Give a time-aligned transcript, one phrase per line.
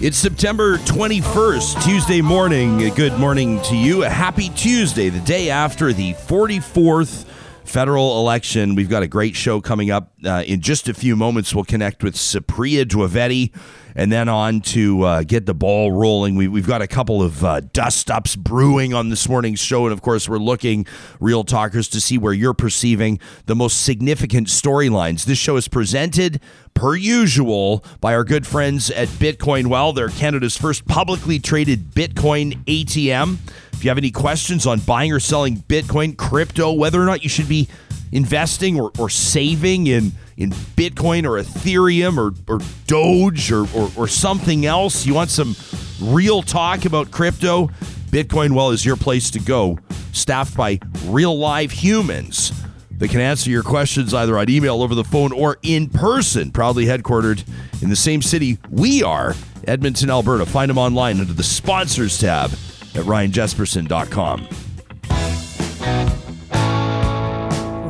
[0.00, 2.78] It's September 21st, Tuesday morning.
[2.94, 4.04] Good morning to you.
[4.04, 7.24] A happy Tuesday, the day after the 44th
[7.64, 8.76] federal election.
[8.76, 10.12] We've got a great show coming up.
[10.24, 13.52] Uh, in just a few moments, we'll connect with Supriya Dwivedi
[13.98, 16.36] and then on to uh, get the ball rolling.
[16.36, 19.86] We, have got a couple of uh, dust ups brewing on this morning's show.
[19.86, 20.86] And of course, we're looking,
[21.18, 25.24] real talkers, to see where you're perceiving the most significant storylines.
[25.24, 26.40] This show is presented,
[26.74, 29.92] per usual, by our good friends at Bitcoin Well.
[29.92, 33.38] They're Canada's first publicly traded Bitcoin ATM.
[33.72, 37.28] If you have any questions on buying or selling Bitcoin, crypto, whether or not you
[37.28, 37.66] should be
[38.12, 44.08] investing or, or saving in in Bitcoin or Ethereum or, or Doge or, or, or
[44.08, 45.56] something else, you want some
[46.00, 47.66] real talk about crypto,
[48.10, 49.78] Bitcoin Well is your place to go.
[50.12, 52.52] Staffed by real live humans
[52.92, 56.52] that can answer your questions either on email, over the phone, or in person.
[56.52, 57.44] Proudly headquartered
[57.82, 59.34] in the same city we are,
[59.66, 60.46] Edmonton, Alberta.
[60.46, 64.48] Find them online under the sponsors tab at ryanjesperson.com.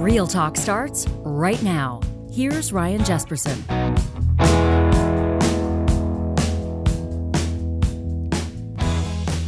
[0.02, 2.00] Real Talk starts right now.
[2.30, 3.56] Here's Ryan Jesperson.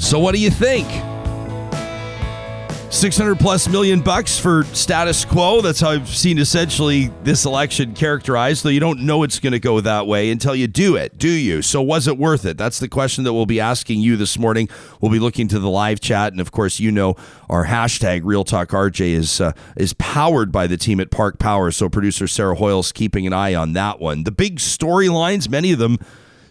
[0.01, 0.89] So, what do you think?
[2.91, 5.61] 600 plus million bucks for status quo.
[5.61, 9.61] That's how I've seen essentially this election characterized, though you don't know it's going to
[9.61, 11.63] go that way until you do it, do you?
[11.63, 12.59] So, was it worth it?
[12.59, 14.69] That's the question that we'll be asking you this morning.
[15.01, 16.33] We'll be looking to the live chat.
[16.33, 17.15] And of course, you know,
[17.49, 21.71] our hashtag Real Talk RJ is, uh, is powered by the team at Park Power.
[21.71, 24.25] So, producer Sarah Hoyle's keeping an eye on that one.
[24.25, 25.99] The big storylines, many of them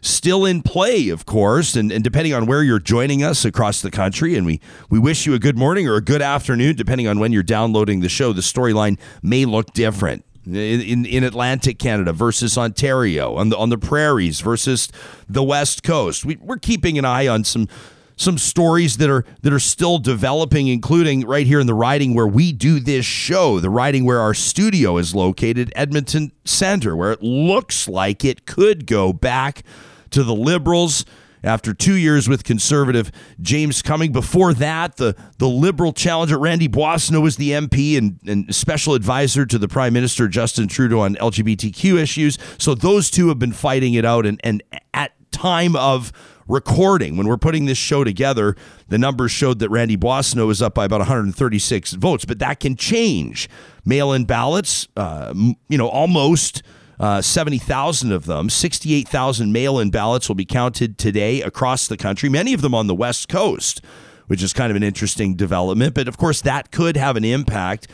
[0.01, 3.91] still in play, of course, and, and depending on where you're joining us across the
[3.91, 4.35] country.
[4.35, 7.31] And we, we wish you a good morning or a good afternoon, depending on when
[7.31, 8.33] you're downloading the show.
[8.33, 10.25] The storyline may look different.
[10.45, 14.89] In, in, in, Atlantic Canada versus Ontario, on the on the prairies versus
[15.27, 16.25] the West Coast.
[16.25, 17.67] We, we're keeping an eye on some
[18.15, 22.27] some stories that are that are still developing, including right here in the riding where
[22.27, 27.21] we do this show, the riding where our studio is located, Edmonton Center, where it
[27.21, 29.63] looks like it could go back
[30.11, 31.05] to the Liberals
[31.43, 33.11] after two years with conservative
[33.41, 34.11] James Cumming.
[34.11, 39.45] Before that, the, the Liberal challenger Randy Boissonnault was the MP and, and special advisor
[39.45, 42.37] to the Prime Minister Justin Trudeau on LGBTQ issues.
[42.57, 44.25] So those two have been fighting it out.
[44.25, 46.11] And, and at time of
[46.47, 48.55] recording, when we're putting this show together,
[48.87, 52.75] the numbers showed that Randy Boissonnault is up by about 136 votes, but that can
[52.75, 53.47] change.
[53.85, 55.33] Mail in ballots, uh,
[55.69, 56.63] you know, almost–
[56.99, 58.49] uh, 70,000 of them.
[58.49, 62.87] 68,000 mail in ballots will be counted today across the country, many of them on
[62.87, 63.81] the West Coast,
[64.27, 65.93] which is kind of an interesting development.
[65.93, 67.87] But of course, that could have an impact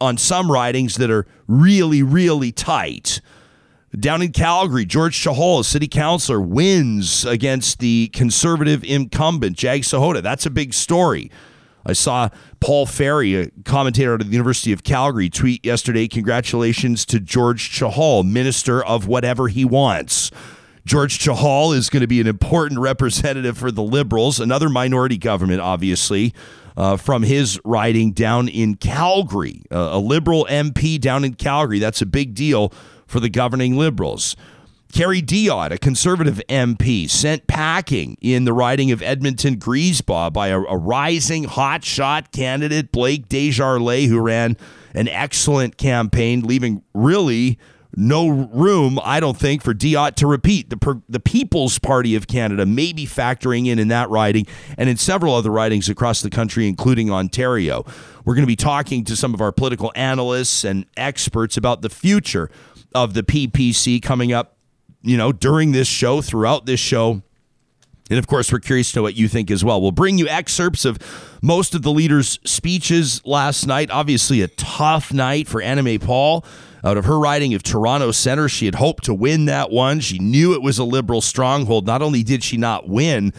[0.00, 3.20] on some ridings that are really, really tight.
[3.98, 10.22] Down in Calgary, George Chahal, a city councilor, wins against the conservative incumbent, Jag Sahota.
[10.22, 11.30] That's a big story.
[11.84, 12.28] I saw
[12.60, 18.24] Paul Fairie, a commentator at the University of Calgary, tweet yesterday congratulations to George Chahal,
[18.24, 20.30] minister of whatever he wants.
[20.84, 25.60] George Chahal is going to be an important representative for the Liberals, another minority government,
[25.60, 26.34] obviously,
[26.76, 29.62] uh, from his riding down in Calgary.
[29.70, 31.78] Uh, a Liberal MP down in Calgary.
[31.78, 32.72] That's a big deal
[33.06, 34.34] for the governing Liberals.
[34.92, 40.60] Kerry Diotte, a conservative MP, sent packing in the riding of Edmonton Griesbach by a,
[40.60, 44.58] a rising hotshot candidate, Blake Desjarlais, who ran
[44.94, 47.58] an excellent campaign, leaving really
[47.96, 50.68] no room, I don't think, for Diotte to repeat.
[50.68, 54.98] The, the People's Party of Canada may be factoring in in that riding and in
[54.98, 57.84] several other ridings across the country, including Ontario.
[58.26, 61.90] We're going to be talking to some of our political analysts and experts about the
[61.90, 62.50] future
[62.94, 64.58] of the PPC coming up
[65.02, 67.22] you know, during this show, throughout this show.
[68.10, 69.80] And of course, we're curious to know what you think as well.
[69.80, 70.98] We'll bring you excerpts of
[71.42, 73.90] most of the leaders' speeches last night.
[73.90, 76.44] Obviously, a tough night for Annamie Paul
[76.84, 78.48] out of her riding of Toronto Centre.
[78.48, 80.00] She had hoped to win that one.
[80.00, 81.86] She knew it was a liberal stronghold.
[81.86, 83.32] Not only did she not win,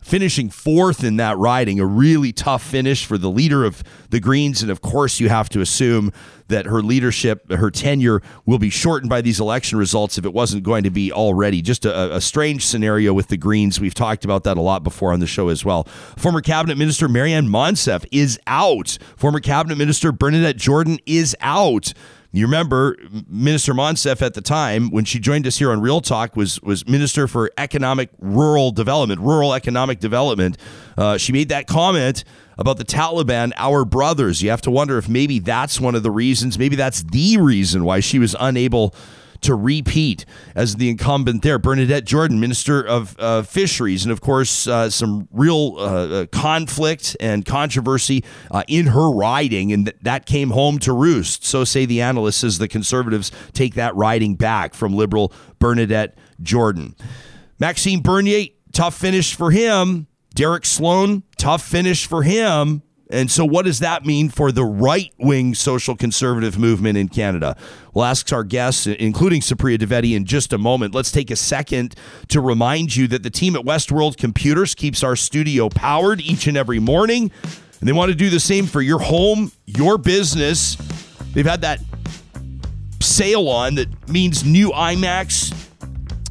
[0.00, 4.62] finishing fourth in that riding, a really tough finish for the leader of the Greens.
[4.62, 6.12] And of course, you have to assume
[6.48, 10.62] that her leadership, her tenure will be shortened by these election results if it wasn't
[10.62, 11.62] going to be already.
[11.62, 13.80] Just a, a strange scenario with the Greens.
[13.80, 15.84] We've talked about that a lot before on the show as well.
[16.16, 18.98] Former Cabinet Minister Maryam Monsef is out.
[19.16, 21.92] Former Cabinet Minister Bernadette Jordan is out.
[22.32, 22.96] You remember
[23.28, 26.86] Minister Monsef at the time when she joined us here on Real Talk was was
[26.86, 30.56] Minister for Economic Rural Development, Rural Economic Development.
[30.96, 32.22] Uh, she made that comment
[32.56, 34.42] about the Taliban, our brothers.
[34.42, 37.84] You have to wonder if maybe that's one of the reasons, maybe that's the reason
[37.84, 38.94] why she was unable
[39.42, 41.58] to repeat as the incumbent there.
[41.58, 47.16] Bernadette Jordan, Minister of uh, Fisheries, and of course, uh, some real uh, uh conflict
[47.20, 51.44] and controversy uh, in her riding, and th- that came home to roost.
[51.44, 56.94] So say the analysts as the Conservatives take that riding back from Liberal Bernadette Jordan.
[57.58, 60.06] Maxime Bernier, tough finish for him.
[60.34, 62.82] Derek Sloan, tough finish for him.
[63.10, 67.56] And so, what does that mean for the right wing social conservative movement in Canada?
[67.92, 70.94] We'll ask our guests, including Supriya Dwivedi, in just a moment.
[70.94, 71.96] Let's take a second
[72.28, 76.56] to remind you that the team at Westworld Computers keeps our studio powered each and
[76.56, 77.32] every morning.
[77.80, 80.76] And they want to do the same for your home, your business.
[81.32, 81.80] They've had that
[83.00, 85.69] sale on that means new iMacs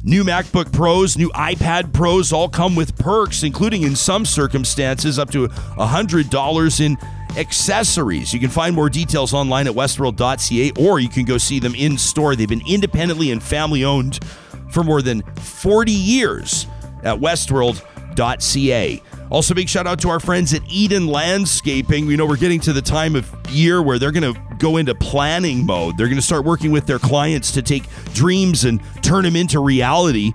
[0.02, 5.30] New MacBook Pros, new iPad Pros all come with perks, including in some circumstances up
[5.30, 6.96] to $100 in
[7.36, 8.32] accessories.
[8.32, 11.98] You can find more details online at westworld.ca or you can go see them in
[11.98, 12.34] store.
[12.34, 14.20] They've been independently and family owned
[14.70, 16.66] for more than 40 years
[17.02, 19.02] at westworld.ca.
[19.30, 22.04] Also, big shout out to our friends at Eden Landscaping.
[22.06, 24.92] We know we're getting to the time of year where they're going to go into
[24.92, 25.96] planning mode.
[25.96, 29.60] They're going to start working with their clients to take dreams and turn them into
[29.60, 30.32] reality.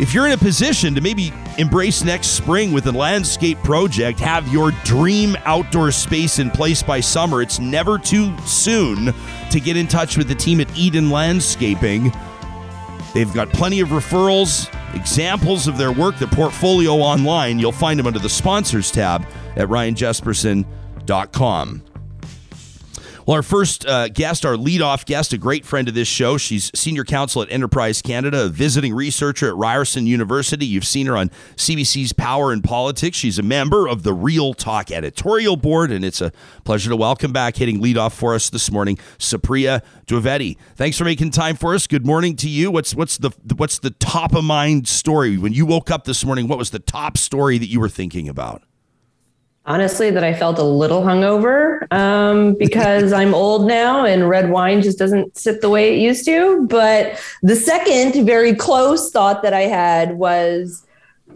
[0.00, 4.50] If you're in a position to maybe embrace next spring with a landscape project, have
[4.50, 9.12] your dream outdoor space in place by summer, it's never too soon
[9.50, 12.10] to get in touch with the team at Eden Landscaping.
[13.18, 17.58] They've got plenty of referrals, examples of their work, their portfolio online.
[17.58, 19.26] You'll find them under the sponsors tab
[19.56, 21.82] at ryanjesperson.com.
[23.28, 26.38] Well, our first uh, guest, our lead-off guest, a great friend of this show.
[26.38, 30.64] She's senior counsel at Enterprise Canada, a visiting researcher at Ryerson University.
[30.64, 33.18] You've seen her on CBC's Power and Politics.
[33.18, 36.32] She's a member of the Real Talk editorial board, and it's a
[36.64, 40.56] pleasure to welcome back, hitting lead-off for us this morning, Supriya Dwivedi.
[40.76, 41.86] Thanks for making time for us.
[41.86, 42.70] Good morning to you.
[42.70, 46.48] What's what's the what's the top of mind story when you woke up this morning?
[46.48, 48.62] What was the top story that you were thinking about?
[49.68, 54.80] Honestly that I felt a little hungover um, because I'm old now and red wine
[54.80, 56.66] just doesn't sit the way it used to.
[56.66, 60.84] But the second very close thought that I had was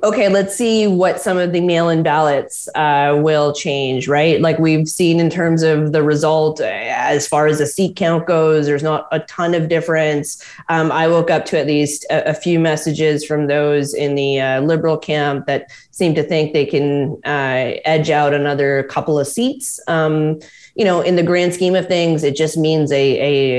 [0.03, 4.41] okay, let's see what some of the mail in ballots uh, will change, right?
[4.41, 8.27] Like we've seen in terms of the result, uh, as far as the seat count
[8.27, 10.45] goes, there's not a ton of difference.
[10.69, 14.41] Um, I woke up to at least a, a, few messages from those in the
[14.41, 19.29] uh, liberal camp that seem to think they can uh, edge out another couple of
[19.29, 19.79] seats.
[19.87, 20.41] Um,
[20.75, 23.19] you know, in the grand scheme of things, it just means a,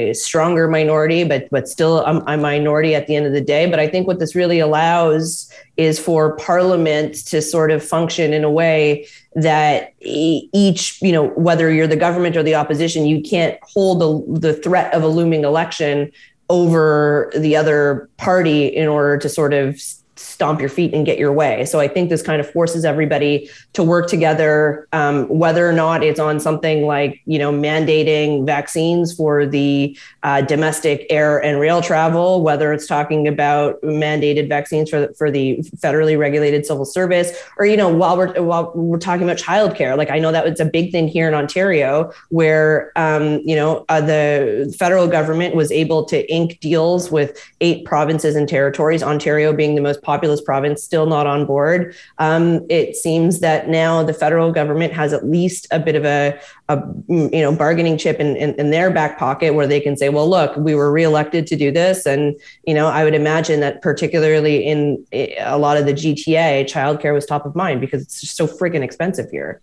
[0.09, 3.69] a stronger minority, but but still a, a minority at the end of the day.
[3.69, 8.43] But I think what this really allows is for Parliament to sort of function in
[8.43, 13.59] a way that each, you know, whether you're the government or the opposition, you can't
[13.63, 16.11] hold the, the threat of a looming election
[16.49, 19.79] over the other party in order to sort of
[20.15, 21.65] stomp your feet and get your way.
[21.65, 26.03] So I think this kind of forces everybody to work together, um, whether or not
[26.03, 31.81] it's on something like you know mandating vaccines for the uh, domestic air and rail
[31.81, 37.31] travel, whether it's talking about mandated vaccines for the, for the federally regulated civil service,
[37.57, 40.59] or you know while we're while we're talking about childcare, like I know that it's
[40.59, 45.71] a big thing here in Ontario, where um, you know uh, the federal government was
[45.71, 50.83] able to ink deals with eight provinces and territories, Ontario being the most populous province
[50.83, 51.95] still not on board.
[52.17, 56.39] Um, it seems that now the federal government has at least a bit of a,
[56.69, 60.09] a you know bargaining chip in, in, in, their back pocket where they can say,
[60.09, 63.81] well, look, we were reelected to do this, and you know I would imagine that
[63.81, 65.05] particularly in
[65.39, 68.81] a lot of the GTA, childcare was top of mind because it's just so friggin'
[68.81, 69.61] expensive here.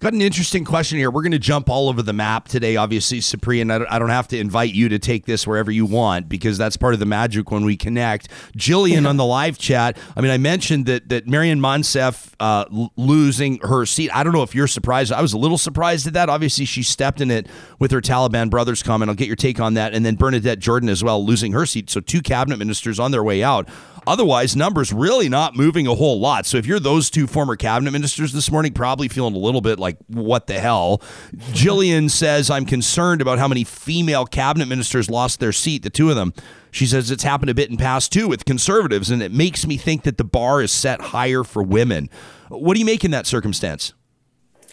[0.00, 1.10] Got an interesting question here.
[1.10, 4.28] We're going to jump all over the map today, obviously, Supriya, and I don't have
[4.28, 7.50] to invite you to take this wherever you want because that's part of the magic
[7.50, 8.28] when we connect.
[8.56, 9.96] Jillian on the live chat.
[10.16, 12.64] I mean, I mentioned that that Maryam Monsef uh,
[12.96, 14.10] losing her seat.
[14.14, 15.12] I don't know if you're surprised.
[15.12, 16.28] I was a little surprised at that.
[16.28, 17.46] Obviously, she stepped in it
[17.78, 19.08] with her Taliban brothers comment.
[19.08, 19.94] I'll get your take on that.
[19.94, 21.90] And then Bernadette Jordan as well losing her seat.
[21.90, 23.68] So two cabinet ministers on their way out.
[24.06, 26.44] Otherwise, numbers really not moving a whole lot.
[26.44, 29.78] So if you're those two former cabinet ministers this morning, probably feeling a little bit
[29.78, 31.00] like, what the hell?
[31.52, 36.10] Jillian says, I'm concerned about how many female cabinet ministers lost their seat, the two
[36.10, 36.32] of them.
[36.72, 39.76] She says it's happened a bit in past too with conservatives, and it makes me
[39.76, 42.08] think that the bar is set higher for women.
[42.48, 43.92] What do you make in that circumstance?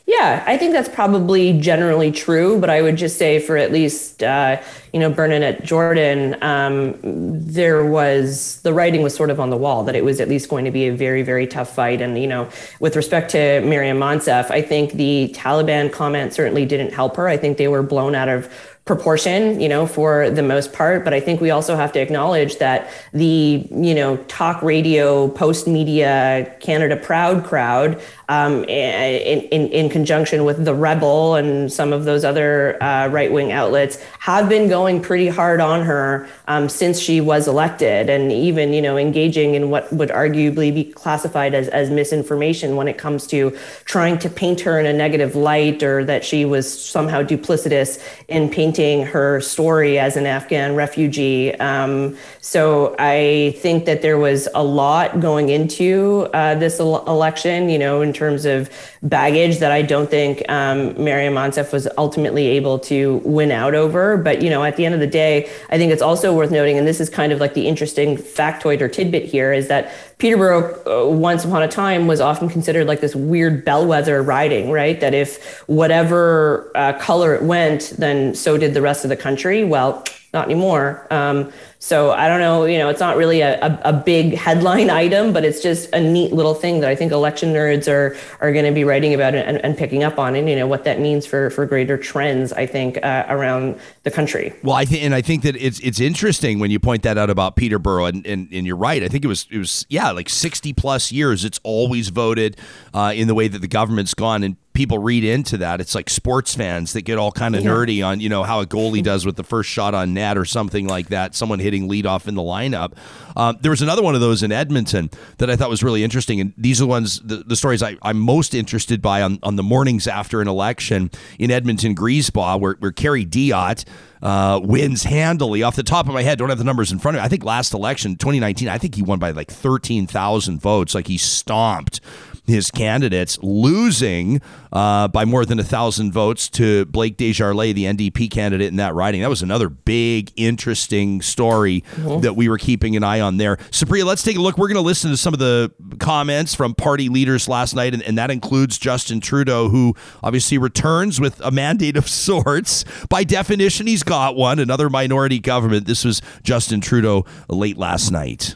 [0.09, 4.23] Yeah, I think that's probably generally true, but I would just say for at least
[4.23, 4.59] uh,
[4.91, 9.83] you know Bernadette Jordan, um, there was the writing was sort of on the wall
[9.83, 12.01] that it was at least going to be a very very tough fight.
[12.01, 12.49] And you know,
[12.79, 17.27] with respect to Maryam Monsef, I think the Taliban comment certainly didn't help her.
[17.27, 18.51] I think they were blown out of
[18.89, 21.03] proportion, you know, for the most part.
[21.03, 25.67] But I think we also have to acknowledge that the, you know, talk radio, post
[25.67, 32.05] media, Canada proud crowd, um, in, in, in conjunction with the Rebel and some of
[32.05, 36.99] those other uh, right wing outlets, have been going pretty hard on her um, since
[36.99, 41.67] she was elected, and even, you know, engaging in what would arguably be classified as,
[41.67, 43.55] as misinformation when it comes to
[43.85, 46.65] trying to paint her in a negative light or that she was
[46.97, 51.53] somehow duplicitous in painting her story as an Afghan refugee.
[51.55, 57.69] Um, so I think that there was a lot going into uh, this el- election,
[57.69, 58.69] you know, in terms of
[59.03, 64.17] baggage that I don't think um, Maryam Monsef was ultimately able to win out over.
[64.17, 66.77] But, you know, at the end of the day, I think it's also worth noting,
[66.77, 70.75] and this is kind of like the interesting factoid or tidbit here, is that Peterborough,
[70.85, 74.99] uh, once upon a time, was often considered like this weird bellwether riding, right?
[74.99, 79.63] That if whatever uh, color it went, then so did the rest of the country.
[79.63, 81.07] Well, not anymore.
[81.09, 84.89] Um, so I don't know, you know, it's not really a, a, a, big headline
[85.03, 88.51] item, but it's just a neat little thing that I think election nerds are are
[88.51, 90.99] going to be writing about and, and, picking up on, and you know what that
[90.99, 92.51] means for for greater trends.
[92.51, 94.53] I think uh, around the country.
[94.61, 97.29] Well, I think, and I think that it's it's interesting when you point that out
[97.29, 99.01] about Peterborough, and, and, and you're right.
[99.01, 101.45] I think it was it was yeah, like 60 plus years.
[101.45, 102.57] It's always voted
[102.93, 105.81] uh, in the way that the government's gone, and people read into that.
[105.81, 107.69] It's like sports fans that get all kind of yeah.
[107.69, 110.45] nerdy on, you know, how a goalie does with the first shot on net or
[110.45, 112.93] something like that, someone hitting leadoff in the lineup.
[113.35, 116.41] Um, there was another one of those in Edmonton that I thought was really interesting.
[116.41, 119.55] And these are the ones, the, the stories I, am most interested by on, on
[119.55, 123.85] the mornings after an election in Edmonton, Griesbach, where, where Kerry Diotte,
[124.21, 125.63] uh, wins handily.
[125.63, 127.25] Off the top of my head, don't have the numbers in front of me.
[127.25, 130.93] I think last election, 2019, I think he won by like 13,000 votes.
[130.93, 132.01] Like he stomped
[132.49, 134.41] his candidates, losing
[134.71, 138.93] uh, by more than a thousand votes to Blake Desjarlais, the NDP candidate in that
[138.93, 139.21] riding.
[139.21, 142.21] That was another big, interesting story mm-hmm.
[142.21, 143.57] that we were keeping an eye on there.
[143.71, 144.57] Supriya, let's take a look.
[144.57, 148.03] We're going to listen to some of the comments from party leaders last night, and,
[148.03, 152.85] and that includes Justin Trudeau, who obviously returns with a mandate of sorts.
[153.09, 155.87] By definition, he's got one, another minority government.
[155.87, 158.55] This was Justin Trudeau late last night.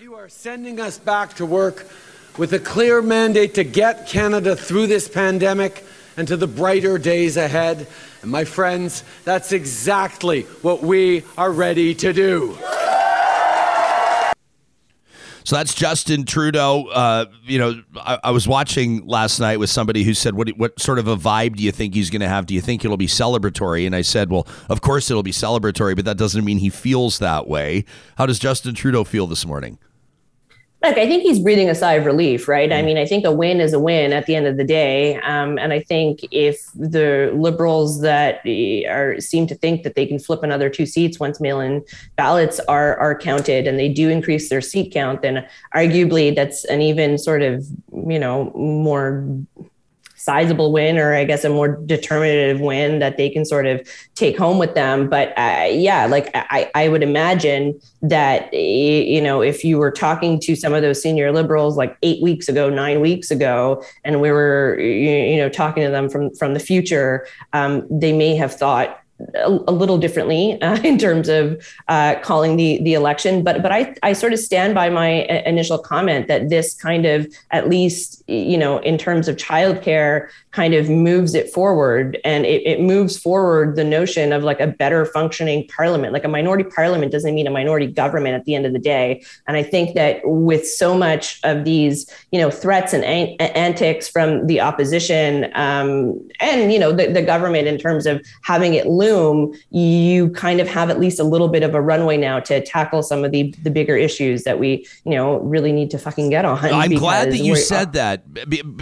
[0.00, 1.86] You are sending us back to work
[2.36, 5.84] with a clear mandate to get Canada through this pandemic
[6.16, 7.86] and to the brighter days ahead.
[8.22, 12.56] And my friends, that's exactly what we are ready to do.
[15.44, 16.86] So that's Justin Trudeau.
[16.86, 20.80] Uh, you know, I, I, was watching last night with somebody who said, "What what
[20.80, 22.46] sort of a vibe do you think he's going to have?
[22.46, 25.96] Do you think it'll be celebratory?" And I said, "Well, of course it'll be celebratory,
[25.96, 27.84] but that doesn't mean he feels that way."
[28.16, 29.78] How does Justin Trudeau feel this morning?
[30.84, 32.70] Look, I think he's breathing a sigh of relief, right?
[32.70, 32.84] I mm.
[32.84, 35.58] mean, I think a win is a win at the end of the day, um,
[35.58, 40.18] and I think if the liberals that eh, are seem to think that they can
[40.18, 41.82] flip another two seats once mail-in
[42.16, 46.82] ballots are are counted, and they do increase their seat count, then arguably that's an
[46.82, 47.64] even sort of
[48.06, 49.24] you know more
[50.24, 54.38] sizable win or I guess a more determinative win that they can sort of take
[54.38, 55.08] home with them.
[55.08, 60.40] But uh, yeah, like I, I would imagine that, you know, if you were talking
[60.40, 64.30] to some of those senior liberals like eight weeks ago, nine weeks ago, and we
[64.30, 69.00] were, you know, talking to them from, from the future, um, they may have thought,
[69.36, 73.94] a, little differently uh, in terms of uh, calling the the election, but but I
[74.02, 78.23] I sort of stand by my uh, initial comment that this kind of at least
[78.26, 82.18] you know in terms of childcare kind of moves it forward.
[82.24, 86.12] And it, it moves forward the notion of like a better functioning parliament.
[86.12, 89.24] Like a minority parliament doesn't mean a minority government at the end of the day.
[89.48, 94.08] And i think that with so much of these you know threats and an- antics
[94.08, 98.86] from the opposition um, and you know the, the government in terms of having it
[98.86, 102.64] loom you kind of have at least a little bit of a runway now to
[102.64, 106.30] tackle some of the the bigger issues that we you know really need to fucking
[106.30, 108.13] get on i'm glad that you said that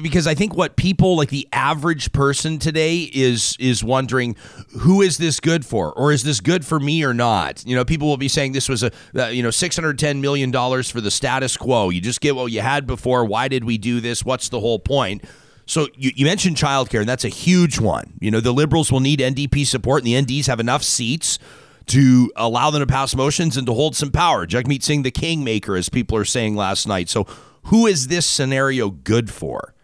[0.02, 4.36] because i think what people like the average person today is is wondering
[4.80, 7.84] who is this good for or is this good for me or not you know
[7.84, 11.10] people will be saying this was a uh, you know 610 million dollars for the
[11.10, 14.48] status quo you just get what you had before why did we do this what's
[14.48, 15.24] the whole point
[15.66, 18.14] so you, you mentioned childcare, and that's a huge one.
[18.20, 21.38] You know, the liberals will need NDP support, and the NDs have enough seats
[21.86, 24.46] to allow them to pass motions and to hold some power.
[24.46, 27.08] Jagmeet Singh, the kingmaker, as people are saying last night.
[27.08, 27.26] So,
[27.64, 29.74] who is this scenario good for?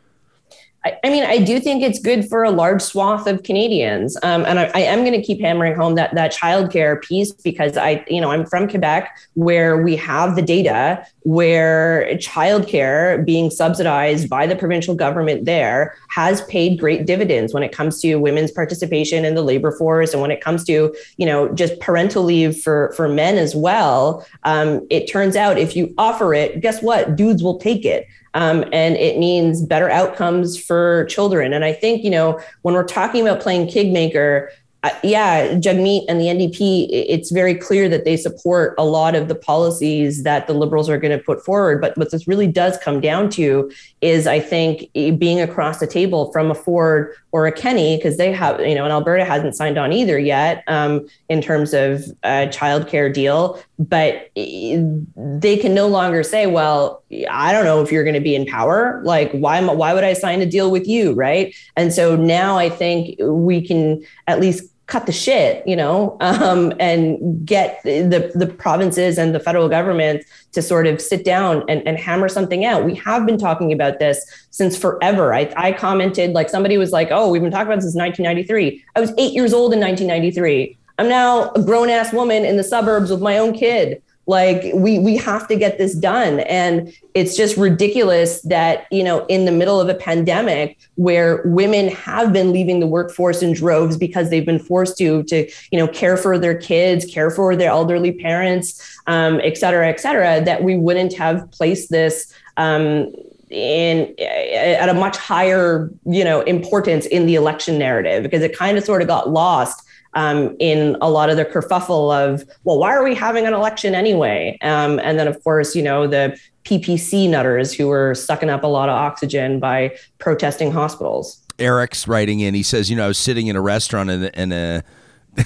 [1.04, 4.58] I, mean, I do think it's good for a large swath of Canadians, um, and
[4.58, 8.20] I, I am going to keep hammering home that that childcare piece because I, you
[8.20, 14.56] know, I'm from Quebec, where we have the data where childcare being subsidized by the
[14.56, 19.42] provincial government there has paid great dividends when it comes to women's participation in the
[19.42, 23.36] labor force and when it comes to you know just parental leave for for men
[23.36, 24.26] as well.
[24.44, 27.14] Um, it turns out if you offer it, guess what?
[27.14, 28.06] Dudes will take it.
[28.34, 31.52] Um, and it means better outcomes for children.
[31.52, 34.52] And I think, you know, when we're talking about playing Kingmaker,
[34.84, 39.26] uh, yeah, Jagmeet and the NDP, it's very clear that they support a lot of
[39.26, 41.80] the policies that the Liberals are going to put forward.
[41.80, 46.30] But what this really does come down to is, I think, being across the table
[46.30, 49.78] from a Ford or a Kenney, because they have, you know, and Alberta hasn't signed
[49.78, 53.60] on either yet um, in terms of a childcare deal.
[53.80, 58.36] But they can no longer say, well, I don't know if you're going to be
[58.36, 59.00] in power.
[59.04, 61.14] Like, why, why would I sign a deal with you?
[61.14, 61.54] Right.
[61.76, 66.72] And so now I think we can at least cut the shit, you know, um,
[66.80, 71.86] and get the the provinces and the federal government to sort of sit down and,
[71.86, 72.84] and hammer something out.
[72.84, 75.32] We have been talking about this since forever.
[75.32, 78.84] I, I commented like somebody was like, "Oh, we've been talking about this since 1993."
[78.96, 80.76] I was eight years old in 1993.
[80.98, 84.98] I'm now a grown ass woman in the suburbs with my own kid like we
[84.98, 86.40] we have to get this done.
[86.40, 91.88] And it's just ridiculous that you know in the middle of a pandemic where women
[91.88, 95.88] have been leaving the workforce in droves because they've been forced to to you know
[95.88, 100.62] care for their kids care for their elderly parents um, et cetera et cetera that
[100.62, 103.10] we wouldn't have placed this um,
[103.48, 108.76] in at a much higher you know importance in the election narrative because it kind
[108.76, 112.92] of sort of got lost um, in a lot of the kerfuffle of, well, why
[112.94, 114.58] are we having an election anyway?
[114.62, 118.66] Um, and then, of course, you know, the PPC nutters who were sucking up a
[118.66, 121.42] lot of oxygen by protesting hospitals.
[121.58, 122.54] Eric's writing in.
[122.54, 124.84] He says, you know, I was sitting in a restaurant and, and a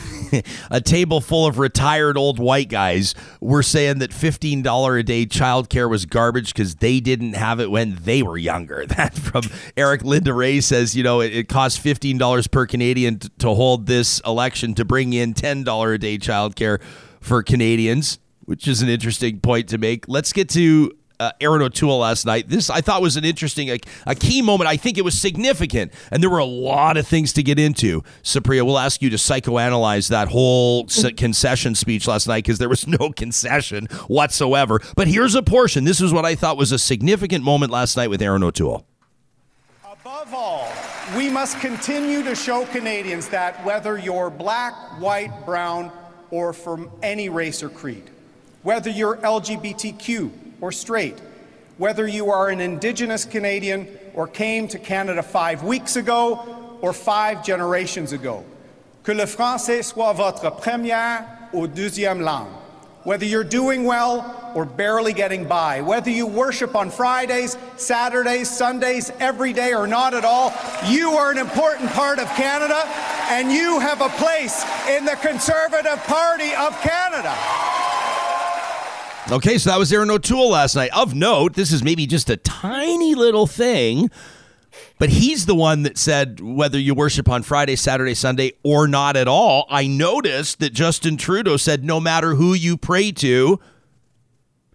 [0.70, 5.88] a table full of retired old white guys were saying that $15 a day childcare
[5.88, 8.86] was garbage because they didn't have it when they were younger.
[8.92, 9.44] That from
[9.74, 13.86] Eric Linda Ray says, you know, it, it costs $15 per Canadian t- to hold
[13.86, 16.80] this election to bring in $10 a day childcare
[17.20, 20.04] for Canadians, which is an interesting point to make.
[20.08, 22.48] Let's get to uh, Erin O'Toole last night.
[22.48, 24.68] This I thought was an interesting, a, a, key moment.
[24.68, 28.02] I think it was significant, and there were a lot of things to get into.
[28.22, 32.86] Supriya, we'll ask you to psychoanalyze that whole concession speech last night because there was
[32.86, 34.80] no concession whatsoever.
[34.96, 35.84] But here's a portion.
[35.84, 38.84] This is what I thought was a significant moment last night with Erin O'Toole.
[39.84, 40.72] Above all,
[41.16, 45.92] we must continue to show Canadians that whether you're black, white, brown,
[46.30, 48.10] or from any race or creed,
[48.62, 51.18] whether you're LGBTQ, or straight,
[51.76, 57.44] whether you are an Indigenous Canadian or came to Canada five weeks ago or five
[57.44, 58.44] generations ago.
[59.02, 62.52] Que le français soit votre première ou deuxième langue.
[63.02, 69.10] Whether you're doing well or barely getting by, whether you worship on Fridays, Saturdays, Sundays,
[69.18, 70.54] every day or not at all,
[70.86, 72.80] you are an important part of Canada
[73.30, 77.34] and you have a place in the Conservative Party of Canada.
[79.30, 80.90] Okay, so that was Erin O'Toole last night.
[80.92, 84.10] Of note, this is maybe just a tiny little thing,
[84.98, 89.16] but he's the one that said whether you worship on Friday, Saturday, Sunday, or not
[89.16, 89.64] at all.
[89.70, 93.60] I noticed that Justin Trudeau said no matter who you pray to,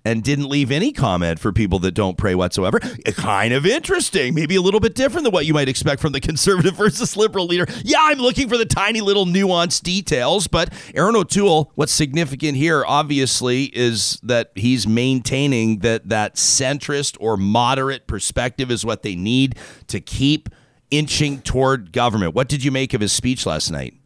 [0.07, 2.79] and didn't leave any comment for people that don't pray whatsoever.
[3.05, 4.33] Eh, kind of interesting.
[4.33, 7.45] Maybe a little bit different than what you might expect from the conservative versus liberal
[7.45, 7.65] leader.
[7.83, 12.85] Yeah, I'm looking for the tiny little nuanced details, but Erin O'Toole, what's significant here
[12.87, 19.57] obviously is that he's maintaining that that centrist or moderate perspective is what they need
[19.87, 20.47] to keep
[20.89, 22.33] inching toward government.
[22.33, 23.96] What did you make of his speech last night?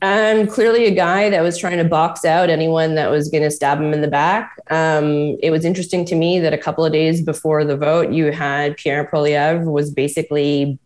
[0.00, 3.50] I'm clearly a guy that was trying to box out anyone that was going to
[3.50, 4.56] stab him in the back.
[4.70, 8.30] Um, it was interesting to me that a couple of days before the vote, you
[8.30, 10.78] had Pierre Poilievre was basically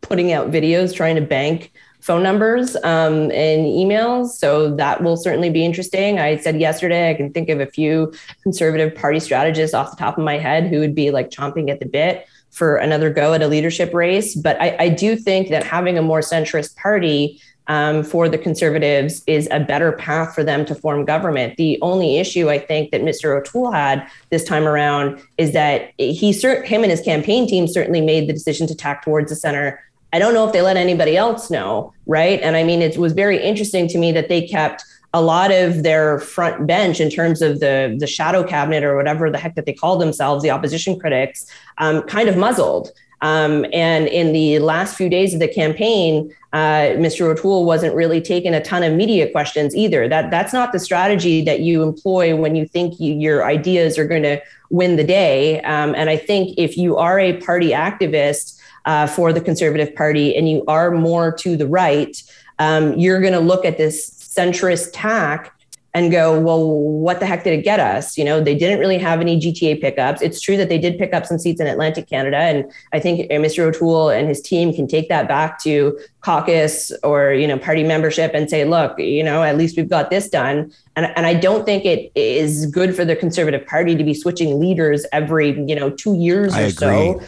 [0.00, 4.30] putting out videos trying to bank phone numbers um, and emails.
[4.30, 6.18] So that will certainly be interesting.
[6.18, 10.18] I said yesterday, I can think of a few conservative party strategists off the top
[10.18, 13.42] of my head who would be like chomping at the bit for another go at
[13.42, 14.34] a leadership race.
[14.34, 19.22] But I, I do think that having a more centrist party um, for the conservatives
[19.28, 21.56] is a better path for them to form government.
[21.56, 23.38] The only issue I think that Mr.
[23.38, 28.28] O'Toole had this time around is that he, him and his campaign team certainly made
[28.28, 29.80] the decision to tack towards the center.
[30.12, 32.40] I don't know if they let anybody else know, right?
[32.42, 34.82] And I mean, it was very interesting to me that they kept
[35.14, 39.30] a lot of their front bench in terms of the the shadow cabinet or whatever
[39.30, 41.46] the heck that they call themselves, the opposition critics,
[41.78, 42.90] um, kind of muzzled.
[43.22, 47.22] Um, and in the last few days of the campaign, uh, Mr.
[47.22, 50.08] O'Toole wasn't really taking a ton of media questions either.
[50.08, 54.06] That that's not the strategy that you employ when you think you, your ideas are
[54.06, 55.60] going to win the day.
[55.62, 60.34] Um, and I think if you are a party activist uh, for the Conservative Party
[60.34, 62.20] and you are more to the right,
[62.58, 65.54] um, you're going to look at this centrist tack
[65.92, 68.16] and go, well, what the heck did it get us?
[68.16, 70.22] You know, they didn't really have any GTA pickups.
[70.22, 72.36] It's true that they did pick up some seats in Atlantic Canada.
[72.36, 73.64] And I think Mr.
[73.64, 78.30] O'Toole and his team can take that back to caucus or, you know, party membership
[78.34, 80.72] and say, look, you know, at least we've got this done.
[80.94, 84.60] And, and I don't think it is good for the Conservative Party to be switching
[84.60, 86.74] leaders every, you know, two years I or agree.
[86.76, 87.20] so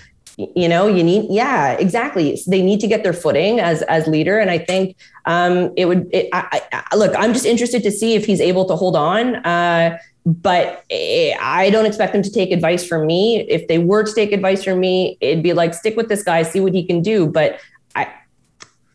[0.54, 4.06] you know you need yeah exactly so they need to get their footing as as
[4.06, 7.90] leader and i think um it would it, I, I, look i'm just interested to
[7.90, 12.52] see if he's able to hold on uh but I don't expect them to take
[12.52, 13.40] advice from me.
[13.48, 16.44] If they were to take advice from me, it'd be like stick with this guy,
[16.44, 17.26] see what he can do.
[17.26, 17.58] But
[17.96, 18.08] I,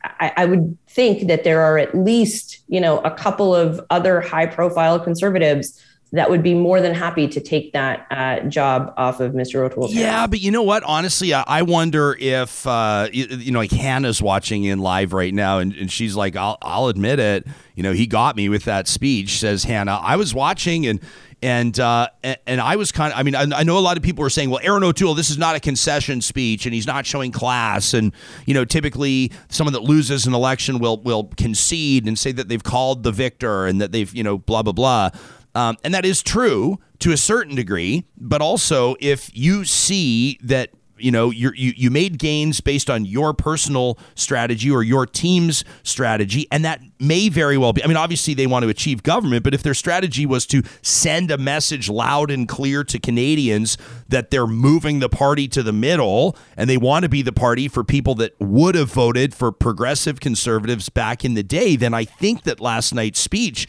[0.04, 4.22] I, I would think that there are at least you know a couple of other
[4.22, 5.82] high-profile conservatives
[6.14, 9.66] that would be more than happy to take that uh, job off of Mr.
[9.66, 9.90] O'Toole.
[9.92, 10.84] Yeah, but you know what?
[10.84, 15.60] Honestly, I, wonder if uh, you, you, know, like Hannah's watching in live right now,
[15.60, 17.46] and, and she's like, "I'll, I'll admit it.
[17.76, 20.00] You know, he got me with that speech." Says Hannah.
[20.02, 21.02] I was watching and.
[21.40, 24.02] And uh, and I was kind of, I mean, I, I, know a lot of
[24.02, 27.06] people are saying, well, Erin O'Toole, this is not a concession speech, and he's not
[27.06, 27.94] showing class.
[27.94, 28.12] And
[28.48, 32.64] you know, typically, someone that loses an election will will concede and say that they've
[32.64, 35.12] called the victor and that they've, you know, blah blah blah.
[35.58, 40.70] Um, and that is true to a certain degree, but also if you see that
[41.00, 46.48] you know you you made gains based on your personal strategy or your team's strategy
[46.52, 49.54] and that may very well be i mean obviously they want to achieve government but
[49.54, 53.78] if their strategy was to send a message loud and clear to canadians
[54.10, 57.68] that they're moving the party to the middle and they want to be the party
[57.68, 62.04] for people that would have voted for progressive conservatives back in the day then i
[62.04, 63.68] think that last night's speech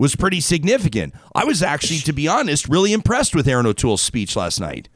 [0.00, 1.12] was pretty significant.
[1.34, 4.88] I was actually, to be honest, really impressed with Erin O'Toole's speech last night.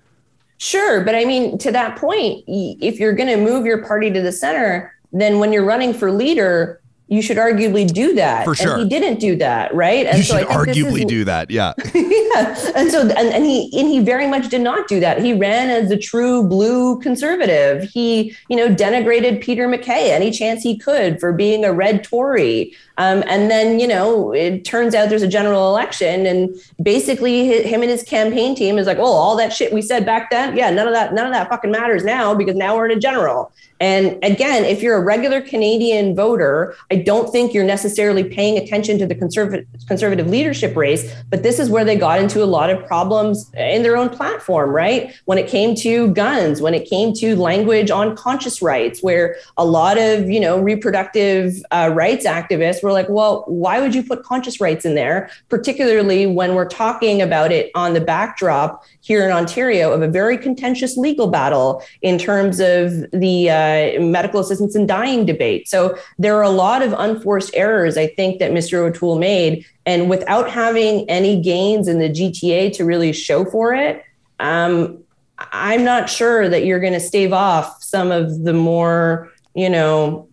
[0.57, 1.05] Sure.
[1.05, 4.33] But I mean, to that point, if you're going to move your party to the
[4.33, 8.45] center, then when you're running for leader, you should arguably do that.
[8.45, 8.75] For sure.
[8.75, 10.07] And he didn't do that, right?
[10.07, 11.51] And you so should arguably is, do that.
[11.51, 11.75] Yeah.
[11.95, 12.73] yeah.
[12.75, 15.23] And so and, and he and he very much did not do that.
[15.23, 17.91] He ran as a true blue conservative.
[17.91, 22.75] He, you know, denigrated Peter MacKay any chance he could for being a red Tory.
[22.97, 27.83] Um, and then, you know, it turns out there's a general election, and basically him
[27.83, 30.71] and his campaign team is like, "Oh, all that shit we said back then, yeah,
[30.71, 33.53] none of that, none of that fucking matters now because now we're in a general."
[33.85, 38.99] And again, if you're a regular Canadian voter, I don't think you're necessarily paying attention
[38.99, 41.15] to the conservative conservative leadership race.
[41.29, 44.71] But this is where they got into a lot of problems in their own platform,
[44.71, 45.15] right?
[45.27, 49.67] When it came to guns, when it came to language on conscience rights, where a
[49.67, 54.23] lot of you know reproductive uh, rights activists we're like, well, why would you put
[54.23, 59.31] conscience rights in there, particularly when we're talking about it on the backdrop here in
[59.31, 64.87] Ontario of a very contentious legal battle in terms of the uh, medical assistance in
[64.87, 65.69] dying debate.
[65.69, 68.79] So there are a lot of unforced errors, I think, that Mr.
[68.79, 69.65] O'Toole made.
[69.87, 74.03] And without having any gains in the GTA to really show for it,
[74.41, 75.03] um,
[75.39, 80.29] I'm not sure that you're going to stave off some of the more, you know,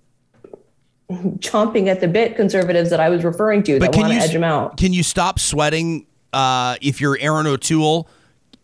[1.39, 4.32] chomping at the bit conservatives that I was referring to but that want to edge
[4.32, 4.77] them out.
[4.77, 8.08] Can you stop sweating uh, if you're Erin O'Toole?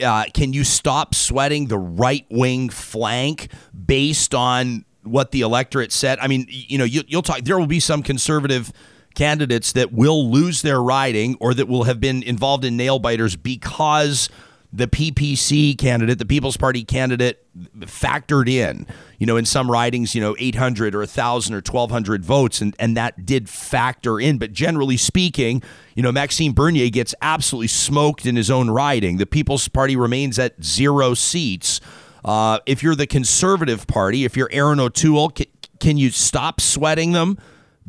[0.03, 3.49] Uh, can you stop sweating the right wing flank
[3.85, 6.19] based on what the electorate said?
[6.19, 7.39] I mean, you know, you, you'll talk.
[7.41, 8.71] There will be some conservative
[9.15, 13.35] candidates that will lose their riding or that will have been involved in nail biters
[13.35, 14.29] because
[14.73, 17.45] the PPC candidate, the People's Party candidate,
[17.79, 18.85] factored in,
[19.17, 22.97] you know, in some ridings, you know, 800 or 1,000 or 1,200 votes, and, and
[22.97, 24.37] that did factor in.
[24.37, 25.63] But generally speaking,
[25.95, 29.17] you know, Maxime Bernier gets absolutely smoked in his own riding.
[29.17, 31.79] The People's Party remains at zero seats.
[32.25, 35.45] Uh, if you're the Conservative Party, if you're Erin O'Toole, can,
[35.79, 37.37] can you stop sweating them?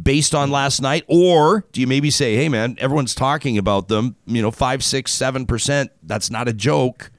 [0.00, 1.04] Based on last night?
[1.08, 5.12] Or do you maybe say, hey, man, everyone's talking about them, you know, five, six,
[5.12, 5.90] seven percent?
[6.02, 7.10] That's not a joke.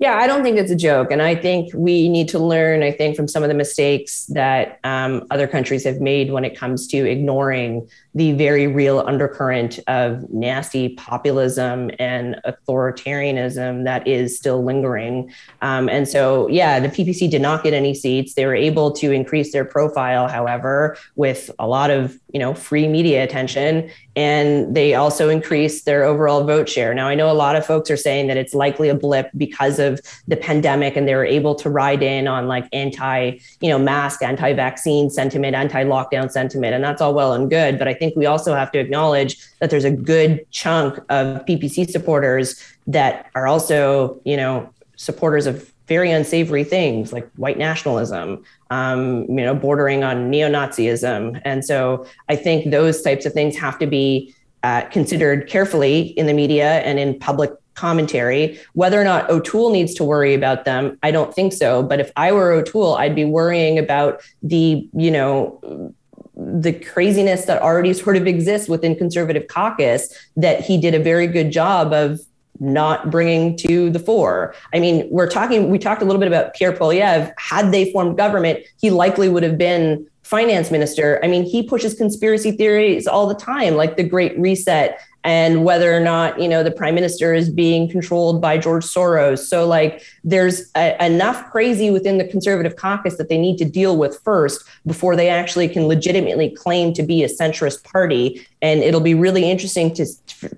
[0.00, 1.12] Yeah, I don't think it's a joke.
[1.12, 4.80] And I think we need to learn, I think, from some of the mistakes that
[4.82, 10.28] um, other countries have made when it comes to ignoring the very real undercurrent of
[10.30, 15.32] nasty populism and authoritarianism that is still lingering.
[15.62, 18.34] Um, and so, yeah, the PPC did not get any seats.
[18.34, 22.88] They were able to increase their profile, however, with a lot of you know free
[22.88, 27.54] media attention and they also increased their overall vote share now i know a lot
[27.54, 31.14] of folks are saying that it's likely a blip because of the pandemic and they
[31.14, 36.74] were able to ride in on like anti you know mask anti-vaccine sentiment anti-lockdown sentiment
[36.74, 39.70] and that's all well and good but i think we also have to acknowledge that
[39.70, 46.10] there's a good chunk of ppc supporters that are also you know supporters of very
[46.10, 51.40] unsavory things like white nationalism, um, you know, bordering on neo-Nazism.
[51.44, 56.26] And so I think those types of things have to be uh, considered carefully in
[56.26, 58.58] the media and in public commentary.
[58.72, 61.82] Whether or not O'Toole needs to worry about them, I don't think so.
[61.82, 65.92] But if I were O'Toole, I'd be worrying about the, you know,
[66.36, 71.26] the craziness that already sort of exists within conservative caucus that he did a very
[71.26, 72.20] good job of
[72.60, 74.54] not bringing to the fore.
[74.72, 77.32] I mean, we're talking, we talked a little bit about Pierre Poilievre.
[77.36, 81.20] Had they formed government, he likely would have been finance minister.
[81.22, 85.94] I mean, he pushes conspiracy theories all the time, like the Great Reset and whether
[85.94, 89.38] or not you know the prime minister is being controlled by George Soros.
[89.38, 93.96] So like there's a, enough crazy within the conservative caucus that they need to deal
[93.96, 98.46] with first before they actually can legitimately claim to be a centrist party.
[98.62, 100.06] And it'll be really interesting to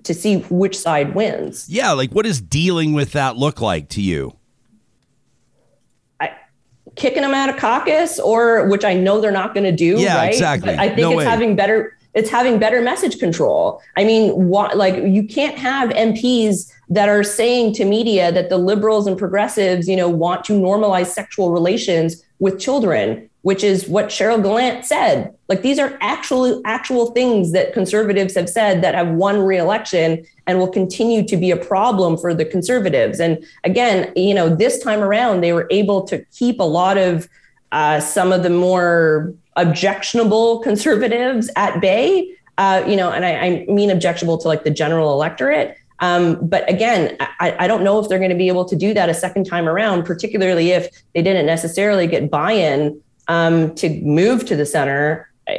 [0.03, 1.67] to see which side wins.
[1.69, 4.37] Yeah, like what does dealing with that look like to you?
[6.97, 9.99] kicking them out of caucus or which I know they're not going to do.
[9.99, 10.33] Yeah, right?
[10.33, 10.71] exactly.
[10.71, 11.25] But I think no it's way.
[11.25, 13.79] having better it's having better message control.
[13.95, 18.57] I mean, what, like you can't have MPs that are saying to media that the
[18.57, 24.07] liberals and progressives, you know, want to normalize sexual relations with children, which is what
[24.07, 25.31] Cheryl Gallant said.
[25.47, 30.57] Like these are actual actual things that conservatives have said that have won re-election and
[30.57, 33.19] will continue to be a problem for the conservatives.
[33.19, 37.29] And again, you know, this time around they were able to keep a lot of
[37.71, 42.33] uh, some of the more objectionable conservatives at bay.
[42.57, 45.77] Uh, you know, and I, I, mean objectionable to like the general electorate.
[45.99, 48.93] Um, but again, I, I, don't know if they're going to be able to do
[48.95, 54.45] that a second time around, particularly if they didn't necessarily get buy-in um, to move
[54.45, 55.53] to the center uh,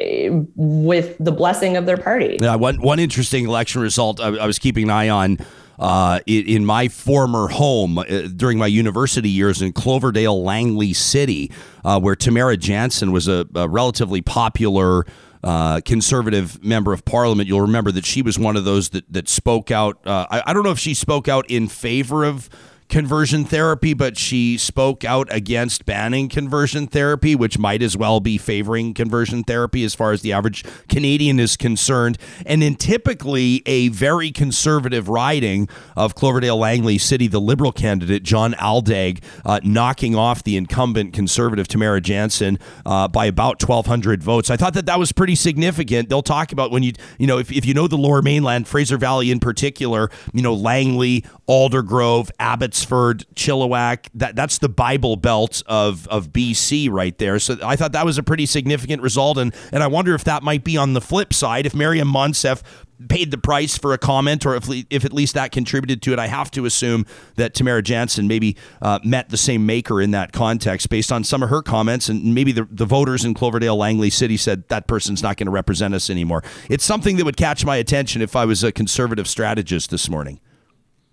[0.56, 2.38] with the blessing of their party.
[2.40, 5.38] Yeah, one one interesting election result I, I was keeping an eye on
[5.78, 11.52] uh, in, my former home uh, during my university years in Cloverdale, Langley City,
[11.84, 15.06] uh, where Tamara Jansen was a, a relatively popular.
[15.40, 17.48] Uh, conservative member of parliament.
[17.48, 20.04] You'll remember that she was one of those that that spoke out.
[20.04, 22.50] Uh, I, I don't know if she spoke out in favor of
[22.88, 28.38] conversion therapy, but she spoke out against banning conversion therapy, which might as well be
[28.38, 32.18] favoring conversion therapy as far as the average Canadian is concerned.
[32.46, 38.54] And in typically a very conservative riding of Cloverdale Langley City, the Liberal candidate, John
[38.54, 44.50] Aldag, uh, knocking off the incumbent conservative Tamara Jansen uh, by about 1,200 votes.
[44.50, 46.08] I thought that that was pretty significant.
[46.08, 48.96] They'll talk about when you, you know, if, if you know the lower mainland, Fraser
[48.96, 52.30] Valley in particular, you know, Langley, Aldergrove,
[52.78, 54.08] Abbotsford, Chilliwack.
[54.14, 57.38] That that's the Bible Belt of of BC right there.
[57.38, 60.42] So I thought that was a pretty significant result, and and I wonder if that
[60.42, 62.62] might be on the flip side if Maryam Monsef
[63.08, 66.18] paid the price for a comment, or if if at least that contributed to it.
[66.18, 70.32] I have to assume that Tamara Jansen maybe uh, met the same maker in that
[70.32, 74.10] context based on some of her comments, and maybe the, the voters in Cloverdale, Langley
[74.10, 76.42] City said that person's not going to represent us anymore.
[76.68, 80.40] It's something that would catch my attention if I was a conservative strategist this morning.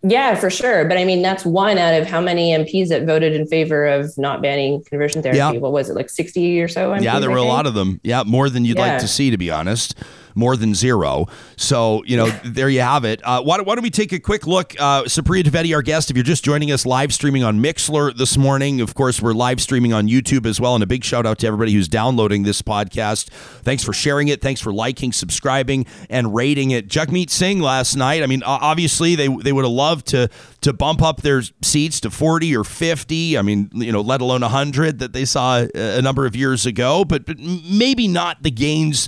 [0.08, 0.86] Yeah, for sure.
[0.86, 4.16] But I mean, that's one out of how many MPs that voted in favor of
[4.18, 5.38] not banning conversion therapy.
[5.38, 5.52] Yeah.
[5.52, 6.92] What was it, like 60 or so?
[6.92, 8.00] MPs, yeah, there were a lot of them.
[8.04, 8.94] Yeah, more than you'd yeah.
[8.94, 9.96] like to see, to be honest
[10.36, 11.28] more than zero.
[11.58, 13.22] So, you know, there you have it.
[13.24, 14.76] Uh, why, why, don't we take a quick look?
[14.78, 18.38] Uh, Supriya Dwivedi, our guest, if you're just joining us live streaming on Mixlr this
[18.38, 20.76] morning, of course, we're live streaming on YouTube as well.
[20.76, 23.30] And a big shout out to everybody who's downloading this podcast.
[23.64, 24.42] Thanks for sharing it.
[24.42, 26.88] Thanks for liking, subscribing, and rating it.
[26.88, 30.30] Jagmeet Singh last night, I mean, obviously, they, they would have loved to,
[30.62, 33.38] to bump up their seats to 40 or 50.
[33.38, 37.06] I mean, you know, let alone 100 that they saw a number of years ago,
[37.06, 39.08] but, but maybe not the gains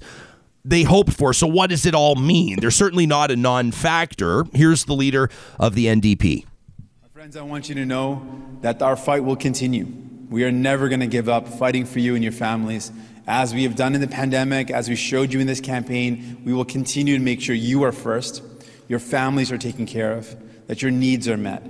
[0.68, 1.34] they hoped for.
[1.34, 2.60] So, what does it all mean?
[2.60, 4.46] They're certainly not a non factor.
[4.54, 6.46] Here's the leader of the NDP.
[7.02, 8.22] My Friends, I want you to know
[8.62, 9.88] that our fight will continue.
[10.30, 12.92] We are never going to give up fighting for you and your families.
[13.26, 16.54] As we have done in the pandemic, as we showed you in this campaign, we
[16.54, 18.42] will continue to make sure you are first,
[18.88, 20.36] your families are taken care of,
[20.68, 21.64] that your needs are met.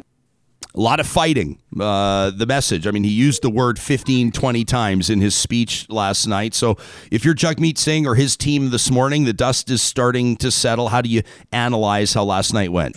[0.76, 1.60] A lot of fighting.
[1.80, 2.88] Uh, the message.
[2.88, 6.54] I mean, he used the word 15, 20 times in his speech last night.
[6.54, 6.78] So
[7.12, 10.90] if you're Jagmeet Singh or his team this morning, the dust is starting to settle.
[10.90, 12.96] How do you analyze how last night went?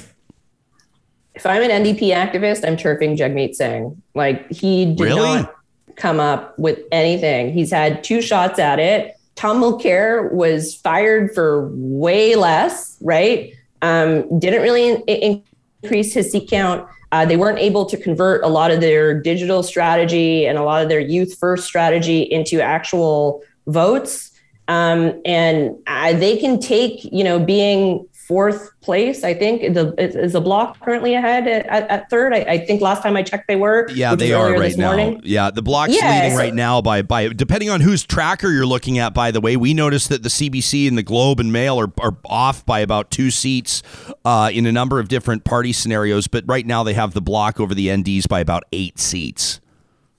[1.34, 4.00] If I'm an NDP activist, I'm turfing Jagmeet Singh.
[4.14, 5.42] Like he did Really?
[5.42, 5.54] not
[5.96, 7.52] come up with anything.
[7.52, 9.16] He's had two shots at it.
[9.36, 13.54] Tom Mulcair was fired for way less, right?
[13.80, 15.42] Um, didn't really in-
[15.82, 16.86] increase his seat count.
[17.12, 20.82] Uh, they weren't able to convert a lot of their digital strategy and a lot
[20.82, 24.30] of their youth first strategy into actual votes.
[24.68, 29.24] Um, and they can take, you know, being fourth place.
[29.24, 32.32] I think the is the Bloc currently ahead at, at, at third.
[32.32, 33.88] I, I think last time I checked, they were.
[33.90, 34.94] Yeah, they are right now.
[34.94, 35.20] morning.
[35.24, 38.66] Yeah, the Bloc's Yeah, leading so- right now by by depending on whose tracker you're
[38.66, 39.12] looking at.
[39.14, 42.16] By the way, we noticed that the CBC and the Globe and Mail are, are
[42.24, 43.82] off by about two seats
[44.24, 46.28] uh, in a number of different party scenarios.
[46.28, 49.60] But right now they have the Bloc over the NDs by about eight seats.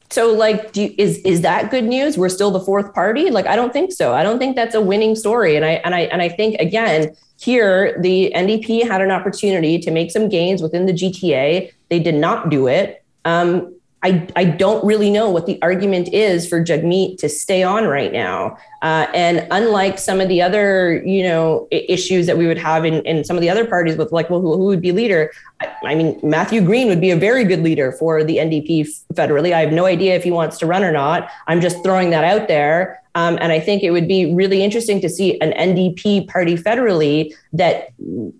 [0.10, 2.18] So, like, do you, is is that good news?
[2.18, 3.30] We're still the fourth party.
[3.32, 4.14] Like, I don't think so.
[4.14, 5.56] I don't think that's a winning story.
[5.56, 9.92] And I and I and I think again here the NDP had an opportunity to
[9.92, 11.72] make some gains within the GTA.
[11.90, 13.04] They did not do it.
[13.26, 17.86] Um, I, I don't really know what the argument is for Jagmeet to stay on
[17.86, 18.58] right now.
[18.82, 23.06] Uh, and unlike some of the other, you know, issues that we would have in,
[23.06, 25.32] in some of the other parties with like, well, who, who would be leader?
[25.62, 29.54] I, I mean, Matthew Green would be a very good leader for the NDP federally.
[29.54, 31.30] I have no idea if he wants to run or not.
[31.48, 33.01] I'm just throwing that out there.
[33.16, 37.34] Um, and I think it would be really interesting to see an NDP party federally
[37.54, 37.90] that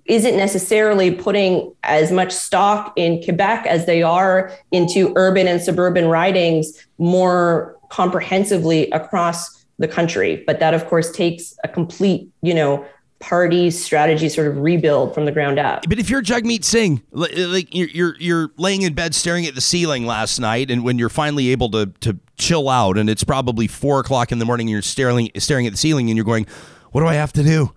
[0.06, 6.08] isn't necessarily putting as much stock in Quebec as they are into urban and suburban
[6.08, 10.44] ridings more comprehensively across the country.
[10.48, 12.86] But that, of course, takes a complete, you know,
[13.22, 15.86] party strategy sort of rebuild from the ground up.
[15.88, 20.06] But if you're Jagmeet Singh, like you're, you're laying in bed staring at the ceiling
[20.06, 24.00] last night, and when you're finally able to to chill out, and it's probably four
[24.00, 26.48] o'clock in the morning, and you're staring staring at the ceiling, and you're going,
[26.92, 27.72] "What do I have to do?"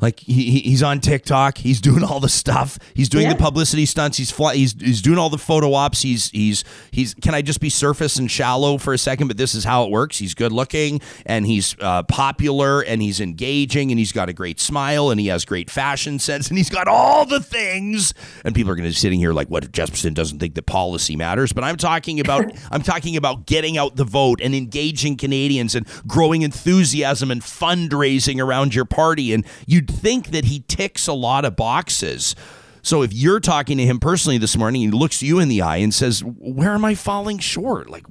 [0.00, 3.34] Like he, he- he's on TikTok, he's doing all the stuff, he's doing Yeah.
[3.34, 7.14] the publicity stunts, he's fly, he's he's doing all the photo ops, he's he's he's.
[7.14, 9.28] Can I just be surface and shallow for a second?
[9.28, 10.18] But this is how it works.
[10.18, 14.58] He's good looking and he's uh, popular and he's engaging and he's got a great
[14.60, 18.14] smile and he has great fashion sense and he's got all the things.
[18.44, 20.66] And people are going to be sitting here like, what if Jespersen doesn't think that
[20.66, 21.52] policy matters?
[21.52, 25.86] But I'm talking about I'm talking about getting out the vote and engaging Canadians and
[26.06, 29.32] growing enthusiasm and fundraising around your party.
[29.32, 29.44] And
[29.90, 32.34] think that he ticks a lot of boxes.
[32.82, 35.76] So if you're talking to him personally this morning, he looks you in the eye
[35.78, 37.90] and says, "Where am I falling short?
[37.90, 38.04] Like,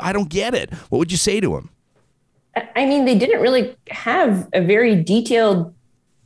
[0.00, 1.70] I don't get it." What would you say to him?
[2.74, 5.74] I mean, they didn't really have a very detailed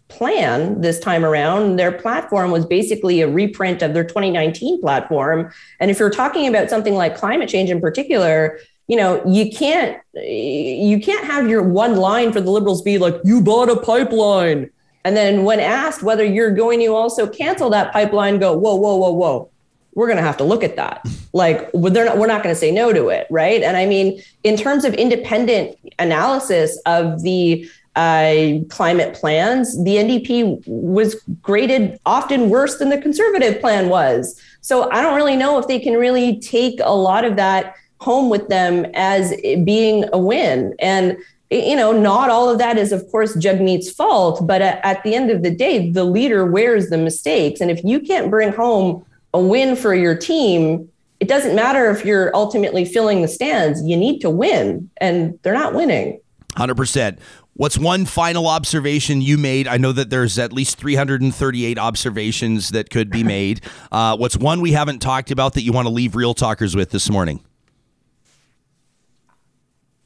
[0.09, 1.77] plan this time around.
[1.77, 5.51] Their platform was basically a reprint of their 2019 platform.
[5.81, 9.99] And if you're talking about something like climate change in particular, you know, you can't
[10.15, 14.71] you can't have your one line for the liberals be like, you bought a pipeline.
[15.05, 18.97] And then when asked whether you're going to also cancel that pipeline, go, whoa, whoa,
[18.97, 19.53] whoa, whoa
[19.95, 21.07] we're going to have to look at that.
[21.35, 23.63] Like they're not, we're not going to say no to it, right?
[23.63, 30.63] And I mean, in terms of independent analysis of the uh, climate plans, the NDP
[30.67, 34.39] was graded often worse than the conservative plan was.
[34.61, 38.29] So I don't really know if they can really take a lot of that home
[38.29, 39.33] with them as
[39.65, 40.75] being a win.
[40.81, 41.17] And
[41.53, 45.31] you know, not all of that is, of course, Jagmeet's fault, but at, the end
[45.31, 47.61] of the day, the leader wears the mistakes.
[47.61, 50.89] And if you can't bring home a win for your team,
[51.21, 53.83] it doesn't matter if you're ultimately filling the stands.
[53.83, 56.21] You need to win, and they're not winning.
[56.57, 57.19] 100%.
[57.55, 59.69] What's one final observation you made?
[59.69, 63.61] I know that there's at least 338 observations that could be made.
[63.91, 66.91] Uh, what's one we haven't talked about that you want to leave real talkers with
[66.91, 67.45] this morning?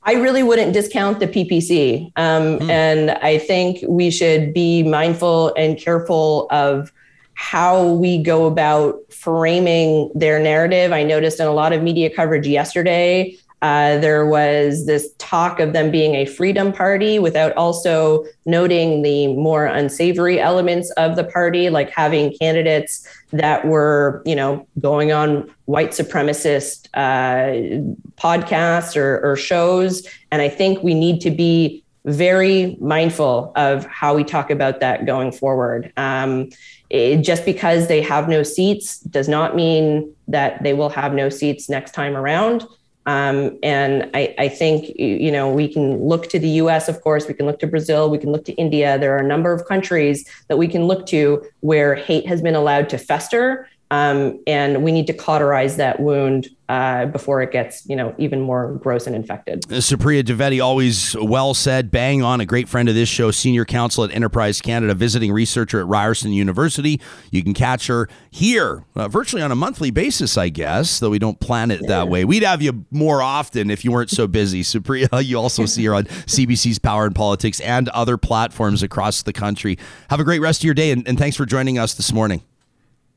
[0.09, 2.13] I really wouldn't discount the PPC.
[2.17, 6.93] Um, And I think we should be mindful and careful of
[7.35, 10.93] how we go about framing their narrative.
[10.93, 15.73] I noticed in a lot of media coverage yesterday, uh, there was this talk of
[15.73, 21.71] them being a freedom party without also noting the more unsavory elements of the party,
[21.71, 27.81] like having candidates that were, you know, going on white supremacist uh,
[28.21, 30.07] podcasts or, or shows.
[30.31, 35.07] And I think we need to be very mindful of how we talk about that
[35.07, 35.93] going forward.
[35.97, 36.51] Um,
[36.89, 41.31] it, just because they have no seats does not mean that they will have no
[41.31, 42.65] seats next time around.
[43.07, 46.89] Um, and I, I think you know we can look to the U.S.
[46.89, 48.99] Of course, we can look to Brazil, we can look to India.
[48.99, 52.57] There are a number of countries that we can look to where hate has been
[52.57, 57.89] allowed to fester, Um, and we need to cauterize that wound uh, before it gets,
[57.89, 59.65] you know, even more gross and infected.
[59.67, 63.65] Uh, Supriya Dwivedi, always well said, bang on, a great friend of this show, senior
[63.65, 67.01] counsel at Enterprise Canada, visiting researcher at Ryerson University.
[67.31, 71.21] You can catch her here uh, virtually on a monthly basis, I guess, though we
[71.21, 71.89] don't plan it yeah.
[71.89, 72.25] that way.
[72.25, 74.63] We'd have you more often if you weren't so busy.
[74.67, 79.33] Supriya, you also see her on CBC's Power and Politics and other platforms across the
[79.33, 79.79] country.
[80.11, 82.43] Have a great rest of your day, and, and thanks for joining us this morning.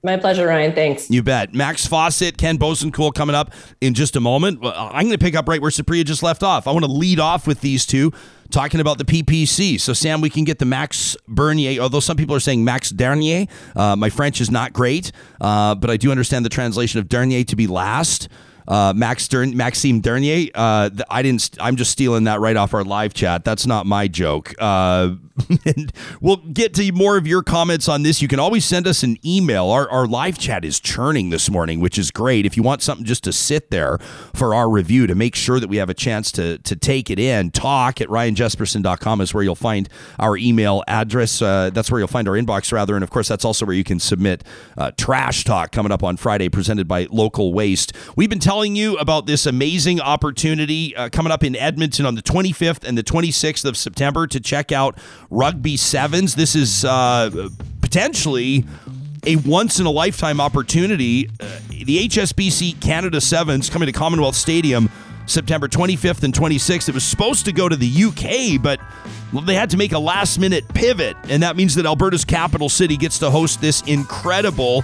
[0.02, 0.74] My pleasure, Ryan.
[0.74, 1.10] Thanks.
[1.10, 1.54] You bet.
[1.54, 4.60] Max Fawcett, Ken Boessenkool coming up in just a moment.
[4.64, 6.68] I'm going to pick up right where Supriya just left off.
[6.68, 8.14] I want to lead off with these two
[8.50, 9.80] talking about the PPC.
[9.80, 13.47] So, Sam, we can get the Max Bernier, although some people are saying Max Dernier.
[13.76, 17.43] Uh, my French is not great, uh, but I do understand the translation of Dernier
[17.43, 18.30] to be last
[18.70, 20.49] uh, Max Dern, Maxime Dernier.
[20.53, 21.57] Uh, I didn't.
[21.59, 23.43] I'm just stealing that right off our live chat.
[23.43, 24.53] That's not my joke.
[24.59, 25.15] Uh,
[25.65, 25.91] and
[26.22, 28.22] we'll get to more of your comments on this.
[28.22, 29.70] You can always send us an email.
[29.70, 32.45] Our, our live chat is churning this morning, which is great.
[32.45, 33.97] If you want something just to sit there
[34.34, 37.20] for our review to make sure that we have a chance to to take it
[37.20, 39.89] in, talk at ryanjespersen.com is where you'll find
[40.20, 41.41] our email address.
[41.41, 43.84] Uh, that's where you'll find our inbox rather, and of course that's also where you
[43.84, 44.43] can submit
[44.78, 47.93] uh, trash talk coming up on Friday, presented by Local Waste.
[48.15, 52.16] We've been telling telling you about this amazing opportunity uh, coming up in Edmonton on
[52.16, 54.97] the 25th and the 26th of September to check out
[55.30, 56.36] Rugby Sevens.
[56.36, 57.47] This is uh,
[57.80, 58.66] potentially
[59.26, 61.30] a once in a lifetime opportunity.
[61.39, 64.89] Uh, the HSBC Canada Sevens coming to Commonwealth Stadium
[65.30, 66.89] September 25th and 26th.
[66.89, 68.80] It was supposed to go to the UK, but
[69.45, 72.97] they had to make a last minute pivot, and that means that Alberta's capital city
[72.97, 74.82] gets to host this incredible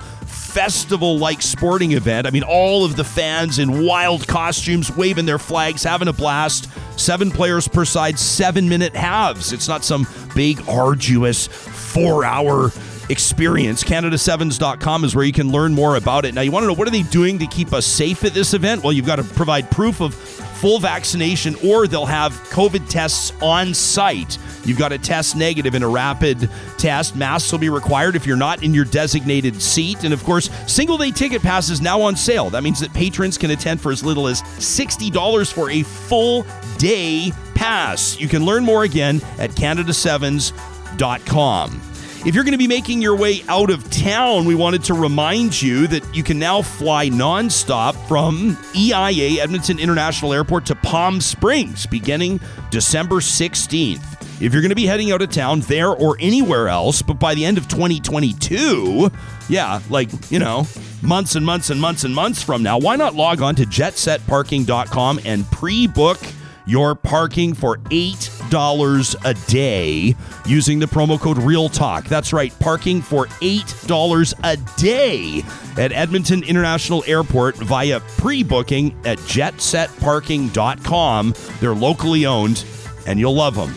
[0.55, 2.27] festival like sporting event.
[2.27, 6.69] I mean, all of the fans in wild costumes, waving their flags, having a blast.
[6.97, 9.51] Seven players per side, seven minute halves.
[9.51, 12.71] It's not some big, arduous four hour
[13.09, 13.83] experience.
[13.83, 16.33] CanadaSevens.com is where you can learn more about it.
[16.33, 18.53] Now, you want to know what are they doing to keep us safe at this
[18.53, 18.83] event?
[18.83, 23.73] Well, you've got to provide proof of full vaccination or they'll have COVID tests on
[23.73, 24.37] site.
[24.65, 27.15] You've got to test negative in a rapid test.
[27.15, 30.03] Masks will be required if you're not in your designated seat.
[30.03, 32.49] And of course, single day ticket passes now on sale.
[32.49, 36.47] That means that patrons can attend for as little as $60 for a full
[36.77, 38.19] day pass.
[38.19, 41.94] You can learn more again at CanadaSevens.com.
[42.26, 45.61] If you're going to be making your way out of town, we wanted to remind
[45.61, 51.86] you that you can now fly nonstop from EIA Edmonton International Airport to Palm Springs
[51.86, 52.39] beginning
[52.71, 54.41] December 16th.
[54.41, 57.36] If you're going to be heading out of town there or anywhere else, but by
[57.36, 59.11] the end of 2022,
[59.47, 60.65] yeah, like, you know,
[61.03, 65.19] months and months and months and months from now, why not log on to jetsetparking.com
[65.26, 66.17] and pre book
[66.66, 72.07] your parking for $8 a day using the promo code REALTALK.
[72.07, 75.43] That's right, parking for $8 a day
[75.78, 81.34] at Edmonton International Airport via pre booking at jetsetparking.com.
[81.59, 82.66] They're locally owned,
[83.05, 83.76] and you'll love them.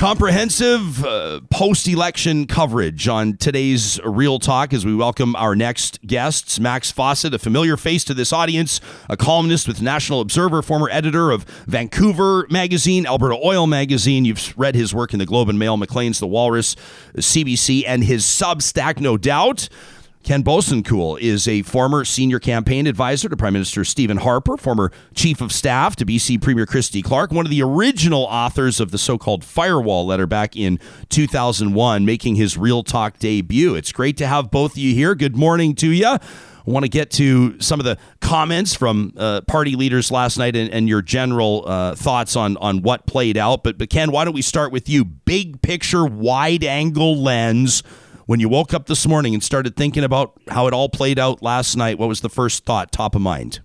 [0.00, 6.58] Comprehensive uh, post election coverage on today's Real Talk as we welcome our next guests.
[6.58, 8.80] Max Fawcett, a familiar face to this audience,
[9.10, 14.24] a columnist with National Observer, former editor of Vancouver Magazine, Alberta Oil Magazine.
[14.24, 16.76] You've read his work in the Globe and Mail, Maclean's The Walrus,
[17.16, 19.68] CBC, and his Substack, no doubt.
[20.22, 25.40] Ken Boessenkool is a former senior campaign advisor to Prime Minister Stephen Harper, former chief
[25.40, 29.16] of staff to BC Premier Christy Clark, one of the original authors of the so
[29.16, 33.74] called Firewall letter back in 2001, making his Real Talk debut.
[33.74, 35.14] It's great to have both of you here.
[35.14, 36.06] Good morning to you.
[36.06, 36.18] I
[36.66, 40.70] want to get to some of the comments from uh, party leaders last night and,
[40.70, 43.64] and your general uh, thoughts on on what played out.
[43.64, 45.02] But, but Ken, why don't we start with you?
[45.06, 47.82] Big picture, wide angle lens
[48.30, 51.42] when you woke up this morning and started thinking about how it all played out
[51.42, 53.58] last night, what was the first thought top of mind?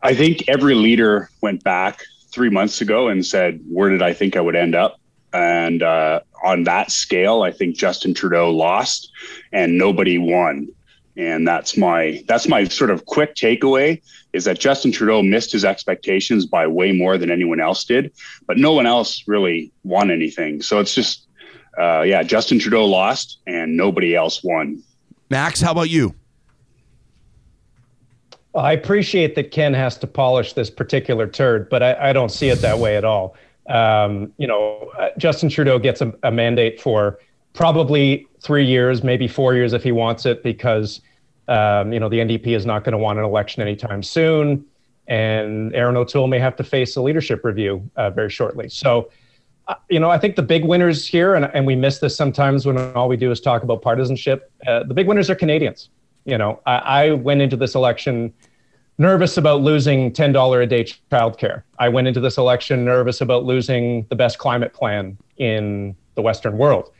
[0.00, 4.34] I think every leader went back three months ago and said, Where did I think
[4.34, 4.98] I would end up?
[5.34, 9.12] And uh, on that scale, I think Justin Trudeau lost
[9.52, 10.68] and nobody won.
[11.18, 14.00] And that's my that's my sort of quick takeaway
[14.32, 18.10] is that Justin Trudeau missed his expectations by way more than anyone else did,
[18.46, 20.62] but no one else really won anything.
[20.62, 21.26] So it's just
[21.80, 24.82] uh, yeah, Justin Trudeau lost and nobody else won.
[25.30, 26.14] Max, how about you?
[28.54, 32.48] I appreciate that Ken has to polish this particular turd, but I, I don't see
[32.48, 33.36] it that way at all.
[33.68, 37.20] Um, you know, uh, Justin Trudeau gets a, a, mandate for
[37.52, 41.00] probably three years, maybe four years if he wants it, because
[41.46, 44.64] um, you know the NDP is not going to want an election anytime soon,
[45.06, 48.68] and Erin O'Toole may have to face a leadership review uh, very shortly.
[48.68, 49.10] So
[49.88, 52.78] you know, I think the big winners here, and, and we miss this sometimes when
[52.94, 54.50] all we do is talk about partisanship.
[54.66, 55.90] Uh, the big winners are Canadians.
[56.24, 58.32] You know, I, I went into this election
[58.98, 61.62] nervous about losing $10 a day childcare.
[61.78, 66.58] I went into this election nervous about losing the best climate plan in the Western
[66.58, 66.92] world.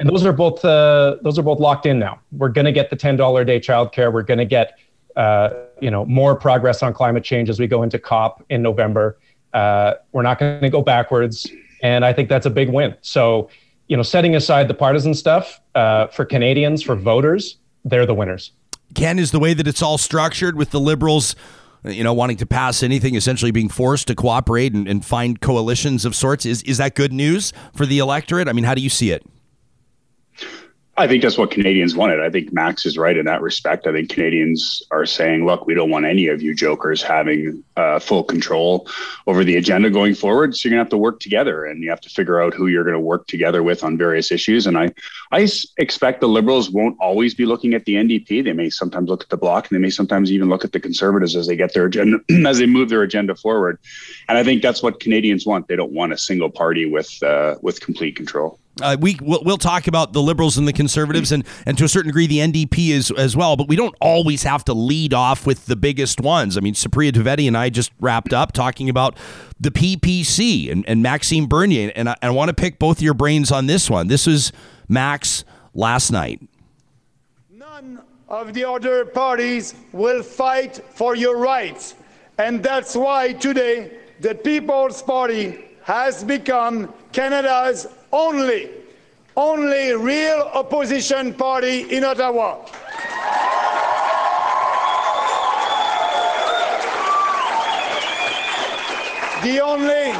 [0.00, 2.20] And those are both uh, those are both locked in now.
[2.32, 4.12] We're going to get the $10 a day childcare.
[4.12, 4.76] We're going to get
[5.14, 5.50] uh,
[5.80, 9.18] you know more progress on climate change as we go into COP in November.
[9.52, 11.48] Uh, we're not going to go backwards,
[11.84, 12.96] and I think that's a big win.
[13.02, 13.50] So,
[13.88, 18.52] you know, setting aside the partisan stuff uh, for Canadians, for voters, they're the winners.
[18.94, 21.36] Ken, is the way that it's all structured with the Liberals,
[21.84, 26.06] you know, wanting to pass anything, essentially being forced to cooperate and, and find coalitions
[26.06, 26.46] of sorts.
[26.46, 28.48] Is is that good news for the electorate?
[28.48, 29.26] I mean, how do you see it?
[30.96, 32.20] I think that's what Canadians wanted.
[32.20, 33.88] I think Max is right in that respect.
[33.88, 37.98] I think Canadians are saying, look, we don't want any of you jokers having uh,
[37.98, 38.88] full control
[39.26, 40.54] over the agenda going forward.
[40.54, 42.68] So you're going to have to work together and you have to figure out who
[42.68, 44.68] you're going to work together with on various issues.
[44.68, 44.92] And I,
[45.32, 48.44] I expect the Liberals won't always be looking at the NDP.
[48.44, 50.80] They may sometimes look at the Bloc and they may sometimes even look at the
[50.80, 53.80] Conservatives as they get their agenda, as they move their agenda forward.
[54.28, 55.66] And I think that's what Canadians want.
[55.66, 58.60] They don't want a single party with, uh, with complete control.
[58.82, 61.88] Uh, we we'll, we'll, talk about the liberals and the conservatives and and to a
[61.88, 65.46] certain degree the NDP is as well, but we don't always have to lead off
[65.46, 66.56] with the biggest ones.
[66.56, 69.16] I mean, Supriya Dwivedi and I just wrapped up talking about
[69.60, 73.52] the PPC and, and Maxime Bernier, and I, I want to pick both your brains
[73.52, 74.08] on this one.
[74.08, 74.52] This was
[74.88, 76.42] Max last night.
[77.50, 81.94] None of the other parties will fight for your rights,
[82.38, 88.70] and that's why today the People's Party has become Canada's only,
[89.36, 92.64] only real opposition party in Ottawa.
[99.42, 100.12] The only,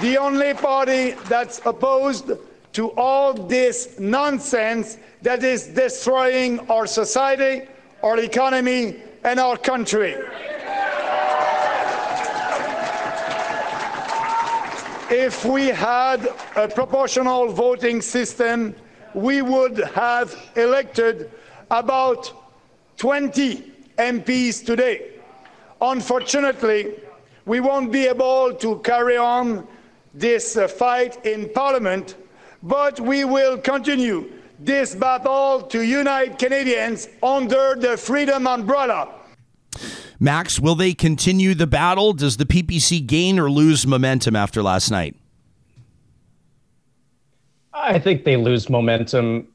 [0.00, 2.30] the only party that's opposed
[2.72, 7.68] to all this nonsense that is destroying our society,
[8.02, 10.16] our economy, and our country.
[15.10, 18.74] If we had a proportional voting system,
[19.14, 21.30] we would have elected
[21.70, 22.32] about
[22.98, 25.12] 20 MPs today.
[25.80, 26.94] Unfortunately,
[27.46, 29.66] we won't be able to carry on
[30.12, 32.16] this uh, fight in Parliament,
[32.62, 39.08] but we will continue this battle to unite Canadians under the freedom umbrella.
[40.20, 42.12] Max, will they continue the battle?
[42.12, 45.14] Does the PPC gain or lose momentum after last night?
[47.72, 49.46] I think they lose momentum.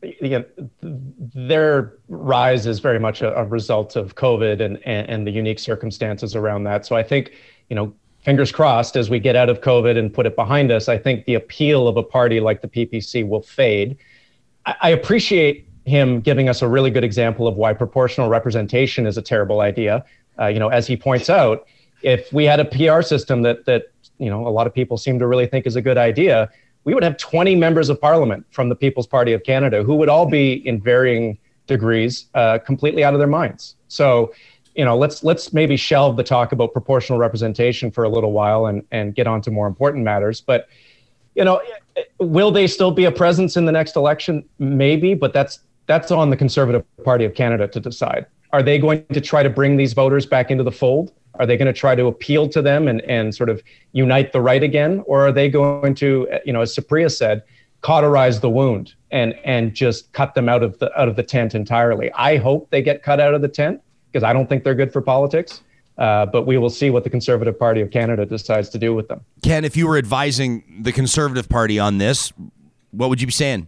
[0.82, 5.60] their rise is very much a, a result of COVID and, and, and the unique
[5.60, 6.86] circumstances around that.
[6.86, 7.34] So I think,
[7.70, 7.94] you know,
[8.24, 11.26] fingers crossed as we get out of COVID and put it behind us, I think
[11.26, 13.98] the appeal of a party like the PPC will fade.
[14.66, 19.18] I, I appreciate him giving us a really good example of why proportional representation is
[19.18, 20.06] a terrible idea.
[20.40, 21.66] Uh, you know, as he points out,
[22.02, 25.20] if we had a PR system that that you know a lot of people seem
[25.20, 26.50] to really think is a good idea,
[26.84, 30.10] we would have 20 members of parliament from the People's Party of Canada who would
[30.10, 33.76] all be in varying degrees uh, completely out of their minds.
[33.88, 34.34] So,
[34.76, 38.66] you know, let's let's maybe shelve the talk about proportional representation for a little while
[38.66, 40.42] and and get on to more important matters.
[40.42, 40.68] But,
[41.36, 41.62] you know,
[42.20, 44.44] will they still be a presence in the next election?
[44.60, 48.26] Maybe, but that's that's on the Conservative Party of Canada to decide.
[48.54, 51.12] Are they going to try to bring these voters back into the fold?
[51.40, 54.42] Are they going to try to appeal to them and, and sort of unite the
[54.42, 55.04] right again?
[55.08, 57.42] Or are they going to, you know, as Supriya said,
[57.82, 61.56] cauterize the wound and and just cut them out of the out of the tent
[61.56, 62.12] entirely?
[62.14, 63.82] I hope they get cut out of the tent
[64.12, 65.64] because I don't think they're good for politics.
[65.98, 69.08] Uh, but we will see what the Conservative Party of Canada decides to do with
[69.10, 69.24] them.
[69.44, 72.34] Ken, if you were advising the Conservative Party on this,
[72.90, 73.68] what would you be saying?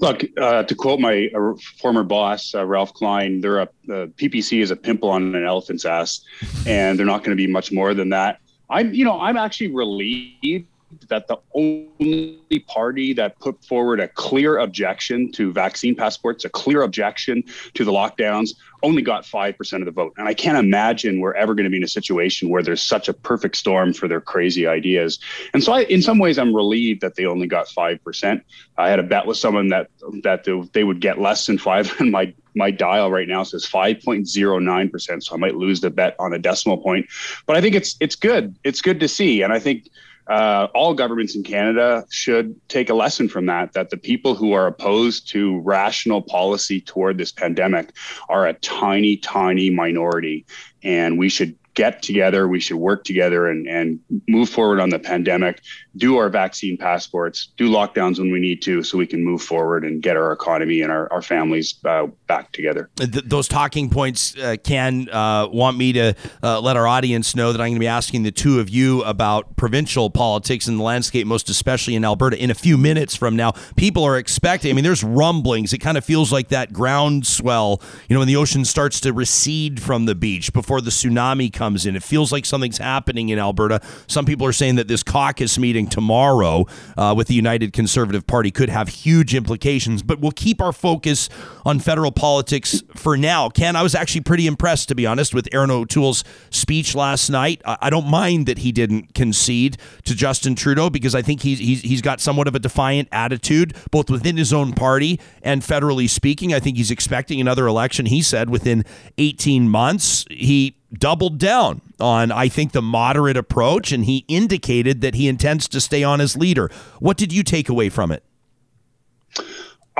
[0.00, 4.70] Look, uh, to quote my uh, former boss, uh, Ralph Klein, they're a PPC is
[4.70, 6.24] a pimple on an elephant's ass,
[6.66, 8.40] and they're not going to be much more than that.
[8.70, 10.66] I'm, you know, I'm actually relieved
[11.08, 16.82] that the only party that put forward a clear objection to vaccine passports, a clear
[16.82, 17.42] objection
[17.74, 20.14] to the lockdowns, only got 5% of the vote.
[20.16, 23.08] And I can't imagine we're ever going to be in a situation where there's such
[23.08, 25.18] a perfect storm for their crazy ideas.
[25.52, 28.42] And so I, in some ways, I'm relieved that they only got 5%.
[28.78, 29.90] I had a bet with someone that,
[30.22, 35.22] that they would get less than five and my my dial right now says 5.09%.
[35.22, 37.06] So I might lose the bet on a decimal point,
[37.46, 38.56] but I think it's, it's good.
[38.64, 39.42] It's good to see.
[39.42, 39.88] And I think,
[40.30, 44.52] uh, all governments in Canada should take a lesson from that, that the people who
[44.52, 47.90] are opposed to rational policy toward this pandemic
[48.28, 50.46] are a tiny, tiny minority.
[50.84, 52.46] And we should get together.
[52.46, 55.62] We should work together and, and move forward on the pandemic,
[55.96, 59.84] do our vaccine passports, do lockdowns when we need to, so we can move forward
[59.84, 62.88] and get our economy and our, our families uh, back together.
[62.94, 66.14] Th- those talking points uh, can uh, want me to
[66.44, 69.02] uh, let our audience know that I'm going to be asking the two of you
[69.02, 73.34] about provincial politics and the landscape, most especially in Alberta, in a few minutes from
[73.34, 73.50] now.
[73.74, 75.72] People are expecting, I mean, there's rumblings.
[75.72, 79.82] It kind of feels like that groundswell, you know, when the ocean starts to recede
[79.82, 81.96] from the beach before the tsunami comes in.
[81.96, 83.80] It feels like something's happening in Alberta.
[84.06, 86.66] Some people are saying that this caucus meeting tomorrow
[86.96, 91.28] uh, with the United Conservative Party could have huge implications, but we'll keep our focus
[91.66, 93.48] on federal politics for now.
[93.48, 97.62] Ken, I was actually pretty impressed, to be honest, with Erin O'Toole's speech last night.
[97.64, 101.80] I don't mind that he didn't concede to Justin Trudeau because I think he's, he's,
[101.80, 106.52] he's got somewhat of a defiant attitude, both within his own party and federally speaking.
[106.52, 108.84] I think he's expecting another election, he said, within
[109.16, 110.26] 18 months.
[110.28, 115.68] He doubled down on, I think, the moderate approach, and he indicated that he intends
[115.68, 116.70] to stay on as leader.
[116.98, 118.22] What did you take away from it?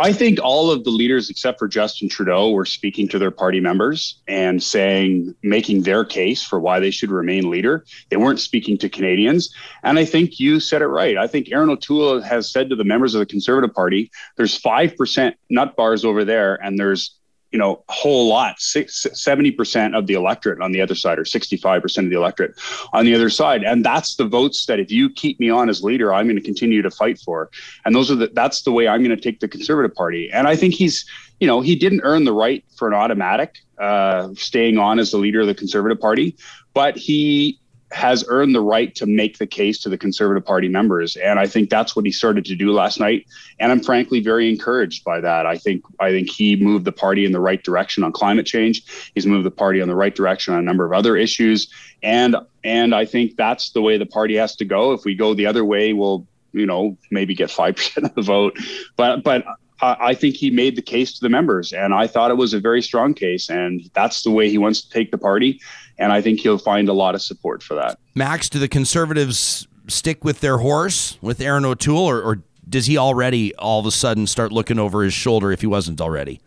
[0.01, 3.61] I think all of the leaders, except for Justin Trudeau, were speaking to their party
[3.61, 7.85] members and saying, making their case for why they should remain leader.
[8.09, 9.55] They weren't speaking to Canadians.
[9.83, 11.19] And I think you said it right.
[11.19, 15.35] I think Erin O'Toole has said to the members of the Conservative Party, there's 5%
[15.51, 17.20] nut bars over there, and there's
[17.53, 21.25] you know, a whole lot, six, 70% of the electorate on the other side, or
[21.25, 22.55] 65% of the electorate
[22.93, 23.63] on the other side.
[23.65, 26.43] And that's the votes that if you keep me on as leader, I'm going to
[26.43, 27.51] continue to fight for.
[27.85, 30.31] And those are the, that's the way I'm going to take the Conservative Party.
[30.33, 31.05] And I think he's,
[31.41, 35.19] you know, he didn't earn the right for an automatic uh, staying on as the
[35.19, 36.37] leader of the Conservative Party,
[36.75, 37.60] but he
[37.93, 41.47] has earned the right to make the case to the Conservative Party members, and I
[41.47, 43.27] think that's what he started to do last night.
[43.59, 45.47] And I'm frankly very encouraged by that.
[45.47, 49.11] I think I think he moved the party in the right direction on climate change.
[49.15, 51.69] He's moved the party in the right direction on a number of other issues,
[52.03, 54.93] and and I think that's the way the party has to go.
[54.93, 58.23] If we go the other way, we'll you know maybe get five percent of the
[58.23, 58.57] vote,
[58.97, 59.45] but but
[59.83, 62.61] I think he made the case to the members, and I thought it was a
[62.61, 65.61] very strong case, and that's the way he wants to take the party,
[66.01, 67.99] and I think he'll find a lot of support for that.
[68.15, 72.97] Max, do the Conservatives stick with their horse with Erin O'Toole, or, or does he
[72.97, 76.41] already all of a sudden start looking over his shoulder if he wasn't already?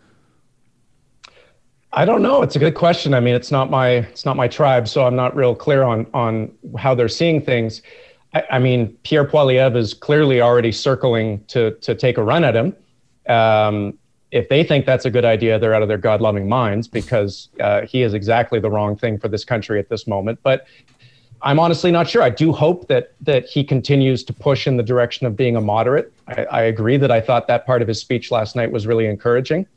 [1.94, 2.42] I don't know.
[2.42, 3.14] It's a good question.
[3.14, 6.08] I mean, it's not my it's not my tribe, so I'm not real clear on
[6.14, 7.84] on how they're seeing things.
[8.34, 12.56] I, I mean, Pierre Poilievre is clearly already circling to to take a run at
[12.56, 12.76] him.
[13.30, 14.00] Um,
[14.34, 17.50] if they think that's a good idea, they're out of their God loving minds because
[17.60, 20.40] uh, he is exactly the wrong thing for this country at this moment.
[20.42, 20.66] But
[21.44, 22.24] I'm honestly not sure.
[22.24, 25.62] I do hope that that he continues to push in the direction of being a
[25.62, 26.12] moderate.
[26.28, 29.06] I, I agree that I thought that part of his speech last night was really
[29.06, 29.68] encouraging.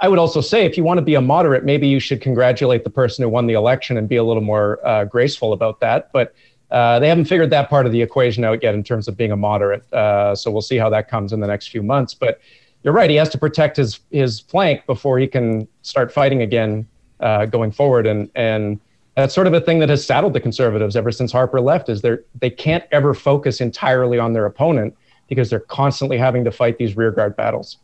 [0.00, 2.82] I would also say if you want to be a moderate, maybe you should congratulate
[2.82, 6.10] the person who won the election and be a little more uh, graceful about that.
[6.12, 6.34] But
[6.72, 9.30] uh, they haven't figured that part of the equation out yet in terms of being
[9.30, 9.90] a moderate.
[9.92, 12.12] Uh, so we'll see how that comes in the next few months.
[12.12, 12.40] But
[12.88, 16.88] you're right; he has to protect his his flank before he can start fighting again
[17.20, 18.06] uh, going forward.
[18.06, 18.80] And and
[19.14, 21.90] that's sort of a thing that has saddled the conservatives ever since Harper left.
[21.90, 24.96] Is they they can't ever focus entirely on their opponent
[25.28, 27.76] because they're constantly having to fight these rearguard battles.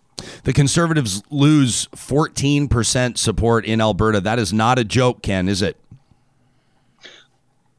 [0.44, 4.22] The Conservatives lose 14% support in Alberta.
[4.22, 5.76] That is not a joke, Ken, is it?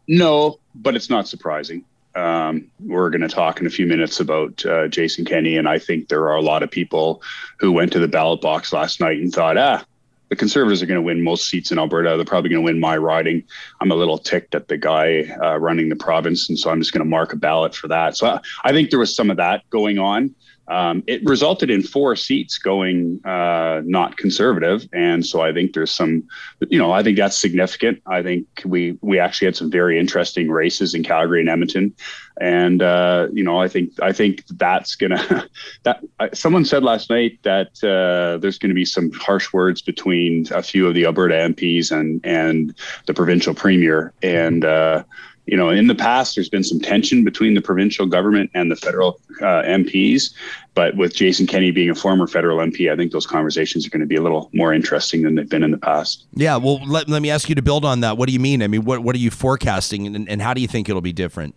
[0.07, 1.86] No, but it's not surprising.
[2.16, 5.80] Um, we're going to talk in a few minutes about uh, Jason Kenney, and I
[5.80, 7.22] think there are a lot of people
[7.59, 9.84] who went to the ballot box last night and thought, ah,
[10.30, 12.16] the Conservatives are going to win most seats in Alberta.
[12.16, 13.43] They're probably going to win my riding.
[13.82, 16.93] I'm a little ticked at the guy uh, running the province, and so I'm just
[16.93, 18.18] going to mark a ballot for that.
[18.18, 20.34] So I, I think there was some of that going on.
[20.68, 25.91] Um, it resulted in four seats going uh, not conservative, and so I think there's
[25.91, 26.24] some,
[26.70, 28.01] you know, I think that's significant.
[28.07, 31.93] I think we we actually had some very interesting races in Calgary and Edmonton,
[32.41, 35.47] and uh, you know, I think I think that's gonna
[35.84, 39.82] that uh, someone said last night that uh, there's going to be some harsh words
[39.82, 45.03] between a few of the Alberta MPs and and the provincial premier, and uh,
[45.45, 48.75] you know, in the past, there's been some tension between the provincial government and the
[48.75, 50.33] federal uh, MPs.
[50.73, 54.01] But with Jason Kenney being a former federal MP, I think those conversations are going
[54.01, 56.25] to be a little more interesting than they've been in the past.
[56.33, 56.57] Yeah.
[56.57, 58.17] Well, let, let me ask you to build on that.
[58.17, 58.63] What do you mean?
[58.63, 61.13] I mean, what, what are you forecasting and, and how do you think it'll be
[61.13, 61.55] different?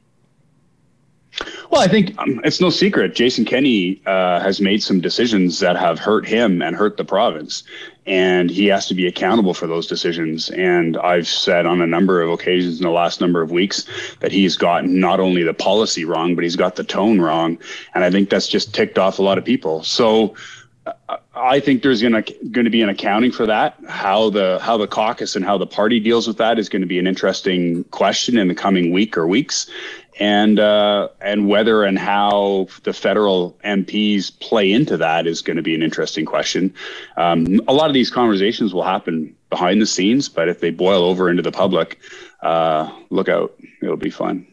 [1.71, 3.15] Well, I think um, it's no secret.
[3.15, 7.63] Jason Kenney uh, has made some decisions that have hurt him and hurt the province,
[8.09, 10.49] and he has to be accountable for those decisions.
[10.51, 13.87] And I've said on a number of occasions in the last number of weeks
[14.21, 17.59] that he's gotten not only the policy wrong, but he's got the tone wrong.
[17.95, 19.83] And I think that's just ticked off a lot of people.
[19.83, 20.35] So
[20.87, 23.77] uh, I think there's going to going to be an accounting for that.
[23.87, 26.89] How the how the caucus and how the party deals with that is going to
[26.89, 29.71] be an interesting question in the coming week or weeks,
[30.19, 35.63] and uh, and whether and how the federal MPs play into that is going to
[35.63, 36.75] be an interesting question.
[37.17, 41.05] Um, a lot of these conversations will happen behind the scenes, but if they boil
[41.05, 41.99] over into the public,
[42.43, 43.55] uh, look out.
[43.81, 44.47] It'll be fun.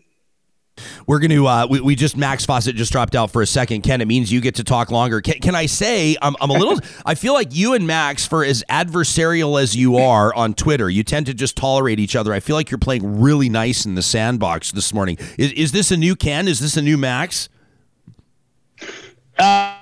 [1.08, 3.82] We're going to, uh, we, we just, Max Fawcett just dropped out for a second.
[3.82, 5.22] Ken, it means you get to talk longer.
[5.22, 8.44] Can, can I say, I'm, I'm a little, I feel like you and Max, for
[8.44, 12.34] as adversarial as you are on Twitter, you tend to just tolerate each other.
[12.34, 15.18] I feel like you're playing really nice in the sandbox this morning.
[15.38, 16.48] Is, is this a new Ken?
[16.48, 17.50] Is this a new Max?
[19.38, 19.75] Uh,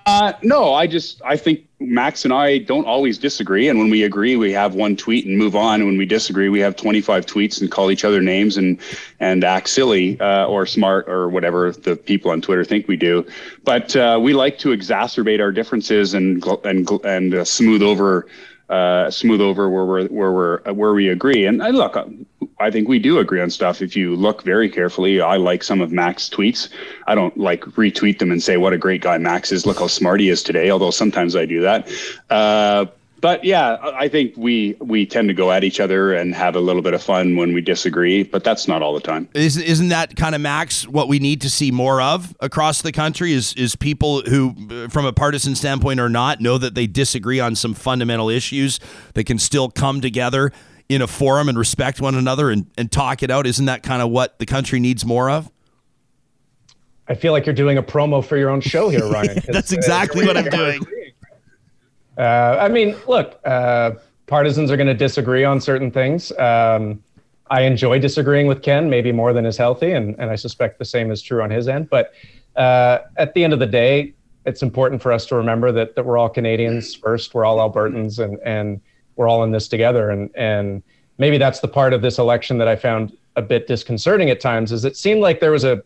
[0.43, 4.35] no, I just I think Max and I don't always disagree, and when we agree,
[4.35, 5.75] we have one tweet and move on.
[5.75, 8.79] And when we disagree, we have twenty five tweets and call each other names and
[9.19, 13.25] and act silly uh, or smart or whatever the people on Twitter think we do.
[13.63, 18.27] But uh, we like to exacerbate our differences and and and uh, smooth over
[18.69, 21.45] uh, smooth over where we're where we're where we agree.
[21.45, 21.95] And uh, look,
[22.64, 23.82] I think we do agree on stuff.
[23.82, 26.70] If you look very carefully, I like some of Max's tweets.
[27.07, 29.66] I don't like retweet them and say what a great guy Max is.
[29.66, 30.70] Look how smart he is today.
[30.70, 31.91] Although sometimes I do that.
[32.30, 32.86] Uh,
[33.20, 36.59] but yeah, I think we we tend to go at each other and have a
[36.59, 39.30] little bit of fun when we disagree, but that's not all the time.
[39.34, 42.91] Is, isn't that kind of Max what we need to see more of across the
[42.91, 43.32] country?
[43.32, 47.55] Is is people who, from a partisan standpoint or not, know that they disagree on
[47.55, 48.80] some fundamental issues
[49.14, 50.51] that can still come together
[50.89, 53.47] in a forum and respect one another and, and talk it out?
[53.47, 55.49] Isn't that kind of what the country needs more of?
[57.07, 59.41] I feel like you're doing a promo for your own show here, Ryan.
[59.47, 60.81] That's exactly uh, what I'm doing.
[62.17, 63.91] Uh, I mean, look, uh,
[64.27, 66.31] partisans are going to disagree on certain things.
[66.38, 67.03] Um,
[67.49, 70.86] I enjoy disagreeing with Ken, maybe more than is healthy, and, and I suspect the
[70.86, 71.89] same is true on his end.
[71.89, 72.13] But
[72.55, 74.13] uh, at the end of the day,
[74.45, 77.34] it's important for us to remember that that we're all Canadians first.
[77.34, 78.81] We're all Albertans, and and
[79.16, 80.09] we're all in this together.
[80.09, 80.84] And and
[81.18, 84.72] maybe that's the part of this election that I found a bit disconcerting at times.
[84.72, 85.84] Is it seemed like there was a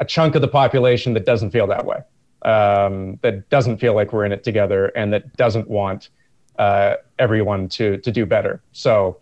[0.00, 1.98] a chunk of the population that doesn't feel that way
[2.44, 6.10] um, that doesn't feel like we're in it together and that doesn't want
[6.58, 8.62] uh, everyone to to do better.
[8.72, 9.18] So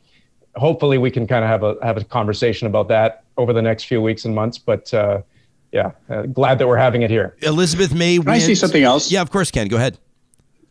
[0.56, 3.84] hopefully we can kind of have a have a conversation about that over the next
[3.84, 4.58] few weeks and months.
[4.58, 5.22] But uh,
[5.70, 7.36] yeah, uh, glad that we're having it here.
[7.42, 8.16] Elizabeth May.
[8.16, 8.42] Can wins.
[8.42, 9.10] I see something else?
[9.10, 9.68] Yeah, of course, Ken.
[9.68, 9.98] Go ahead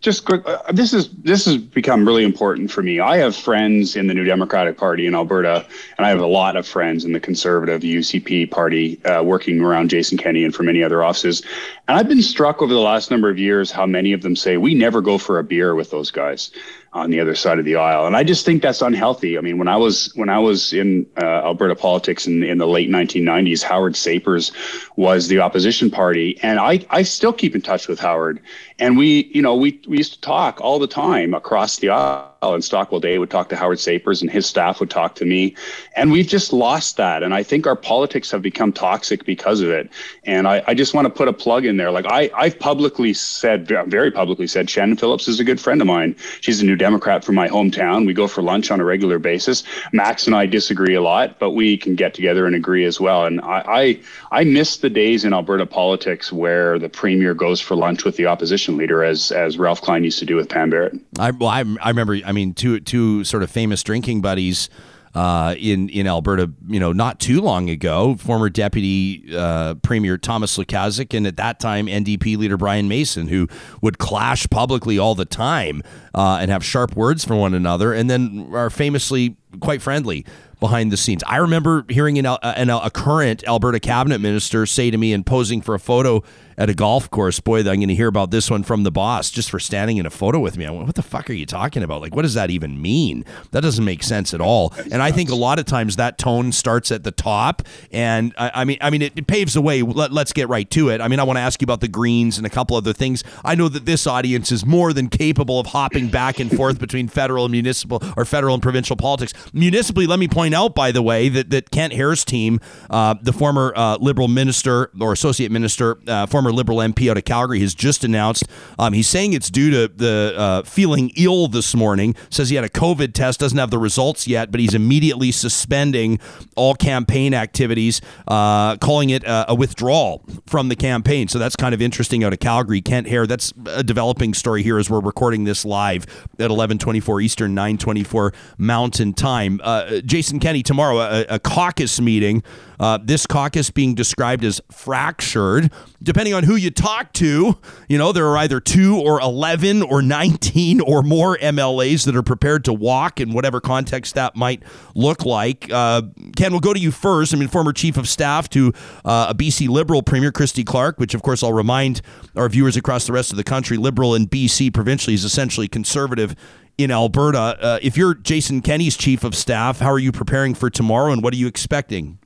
[0.01, 2.99] just quick, uh, this is this has become really important for me.
[2.99, 5.65] I have friends in the New Democratic Party in Alberta,
[5.97, 9.91] and I have a lot of friends in the Conservative UCP Party uh, working around
[9.91, 11.43] Jason Kenney and for many other offices.
[11.87, 14.57] And I've been struck over the last number of years how many of them say
[14.57, 16.51] we never go for a beer with those guys
[16.93, 18.05] on the other side of the aisle.
[18.05, 19.37] And I just think that's unhealthy.
[19.37, 22.67] I mean, when I was when I was in uh, Alberta politics in, in the
[22.67, 24.51] late 1990s, Howard Sapers
[24.97, 28.41] was the opposition party, and I I still keep in touch with Howard.
[28.79, 32.30] And we, you know, we we used to talk all the time across the aisle
[32.41, 35.55] and Stockwell Day would talk to Howard Sapers and his staff would talk to me.
[35.95, 37.21] And we've just lost that.
[37.21, 39.91] And I think our politics have become toxic because of it.
[40.23, 41.91] And I, I just want to put a plug in there.
[41.91, 45.87] Like I, I've publicly said, very publicly said, Shannon Phillips is a good friend of
[45.87, 46.15] mine.
[46.39, 48.07] She's a new Democrat from my hometown.
[48.07, 49.63] We go for lunch on a regular basis.
[49.93, 53.25] Max and I disagree a lot, but we can get together and agree as well.
[53.25, 53.99] And I,
[54.31, 58.15] I, I miss the days in Alberta politics where the premier goes for lunch with
[58.15, 60.99] the opposition leader, as, as Ralph Klein used to do with Pam Barrett.
[61.19, 64.69] I, well, I, I remember mean, two two sort of famous drinking buddies
[65.13, 68.15] uh, in in Alberta, you know, not too long ago.
[68.15, 73.47] Former Deputy uh, Premier Thomas Lukaszuk and at that time NDP leader Brian Mason, who
[73.81, 75.81] would clash publicly all the time
[76.15, 80.25] uh, and have sharp words for one another, and then are famously quite friendly
[80.61, 81.23] behind the scenes.
[81.25, 85.59] I remember hearing an, an, a current Alberta cabinet minister say to me and posing
[85.61, 86.23] for a photo
[86.57, 87.39] at a golf course.
[87.39, 90.05] Boy, I'm going to hear about this one from the boss just for standing in
[90.05, 90.65] a photo with me.
[90.65, 92.01] I went, what the fuck are you talking about?
[92.01, 93.25] Like, what does that even mean?
[93.51, 94.73] That doesn't make sense at all.
[94.91, 97.63] And I think a lot of times that tone starts at the top.
[97.91, 99.81] And I, I mean, I mean, it, it paves the way.
[99.81, 101.01] Let, let's get right to it.
[101.01, 103.23] I mean, I want to ask you about the Greens and a couple other things.
[103.43, 107.07] I know that this audience is more than capable of hopping back and forth between
[107.07, 109.33] federal and municipal or federal and provincial politics.
[109.53, 113.33] Municipally, let me point out, by the way, that, that Kent Hehr's team, uh, the
[113.33, 117.59] former uh, Liberal minister or associate minister, uh, former former Liberal MP out of Calgary,
[117.59, 118.43] has just announced
[118.77, 122.15] um, he's saying it's due to the uh, feeling ill this morning.
[122.29, 126.19] Says he had a COVID test, doesn't have the results yet, but he's immediately suspending
[126.55, 131.27] all campaign activities, uh, calling it a, a, withdrawal from the campaign.
[131.27, 132.81] So that's kind of interesting out of Calgary.
[132.81, 136.05] Kent Hehr, that's a developing story here as we're recording this live
[136.39, 139.59] at 11:24 Eastern, 9:24 Mountain Time.
[139.63, 142.43] Uh, Jason Kenney tomorrow, a, a caucus meeting.
[142.81, 145.71] Uh, this caucus being described as fractured,
[146.01, 150.01] depending on who you talk to, you know, there are either two or 11 or
[150.01, 154.63] 19 or more MLAs that are prepared to walk in whatever context that might
[154.95, 155.71] look like.
[155.71, 156.01] Uh,
[156.35, 157.35] Ken, we'll go to you first.
[157.35, 158.73] I mean, former chief of staff to
[159.05, 162.01] uh, a BC Liberal Premier Christy Clark, which, of course, I'll remind
[162.35, 166.35] our viewers across the rest of the country, Liberal in BC provincially is essentially conservative
[166.79, 167.57] in Alberta.
[167.61, 171.21] Uh, if you're Jason Kenney's chief of staff, how are you preparing for tomorrow and
[171.21, 172.17] what are you expecting?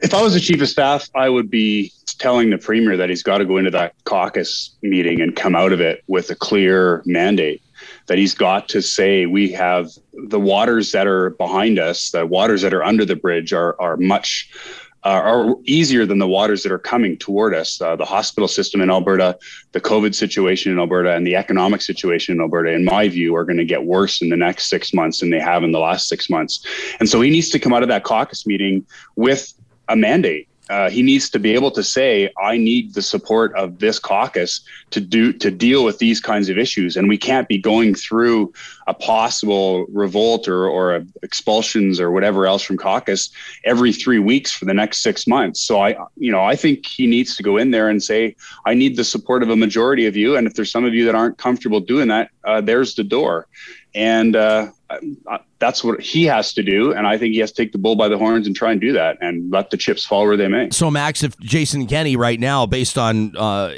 [0.00, 3.22] If I was the chief of staff, I would be telling the premier that he's
[3.22, 7.02] got to go into that caucus meeting and come out of it with a clear
[7.04, 7.62] mandate.
[8.06, 12.62] That he's got to say we have the waters that are behind us, the waters
[12.62, 14.50] that are under the bridge are are much
[15.04, 17.80] uh, are easier than the waters that are coming toward us.
[17.80, 19.38] Uh, the hospital system in Alberta,
[19.72, 23.44] the COVID situation in Alberta, and the economic situation in Alberta, in my view, are
[23.44, 26.08] going to get worse in the next six months than they have in the last
[26.08, 26.66] six months.
[26.98, 28.84] And so he needs to come out of that caucus meeting
[29.16, 29.54] with
[29.88, 33.78] a mandate uh, he needs to be able to say, "I need the support of
[33.78, 34.60] this caucus
[34.90, 38.52] to do to deal with these kinds of issues," and we can't be going through
[38.86, 43.30] a possible revolt or or expulsions or whatever else from caucus
[43.64, 45.60] every three weeks for the next six months.
[45.60, 48.36] So I, you know, I think he needs to go in there and say,
[48.66, 51.06] "I need the support of a majority of you," and if there's some of you
[51.06, 53.46] that aren't comfortable doing that, uh, there's the door.
[53.94, 54.70] And uh,
[55.58, 56.92] that's what he has to do.
[56.92, 58.80] And I think he has to take the bull by the horns and try and
[58.80, 60.70] do that and let the chips fall where they may.
[60.70, 63.74] So, Max, if Jason Kenney right now, based on uh,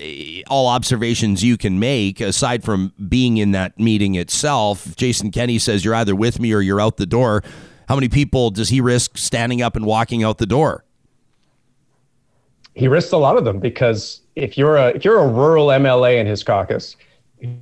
[0.49, 5.85] all observations you can make, aside from being in that meeting itself, Jason Kenney says
[5.85, 7.43] you're either with me or you're out the door.
[7.89, 10.85] How many people does he risk standing up and walking out the door?
[12.75, 16.19] He risks a lot of them because if you're a if you're a rural MLA
[16.19, 16.97] in his caucus,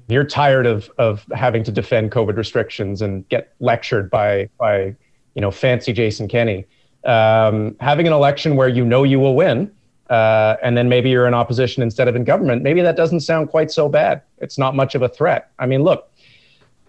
[0.08, 4.94] you're tired of of having to defend COVID restrictions and get lectured by by
[5.34, 6.66] you know fancy Jason Kenney.
[7.04, 9.70] Um, having an election where you know you will win,
[10.10, 13.48] uh, and then maybe you're in opposition instead of in government, maybe that doesn't sound
[13.48, 14.22] quite so bad.
[14.38, 15.50] It's not much of a threat.
[15.58, 16.10] I mean, look,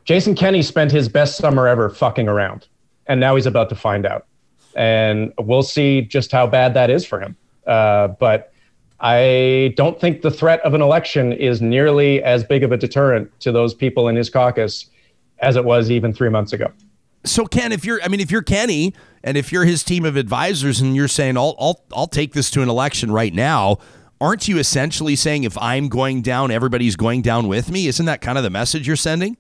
[0.06, 2.68] Jason Kenney spent his best summer ever fucking around,
[3.08, 4.26] and now he's about to find out,
[4.76, 7.38] and we'll see just how bad that is for him.
[7.68, 8.52] Uh, but
[9.02, 13.32] I don't think the threat of an election is nearly as big of a deterrent
[13.40, 14.88] to those people in his caucus
[15.40, 16.72] as it was even three months ago.
[17.24, 18.94] So Ken, if you're, I mean, if you're Kenney
[19.24, 22.50] and if you're his team of advisors and you're saying, I'll, I'll, I'll take this
[22.52, 23.78] to an election right now,
[24.22, 27.88] aren't you essentially saying if I'm going down, everybody's going down with me?
[27.88, 29.38] Isn't that kind of the message you're sending?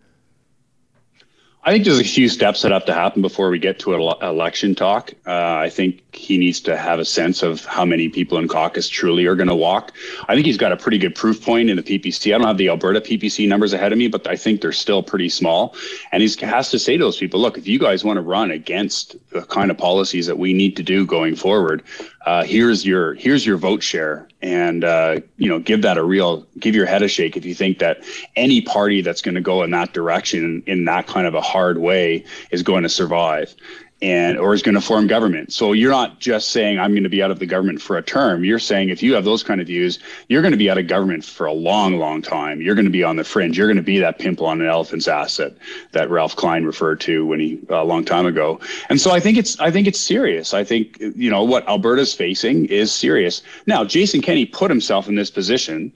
[1.69, 4.01] I think there's a few steps that have to happen before we get to an
[4.23, 5.13] election talk.
[5.27, 8.89] Uh, I think he needs to have a sense of how many people in caucus
[8.89, 9.91] truly are going to walk.
[10.27, 12.33] I think he's got a pretty good proof point in the PPC.
[12.33, 15.03] I don't have the Alberta PPC numbers ahead of me, but I think they're still
[15.03, 15.75] pretty small.
[16.11, 18.49] And he has to say to those people, look, if you guys want to run
[18.49, 21.83] against the kind of policies that we need to do going forward,
[22.25, 26.45] uh, here's your here's your vote share and uh, you know give that a real
[26.59, 28.03] give your head a shake if you think that
[28.35, 31.77] any party that's going to go in that direction in that kind of a hard
[31.77, 33.55] way is going to survive
[34.01, 35.51] and or is going to form government.
[35.51, 38.01] So you're not just saying I'm going to be out of the government for a
[38.01, 38.45] term.
[38.45, 40.87] You're saying if you have those kind of views, you're going to be out of
[40.87, 42.61] government for a long, long time.
[42.61, 43.57] You're going to be on the fringe.
[43.57, 45.57] You're going to be that pimple on an elephant's ass that,
[45.91, 48.59] that Ralph Klein referred to when he a long time ago.
[48.89, 50.53] And so I think it's I think it's serious.
[50.53, 53.41] I think you know what Alberta's facing is serious.
[53.65, 55.91] Now Jason Kenney put himself in this position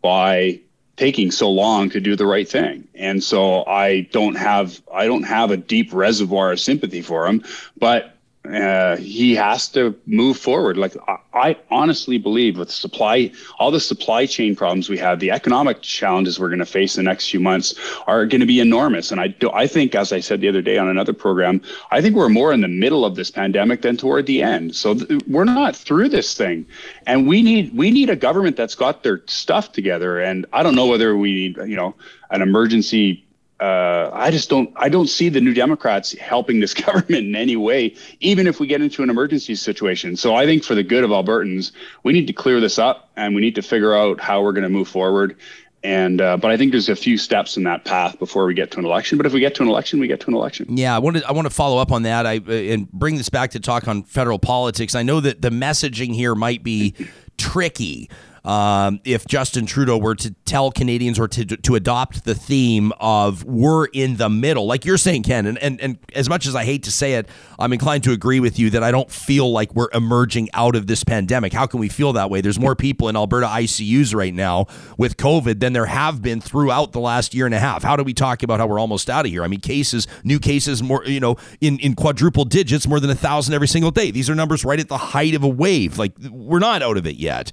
[0.00, 0.60] by
[0.96, 2.86] taking so long to do the right thing.
[2.94, 7.44] And so I don't have I don't have a deep reservoir of sympathy for him,
[7.78, 10.76] but uh, he has to move forward.
[10.76, 13.30] Like I, I, honestly believe with supply,
[13.60, 17.04] all the supply chain problems we have, the economic challenges we're going to face in
[17.04, 17.78] the next few months
[18.08, 19.12] are going to be enormous.
[19.12, 21.62] And I do, I think, as I said the other day on another program,
[21.92, 24.74] I think we're more in the middle of this pandemic than toward the end.
[24.74, 26.66] So th- we're not through this thing,
[27.06, 30.20] and we need we need a government that's got their stuff together.
[30.20, 31.94] And I don't know whether we need you know
[32.30, 33.24] an emergency
[33.62, 37.54] uh, I just don't I don't see the New Democrats helping this government in any
[37.54, 40.16] way, even if we get into an emergency situation.
[40.16, 41.70] So I think for the good of Albertans,
[42.02, 44.64] we need to clear this up and we need to figure out how we're going
[44.64, 45.36] to move forward.
[45.84, 48.72] And uh, but I think there's a few steps in that path before we get
[48.72, 49.16] to an election.
[49.16, 50.76] But if we get to an election, we get to an election.
[50.76, 52.26] Yeah, I want to I want to follow up on that.
[52.26, 54.96] I uh, and bring this back to talk on federal politics.
[54.96, 56.94] I know that the messaging here might be
[57.38, 58.10] tricky.
[58.44, 63.44] Um, if Justin Trudeau were to tell Canadians or to, to adopt the theme of
[63.44, 66.64] we're in the middle, like you're saying, Ken, and, and, and as much as I
[66.64, 67.28] hate to say it,
[67.58, 70.88] I'm inclined to agree with you that I don't feel like we're emerging out of
[70.88, 71.52] this pandemic.
[71.52, 72.40] How can we feel that way?
[72.40, 74.66] There's more people in Alberta ICUs right now
[74.98, 77.84] with COVID than there have been throughout the last year and a half.
[77.84, 79.44] How do we talk about how we're almost out of here?
[79.44, 83.14] I mean, cases, new cases, more, you know, in, in quadruple digits, more than a
[83.14, 84.10] thousand every single day.
[84.10, 85.98] These are numbers right at the height of a wave.
[85.98, 87.52] Like, we're not out of it yet.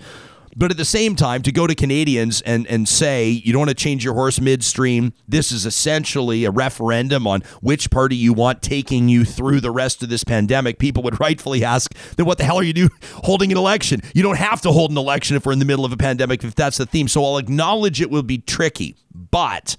[0.59, 3.69] But at the same time, to go to Canadians and, and say you don't want
[3.69, 8.61] to change your horse midstream, this is essentially a referendum on which party you want
[8.61, 12.43] taking you through the rest of this pandemic, people would rightfully ask, then what the
[12.43, 12.89] hell are you doing
[13.23, 14.01] holding an election?
[14.13, 16.43] You don't have to hold an election if we're in the middle of a pandemic,
[16.43, 17.07] if that's the theme.
[17.07, 18.97] So I'll acknowledge it will be tricky.
[19.15, 19.77] But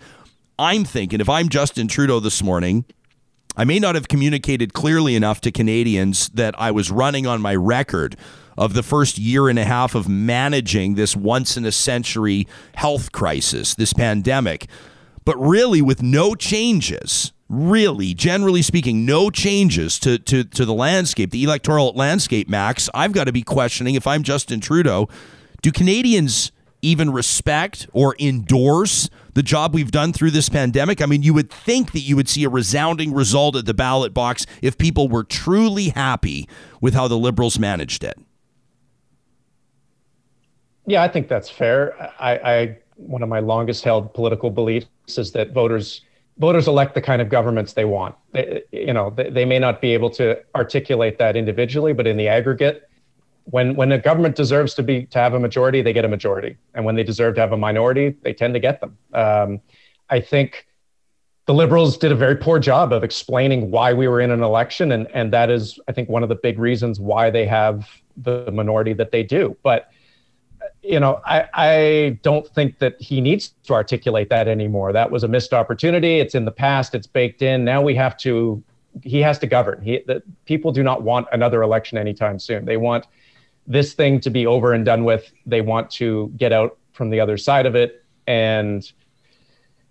[0.58, 2.86] I'm thinking if I'm Justin Trudeau this morning,
[3.54, 7.54] I may not have communicated clearly enough to Canadians that I was running on my
[7.54, 8.16] record
[8.57, 13.12] of the first year and a half of managing this once in a century health
[13.12, 14.68] crisis, this pandemic.
[15.24, 21.30] But really, with no changes, really, generally speaking, no changes to, to, to the landscape,
[21.30, 25.09] the electoral landscape, Max, I've got to be questioning if I'm Justin Trudeau,
[25.61, 31.03] do Canadians even respect or endorse the job we've done through this pandemic?
[31.03, 34.14] I mean, you would think that you would see a resounding result at the ballot
[34.14, 36.48] box if people were truly happy
[36.80, 38.18] with how the Liberals managed it.
[40.91, 41.95] Yeah, I think that's fair.
[42.18, 46.01] I, I one of my longest held political beliefs is that voters
[46.38, 48.16] voters elect the kind of governments they want.
[48.32, 52.16] They, you know, they, they may not be able to articulate that individually, but in
[52.16, 52.88] the aggregate,
[53.45, 56.57] when when a government deserves to be to have a majority, they get a majority,
[56.74, 58.99] and when they deserve to have a minority, they tend to get them.
[59.12, 59.61] Um,
[60.09, 60.66] I think
[61.47, 64.91] the liberals did a very poor job of explaining why we were in an election,
[64.91, 68.51] and and that is, I think, one of the big reasons why they have the
[68.51, 69.57] minority that they do.
[69.62, 69.88] But
[70.82, 74.92] you know, I, I don't think that he needs to articulate that anymore.
[74.92, 76.20] That was a missed opportunity.
[76.20, 76.94] It's in the past.
[76.94, 77.64] It's baked in.
[77.64, 78.62] Now we have to.
[79.02, 79.82] He has to govern.
[79.82, 82.64] He, the, people do not want another election anytime soon.
[82.64, 83.06] They want
[83.66, 85.30] this thing to be over and done with.
[85.46, 88.90] They want to get out from the other side of it, and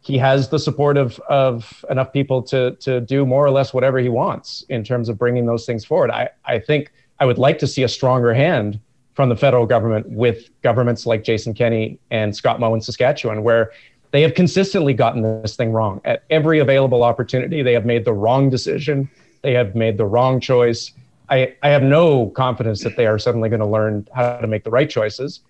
[0.02, 4.00] he has the support of of enough people to to do more or less whatever
[4.00, 6.10] he wants in terms of bringing those things forward.
[6.10, 8.80] I I think I would like to see a stronger hand
[9.20, 13.74] from the federal government with governments like Jason Kenney and Scott Moe in Saskatchewan, where
[14.12, 16.00] they have consistently gotten this thing wrong.
[16.06, 19.10] At every available opportunity, they have made the wrong decision.
[19.42, 20.94] They have made the wrong choice.
[21.28, 24.64] I, I have no confidence that they are suddenly going to learn how to make
[24.64, 25.42] the right choices.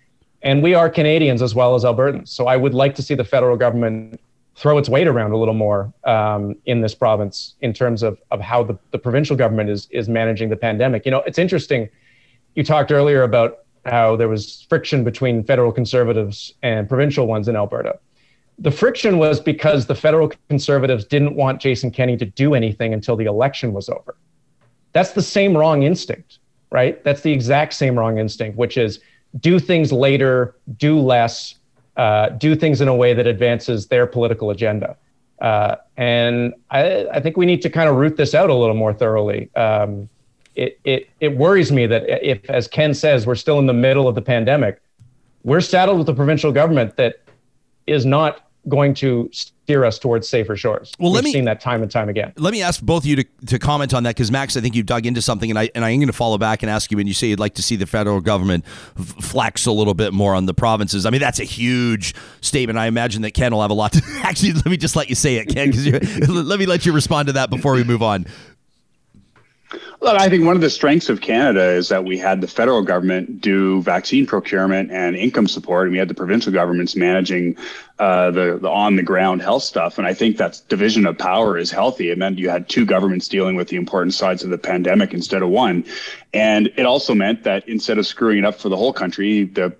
[0.42, 2.30] And we are Canadians as well as Albertans.
[2.30, 4.20] So I would like to see the federal government
[4.56, 8.40] throw its weight around a little more um, in this province in terms of, of
[8.40, 11.04] how the, the provincial government is, is managing the pandemic.
[11.04, 11.88] You know, it's interesting
[12.54, 17.56] you talked earlier about how there was friction between federal conservatives and provincial ones in
[17.56, 17.98] Alberta.
[18.58, 23.16] The friction was because the federal conservatives didn't want Jason Kenney to do anything until
[23.16, 24.16] the election was over.
[24.92, 26.38] That's the same wrong instinct,
[26.70, 27.02] right?
[27.04, 29.00] That's the exact same wrong instinct, which is
[29.38, 31.54] do things later, do less,
[31.96, 34.96] uh, do things in a way that advances their political agenda.
[35.40, 38.74] Uh, and I, I, think we need to kind of root this out a little
[38.74, 39.48] more thoroughly.
[39.56, 40.10] Um,
[40.60, 44.06] it, it, it worries me that if, as Ken says, we're still in the middle
[44.06, 44.82] of the pandemic,
[45.42, 47.22] we're saddled with a provincial government that
[47.86, 50.92] is not going to steer us towards safer shores.
[50.98, 52.34] Well, We've let me seen that time and time again.
[52.36, 54.74] Let me ask both of you to, to comment on that because Max, I think
[54.74, 56.90] you've dug into something, and I and I am going to follow back and ask
[56.90, 60.12] you when you say you'd like to see the federal government flex a little bit
[60.12, 61.06] more on the provinces.
[61.06, 62.78] I mean, that's a huge statement.
[62.78, 64.52] I imagine that Ken will have a lot to actually.
[64.52, 67.32] Let me just let you say it, Ken, because let me let you respond to
[67.32, 68.26] that before we move on.
[70.00, 72.80] Well, I think one of the strengths of Canada is that we had the federal
[72.80, 77.58] government do vaccine procurement and income support, and we had the provincial governments managing
[77.98, 79.98] uh, the, the on the ground health stuff.
[79.98, 82.08] And I think that division of power is healthy.
[82.08, 85.42] It meant you had two governments dealing with the important sides of the pandemic instead
[85.42, 85.84] of one.
[86.32, 89.76] And it also meant that instead of screwing it up for the whole country, the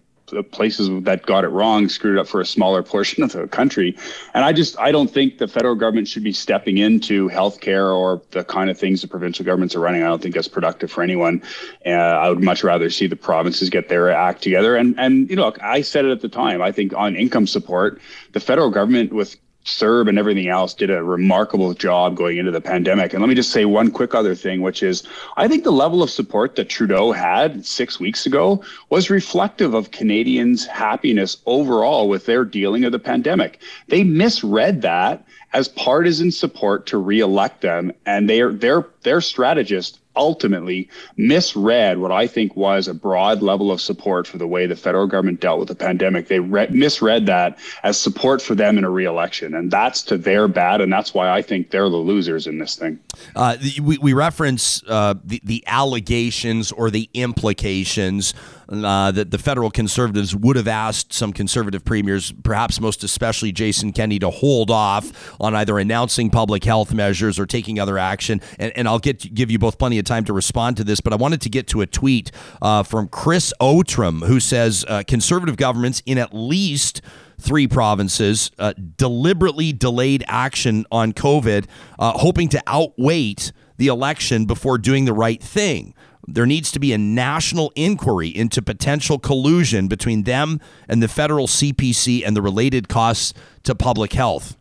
[0.51, 3.97] places that got it wrong screwed up for a smaller portion of the country.
[4.35, 8.22] And I just I don't think the federal government should be stepping into healthcare or
[8.31, 10.03] the kind of things the provincial governments are running.
[10.03, 11.43] I don't think that's productive for anyone.
[11.85, 14.76] Uh, I would much rather see the provinces get their act together.
[14.76, 16.62] And and you know I said it at the time.
[16.62, 18.01] I think on income support,
[18.33, 22.61] the federal government with CERB and everything else did a remarkable job going into the
[22.61, 23.12] pandemic.
[23.12, 25.02] And let me just say one quick other thing, which is
[25.36, 29.90] I think the level of support that Trudeau had six weeks ago was reflective of
[29.90, 33.61] Canadians' happiness overall with their dealing of the pandemic.
[33.88, 40.88] They misread that as partisan support to reelect them, and their their their strategist ultimately
[41.16, 45.06] misread what I think was a broad level of support for the way the federal
[45.06, 46.28] government dealt with the pandemic.
[46.28, 50.48] They re- misread that as support for them in a reelection, and that's to their
[50.48, 52.98] bad, and that's why I think they're the losers in this thing.
[53.36, 58.34] Uh, we, we reference uh, the, the allegations or the implications
[58.71, 63.93] uh, that the federal conservatives would have asked some conservative premiers, perhaps most especially Jason
[63.93, 68.41] Kenney, to hold off on either announcing public health measures or taking other action.
[68.59, 71.12] And, and I'll get give you both plenty of time to respond to this, but
[71.12, 72.31] I wanted to get to a tweet
[72.62, 77.03] uh, from Chris Outram who says uh, conservative governments in at least
[77.41, 81.66] three provinces uh, deliberately delayed action on COVID,
[81.99, 85.95] uh, hoping to outweight the election before doing the right thing
[86.35, 91.47] there needs to be a national inquiry into potential collusion between them and the federal
[91.47, 94.57] CPC and the related costs to public health.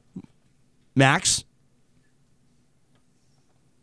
[0.96, 1.44] Max?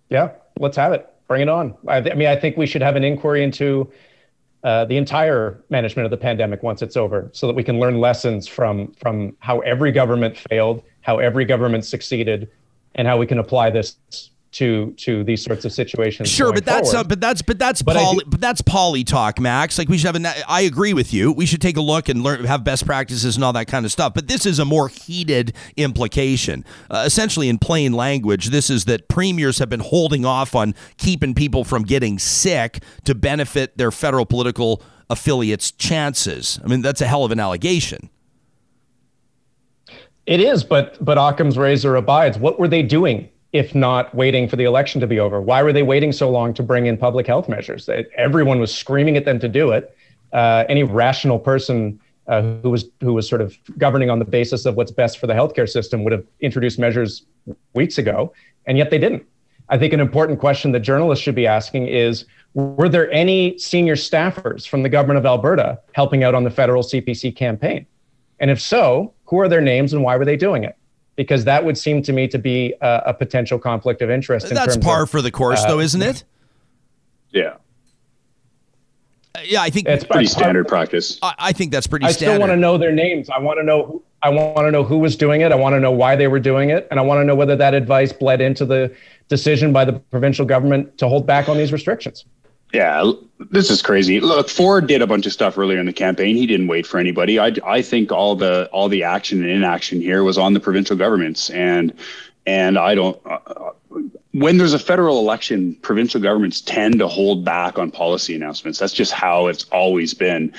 [0.08, 1.08] Yeah, let's have it.
[1.28, 1.74] Bring it on.
[1.88, 3.90] I, th- I mean, I think we should have an inquiry into
[4.62, 8.00] uh, the entire management of the pandemic once it's over, so that we can learn
[8.00, 12.48] lessons from from how every government failed, how every government succeeded,
[12.94, 13.96] and how we can apply this
[14.52, 16.28] to to these sorts of situations.
[16.28, 19.78] Sure, but that's uh, but that's but that's but, poly, but that's poly talk, Max.
[19.78, 20.50] Like we should have a.
[20.50, 21.32] I agree with you.
[21.32, 23.92] We should take a look and learn, have best practices and all that kind of
[23.92, 24.14] stuff.
[24.14, 26.64] But this is a more heated implication.
[26.90, 31.34] Uh, essentially, in plain language, this is that premiers have been holding off on keeping
[31.34, 36.60] people from getting sick to benefit their federal political affiliates' chances.
[36.64, 38.10] I mean, that's a hell of an allegation.
[40.24, 42.38] It is, but but Occam's razor abides.
[42.38, 45.40] What were they doing if not waiting for the election to be over?
[45.40, 47.88] Why were they waiting so long to bring in public health measures?
[48.16, 49.96] Everyone was screaming at them to do it.
[50.32, 54.66] Uh, any rational person uh, who was who was sort of governing on the basis
[54.66, 57.24] of what's best for the healthcare system would have introduced measures
[57.74, 58.32] weeks ago,
[58.66, 59.24] and yet they didn't.
[59.68, 63.96] I think an important question that journalists should be asking is were there any senior
[63.96, 67.86] staffers from the government of Alberta helping out on the federal CPC campaign?
[68.40, 70.76] And if so, who are their names and why were they doing it?
[71.16, 74.48] Because that would seem to me to be a, a potential conflict of interest.
[74.50, 76.24] That's par of, for the course, uh, though, isn't it?
[77.30, 77.56] Yeah.
[79.44, 81.18] Yeah, I think it's pretty standard practice.
[81.22, 82.04] I, I, think that's pretty.
[82.04, 82.14] Standard.
[82.14, 82.34] I standard.
[82.34, 83.28] still want to know their names.
[83.28, 84.02] I want to know.
[84.22, 85.52] I want to know who was doing it.
[85.52, 87.54] I want to know why they were doing it, and I want to know whether
[87.54, 88.94] that advice bled into the
[89.28, 92.24] decision by the provincial government to hold back on these restrictions.
[92.72, 94.20] Yeah, this is crazy.
[94.20, 96.36] Look, Ford did a bunch of stuff earlier in the campaign.
[96.36, 97.38] He didn't wait for anybody.
[97.38, 100.96] I, I think all the all the action and inaction here was on the provincial
[100.96, 101.92] governments, and
[102.46, 103.20] and I don't.
[103.24, 103.72] Uh, uh
[104.32, 108.78] when there's a federal election, provincial governments tend to hold back on policy announcements.
[108.78, 110.52] That's just how it's always been.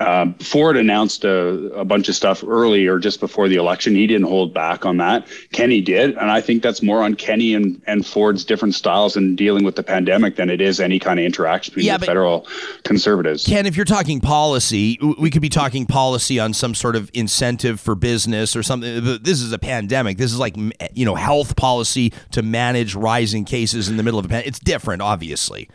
[0.00, 3.96] Um, Ford announced a, a, bunch of stuff early or just before the election.
[3.96, 5.26] He didn't hold back on that.
[5.50, 6.10] Kenney did.
[6.10, 9.74] And I think that's more on Kenney and, and Ford's different styles in dealing with
[9.74, 12.46] the pandemic than it is any kind of interaction between yeah, the federal
[12.84, 13.44] conservatives.
[13.44, 17.80] Ken, if you're talking policy, we could be talking policy on some sort of incentive
[17.80, 19.04] for business or something.
[19.22, 20.16] This is a pandemic.
[20.16, 20.56] This is like,
[20.94, 24.46] you know, health policy to manage rising cases in the middle of a pandemic.
[24.46, 25.68] It's different, obviously.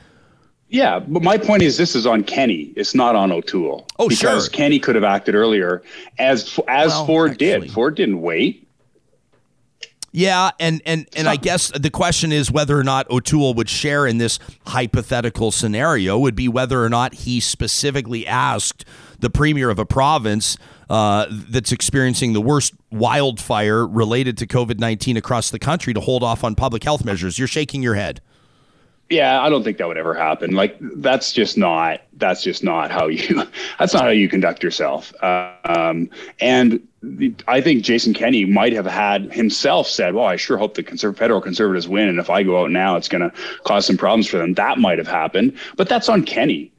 [0.74, 2.74] Yeah, but my point is this is on Kenney.
[2.76, 3.88] It's not on O'Toole.
[4.00, 4.30] Oh, because sure.
[4.32, 5.84] Because Kenney could have acted earlier,
[6.18, 7.68] as as well, Ford actually.
[7.68, 7.72] did.
[7.72, 8.68] Ford didn't wait.
[10.12, 14.08] Yeah, and and and I guess the question is whether or not O'Toole would share
[14.08, 18.84] in this hypothetical scenario would be whether or not he specifically asked
[19.20, 20.58] the premier of a province
[20.90, 26.24] uh, that's experiencing the worst wildfire related to COVID nineteen across the country to hold
[26.24, 27.38] off on public health measures.
[27.38, 28.22] You're shaking your head.
[29.14, 30.56] Yeah, I don't think that would ever happen.
[30.56, 33.44] Like that's just not that's just not how you
[33.80, 35.14] that's not how you conduct yourself.
[35.22, 36.10] Um,
[36.40, 40.74] and the, I think Jason Kenney might have had himself said, "Well, I sure hope
[40.74, 43.32] the conserv- federal conservatives win, and if I go out now, it's going to
[43.66, 46.73] cause some problems for them." That might have happened, but that's on Kenney.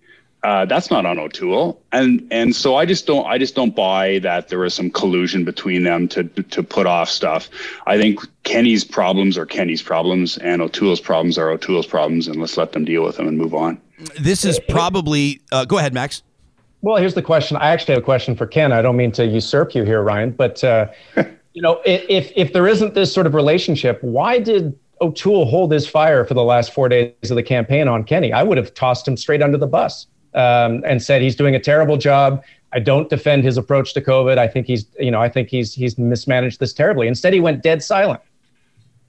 [0.45, 4.19] Uh, that's not on O'Toole, and and so I just don't I just don't buy
[4.19, 7.49] that there was some collusion between them to to put off stuff.
[7.87, 12.59] I think Kenney's problems are Kenney's problems, and O'Toole's problems are O'Toole's problems, and let's
[12.59, 13.81] let them deal with them and move on.
[14.21, 16.23] This is probably uh, go ahead, Max.
[16.83, 17.57] Well, here's the question.
[17.57, 18.71] I actually have a question for Ken.
[18.71, 20.89] I don't mean to usurp you here, Ryan, but uh,
[21.55, 25.89] you know, if if there isn't this sort of relationship, why did O'Toole hold his
[25.89, 28.35] fire for the last four days of the campaign on Kenney?
[28.35, 31.61] I would have tossed him straight under the bus um, and said he's doing a
[31.61, 32.43] terrible job.
[32.73, 34.37] I don't defend his approach to COVID.
[34.37, 37.07] I think he's, you know, I think he's he's mismanaged this terribly.
[37.07, 38.21] Instead, he went dead silent.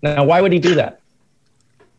[0.01, 1.01] Now, why would he do that?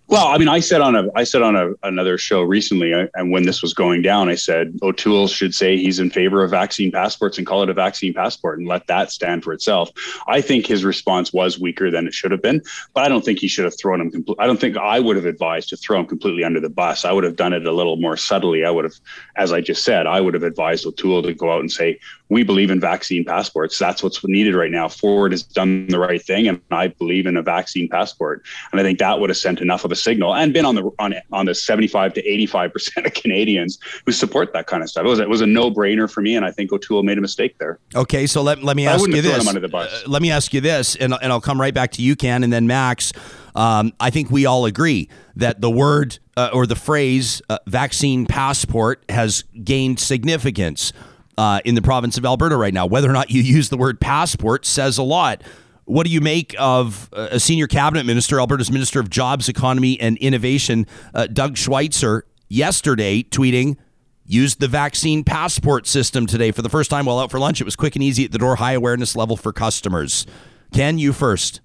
[0.08, 3.08] Well, I mean, I said on a I said on a, another show recently, uh,
[3.14, 6.50] and when this was going down, I said O'Toole should say he's in favor of
[6.52, 9.90] vaccine passports and call it a vaccine passport and let that stand for itself.
[10.28, 12.62] I think his response was weaker than it should have been,
[12.94, 14.12] but I don't think he should have thrown him.
[14.12, 17.04] Compl- I don't think I would have advised to throw him completely under the bus.
[17.04, 18.64] I would have done it a little more subtly.
[18.64, 18.94] I would have,
[19.34, 21.98] as I just said, I would have advised O'Toole to go out and say
[22.28, 23.78] we believe in vaccine passports.
[23.78, 24.88] That's what's needed right now.
[24.88, 28.42] Ford has done the right thing, and I believe in a vaccine passport.
[28.72, 30.90] And I think that would have sent enough of a signal and been on the
[30.98, 35.04] on on the 75 to 85 percent of Canadians who support that kind of stuff.
[35.04, 37.20] It was it was a no brainer for me, and I think O'Toole made a
[37.20, 37.78] mistake there.
[37.94, 39.46] Okay, so let, let me ask you this.
[39.46, 42.42] Uh, let me ask you this, and, and I'll come right back to you, Ken,
[42.42, 43.12] and then Max.
[43.54, 48.26] Um, I think we all agree that the word uh, or the phrase uh, vaccine
[48.26, 50.92] passport has gained significance
[51.38, 52.86] uh, in the province of Alberta right now.
[52.86, 55.42] Whether or not you use the word passport says a lot.
[55.84, 60.00] What do you make of uh, a senior cabinet minister, Alberta's Minister of Jobs, Economy,
[60.00, 63.76] and Innovation, uh, Doug Schweitzer, yesterday tweeting,
[64.24, 67.60] used the vaccine passport system today for the first time while out for lunch.
[67.60, 70.26] It was quick and easy at the door, high awareness level for customers.
[70.72, 71.60] Can you first.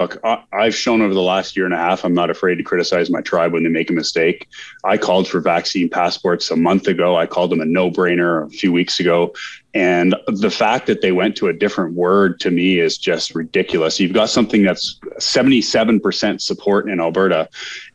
[0.00, 2.62] Look, I, have shown over the last year and a half, I'm not afraid to
[2.62, 4.48] criticize my tribe when they make a mistake.
[4.82, 7.16] I called for vaccine passports a month ago.
[7.16, 9.34] I called them a no brainer a few weeks ago.
[9.74, 14.00] And the fact that they went to a different word to me is just ridiculous.
[14.00, 17.50] You've got something that's 77% support in Alberta,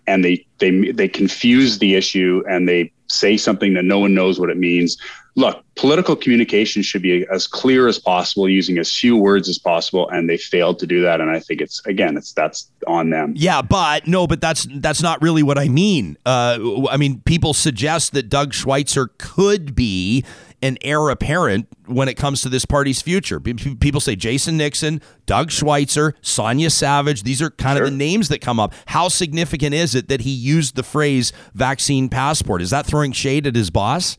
[0.05, 4.39] and they they they confuse the issue and they say something that no one knows
[4.39, 4.95] what it means
[5.35, 10.09] look, political communication should be as clear as possible, using as few words as possible,
[10.09, 11.21] and they failed to do that.
[11.21, 13.33] And I think it's again, it's that's on them.
[13.35, 16.17] Yeah, but no, but that's that's not really what I mean.
[16.25, 20.23] Uh, I mean, people suggest that Doug Schweitzer could be
[20.61, 23.39] an heir apparent when it comes to this party's future.
[23.39, 27.23] People say Jason Nixon, Doug Schweitzer, Sonya Savage.
[27.23, 27.85] These are kind sure.
[27.85, 28.73] of the names that come up.
[28.87, 32.61] How significant is it that he used the phrase vaccine passport?
[32.61, 34.17] Is that throwing shade at his boss?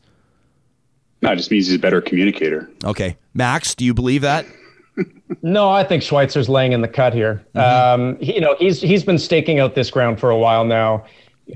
[1.21, 2.69] No, it just means he's a better communicator.
[2.83, 3.17] Okay.
[3.33, 4.45] Max, do you believe that?
[5.41, 7.45] no, I think Schweitzer's laying in the cut here.
[7.55, 8.01] Mm-hmm.
[8.01, 11.05] Um, he, you know, he's he's been staking out this ground for a while now.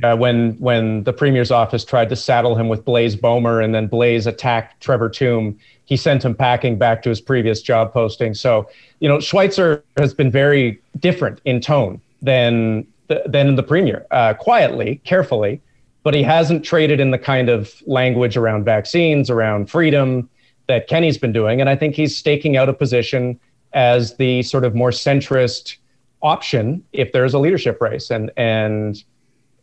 [0.04, 3.88] Uh, when when the premier's office tried to saddle him with Blaise Boehmer, and then
[3.88, 8.34] Blaise attacked Trevor Tombe, he sent him packing back to his previous job posting.
[8.34, 8.70] So,
[9.02, 12.88] you know, Schweitzer has been very different in tone than
[13.26, 14.06] than the premier.
[14.12, 15.62] Uh, quietly, carefully,
[16.04, 20.30] but he hasn't traded in the kind of language around vaccines, around freedom
[20.68, 21.62] that Kenney's been doing.
[21.62, 23.40] And I think he's staking out a position
[23.74, 25.78] as the sort of more centrist
[26.22, 28.10] option if there's a leadership race.
[28.10, 29.04] And and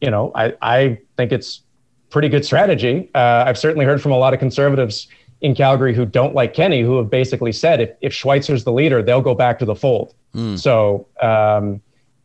[0.01, 1.63] you know, I I think it's
[2.11, 3.11] pretty good strategy.
[3.15, 5.09] Uh, I've certainly heard from a lot of conservatives
[5.41, 9.03] in Calgary who don't like Kenney, who have basically said if if Schweitzer's the leader,
[9.03, 10.15] they'll go back to the fold.
[10.35, 10.59] Mm.
[10.59, 11.81] So um,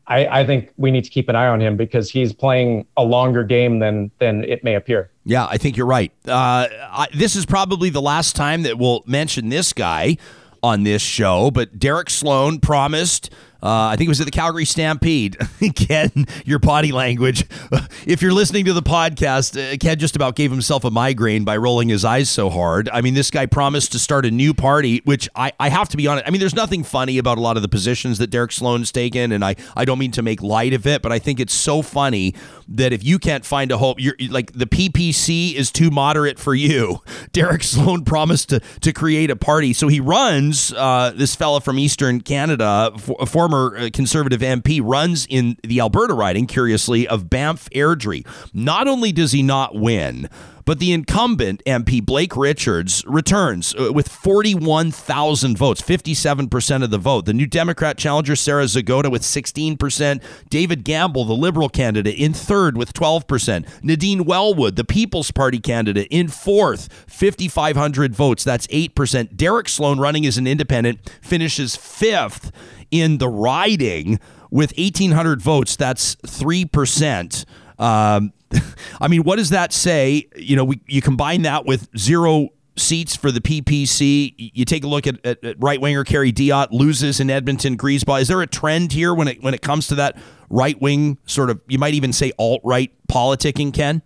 [0.08, 3.04] I, I, think we need to keep an eye on him because he's playing a
[3.04, 5.10] longer game than than it may appear.
[5.26, 6.12] Yeah, I think you're right.
[6.28, 10.18] Uh, I, this is probably the last time that we'll mention this guy
[10.62, 13.30] on this show, but Derek Sloan promised
[13.64, 15.38] uh, I think it was at the Calgary Stampede.
[15.76, 16.12] Ken,
[16.46, 17.46] your body language.
[18.06, 21.56] If you're listening to the podcast, uh, Ken just about gave himself a migraine by
[21.56, 22.90] rolling his eyes so hard.
[22.92, 25.98] I mean, this guy promised to start a new party, which I, I have to
[25.98, 26.28] be honest.
[26.28, 29.32] I mean, there's nothing funny about a lot of the positions that Derek Sloan's taken,
[29.32, 31.82] and I, I don't mean to make light of it, but I think it's so
[31.82, 32.36] funny
[32.68, 36.54] that if you can't find a hope, you're like the PPC is too moderate for
[36.54, 37.02] you.
[37.32, 39.74] Derek Sloan promised to, to create a party.
[39.74, 44.82] So he runs, uh, this fella from Eastern Canada, for, former former uh, conservative MP,
[44.84, 48.26] runs in the Alberta riding, curiously, of Banff Airdrie.
[48.54, 50.30] Not only does he not win,
[50.66, 57.26] but the incumbent MP, Blake Richards, returns uh, with 41,000 votes, 57% of the vote.
[57.26, 60.22] The new Democrat challenger, Sarah Zagoda, with 16%.
[60.50, 63.68] David Gamble, the Liberal candidate, in third with 12%.
[63.84, 68.44] Nadine Wellwood, the People's Party candidate, in fourth, 5,500 votes.
[68.44, 69.36] That's 8%.
[69.36, 72.52] Derek Sloan, running as an independent, finishes fifth
[72.92, 74.20] in the riding
[74.52, 75.76] with 1,800 votes.
[75.76, 77.46] That's 3%.
[77.84, 78.34] Um,
[79.02, 80.28] I mean, what does that say?
[80.36, 84.34] You know, we, you combine that with zero seats for the PPC.
[84.38, 88.22] You take a look at, at, at right winger Kerry Diotte loses in Edmonton Griesbach.
[88.22, 90.18] Is there a trend here when it when it comes to that
[90.50, 94.02] right wing sort of you might even say alt right politicking, Ken?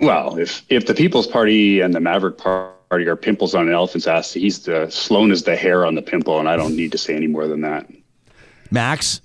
[0.00, 3.74] Well, if if the People's Party and the Maverick Party party are pimples on an
[3.74, 4.32] elephant's ass.
[4.32, 7.14] He's the Sloan is the hair on the pimple, and I don't need to say
[7.14, 7.86] any more than that.
[8.70, 9.20] Max,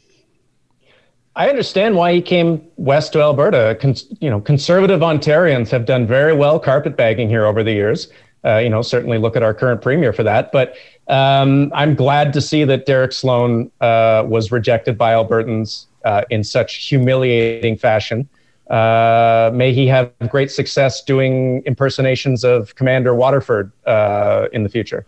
[1.35, 3.75] I understand why he came west to Alberta.
[3.81, 8.07] Con- you know, conservative Ontarians have done very well carpetbagging here over the years.
[8.45, 10.51] uh, you know, certainly look at our current premier for that.
[10.51, 10.75] But
[11.07, 16.43] um, I'm glad to see that Derek Sloan uh, was rejected by Albertans uh, in
[16.43, 18.27] such humiliating fashion.
[18.69, 25.05] Uh, may he have great success doing impersonations of Commander Waterford uh, in the future.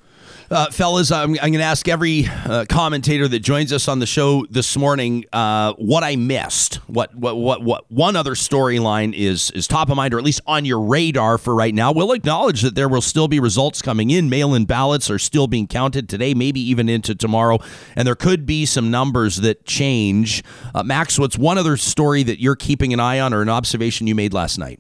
[0.52, 4.06] Uh, fellas, I'm, I'm going to ask every uh, commentator that joins us on the
[4.06, 6.76] show this morning uh, what I missed.
[6.88, 10.42] What what what what one other storyline is is top of mind, or at least
[10.46, 11.92] on your radar for right now.
[11.92, 14.30] We'll acknowledge that there will still be results coming in.
[14.30, 17.58] Mail-in ballots are still being counted today, maybe even into tomorrow,
[17.96, 20.44] and there could be some numbers that change.
[20.76, 24.06] Uh, Max, what's one other story that you're keeping an eye on, or an observation
[24.06, 24.80] you made last night?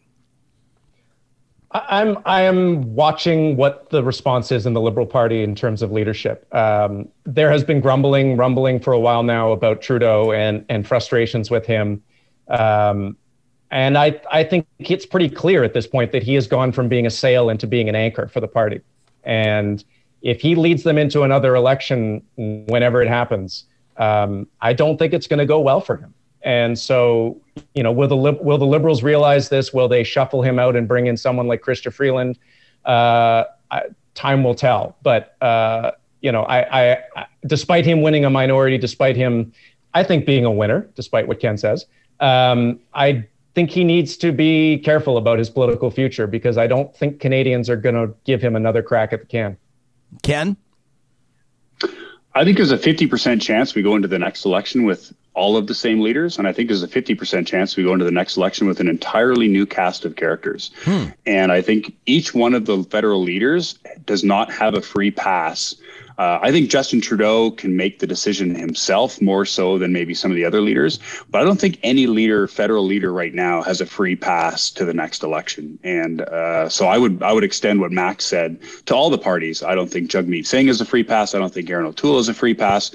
[1.88, 5.92] I'm I am watching what the response is in the Liberal Party in terms of
[5.92, 6.48] leadership.
[6.54, 11.52] Um, there has been grumbling, rumbling for a while now about Trudeau and and frustrations
[11.52, 12.02] with him,
[12.48, 13.18] um,
[13.72, 16.88] and I I think it's pretty clear at this point that he has gone from
[16.88, 18.82] being a sail into being an anchor for the party,
[19.24, 19.84] and
[20.22, 23.66] if he leads them into another election whenever it happens,
[23.98, 26.14] um, I don't think it's going to go well for him.
[26.46, 27.42] And so,
[27.74, 29.74] you know, will the will the liberals realize this?
[29.74, 32.38] Will they shuffle him out and bring in someone like Chrystia Freeland?
[32.86, 33.82] Uh, I,
[34.14, 34.96] time will tell.
[35.02, 35.92] But uh,
[36.22, 39.54] you know, I, I, I, despite him winning a minority, despite him,
[39.96, 41.88] I think being a winner, despite what Ken says,
[42.20, 46.96] um, I think he needs to be careful about his political future because I don't
[46.96, 49.58] think Canadians are going to give him another crack at the can.
[50.22, 50.58] Ken.
[52.36, 55.68] I think there's a 50% chance we go into the next election with all of
[55.68, 56.38] the same leaders.
[56.38, 58.88] And I think there's a 50% chance we go into the next election with an
[58.88, 60.72] entirely new cast of characters.
[60.84, 61.06] Hmm.
[61.26, 65.76] And I think each one of the federal leaders does not have a free pass.
[66.18, 70.32] Uh, I think Justin Trudeau can make the decision himself more so than maybe some
[70.32, 71.00] of the other leaders.
[71.30, 74.86] But I don't think any leader, federal leader right now, has a free pass to
[74.86, 75.78] the next election.
[75.84, 79.62] And uh, so I would I would extend what Max said to all the parties.
[79.62, 81.36] I don't think Jagmeet Singh is a free pass.
[81.36, 82.92] I don't think Erin O'Toole is a free pass.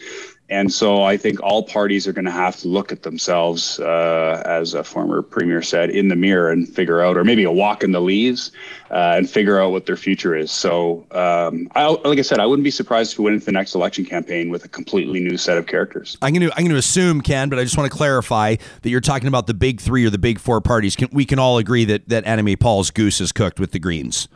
[0.51, 4.43] And so I think all parties are going to have to look at themselves, uh,
[4.45, 7.85] as a former premier said, in the mirror and figure out, or maybe a walk
[7.85, 8.51] in the leaves,
[8.91, 10.51] uh, and figure out what their future is.
[10.51, 13.53] So, um, I, like I said, I wouldn't be surprised if we went into the
[13.53, 16.19] next election campaign with a completely new set of characters.
[16.21, 18.91] I'm going to I'm going to assume, Ken, but I just want to clarify that
[18.91, 20.97] you're talking about the big three or the big four parties.
[20.97, 24.27] Can, we can all agree that that Annamie Paul's goose is cooked with the Greens.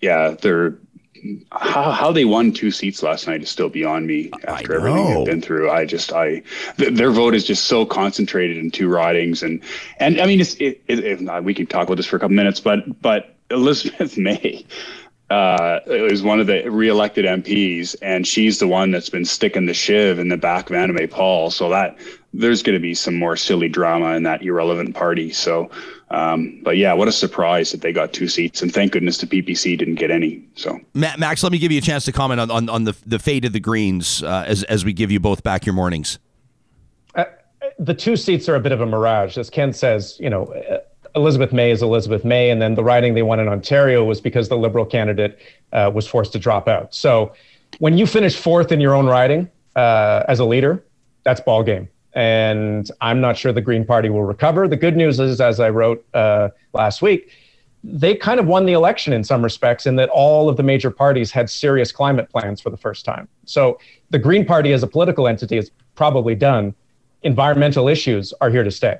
[0.00, 0.74] Yeah, they're
[1.52, 5.26] how, how they won two seats last night is still beyond me after everything they've
[5.26, 5.70] been through.
[5.70, 6.42] I just, I,
[6.76, 9.42] th- their vote is just so concentrated in two ridings.
[9.42, 9.62] And,
[9.98, 12.36] and I mean, it's, it, it, it, we can talk about this for a couple
[12.36, 14.64] minutes, but, but Elizabeth May,
[15.30, 19.74] uh, is one of the reelected MPs, and she's the one that's been sticking the
[19.74, 21.50] shiv in the back of Annamie Paul.
[21.50, 21.98] So that
[22.32, 25.30] there's going to be some more silly drama in that irrelevant party.
[25.30, 25.70] So,
[26.10, 29.26] um, but yeah, what a surprise that they got two seats, and thank goodness the
[29.26, 30.42] PPC didn't get any.
[30.54, 33.18] So, Max, let me give you a chance to comment on on, on the the
[33.18, 36.18] fate of the Greens uh, as as we give you both back your mornings.
[37.14, 37.24] Uh,
[37.78, 40.16] the two seats are a bit of a mirage, as Ken says.
[40.20, 40.46] You know.
[40.46, 40.78] Uh,
[41.16, 44.50] Elizabeth May is Elizabeth May, and then the riding they won in Ontario was because
[44.50, 45.38] the Liberal candidate
[45.72, 46.94] uh, was forced to drop out.
[46.94, 47.32] So,
[47.78, 50.84] when you finish fourth in your own riding uh, as a leader,
[51.24, 54.66] that's ball game and I'm not sure the Green Party will recover.
[54.66, 57.30] The good news is, as I wrote uh, last week,
[57.84, 60.90] they kind of won the election in some respects in that all of the major
[60.90, 63.28] parties had serious climate plans for the first time.
[63.44, 63.78] So
[64.10, 66.74] the Green Party as a political entity is probably done.
[67.22, 68.98] Environmental issues are here to stay.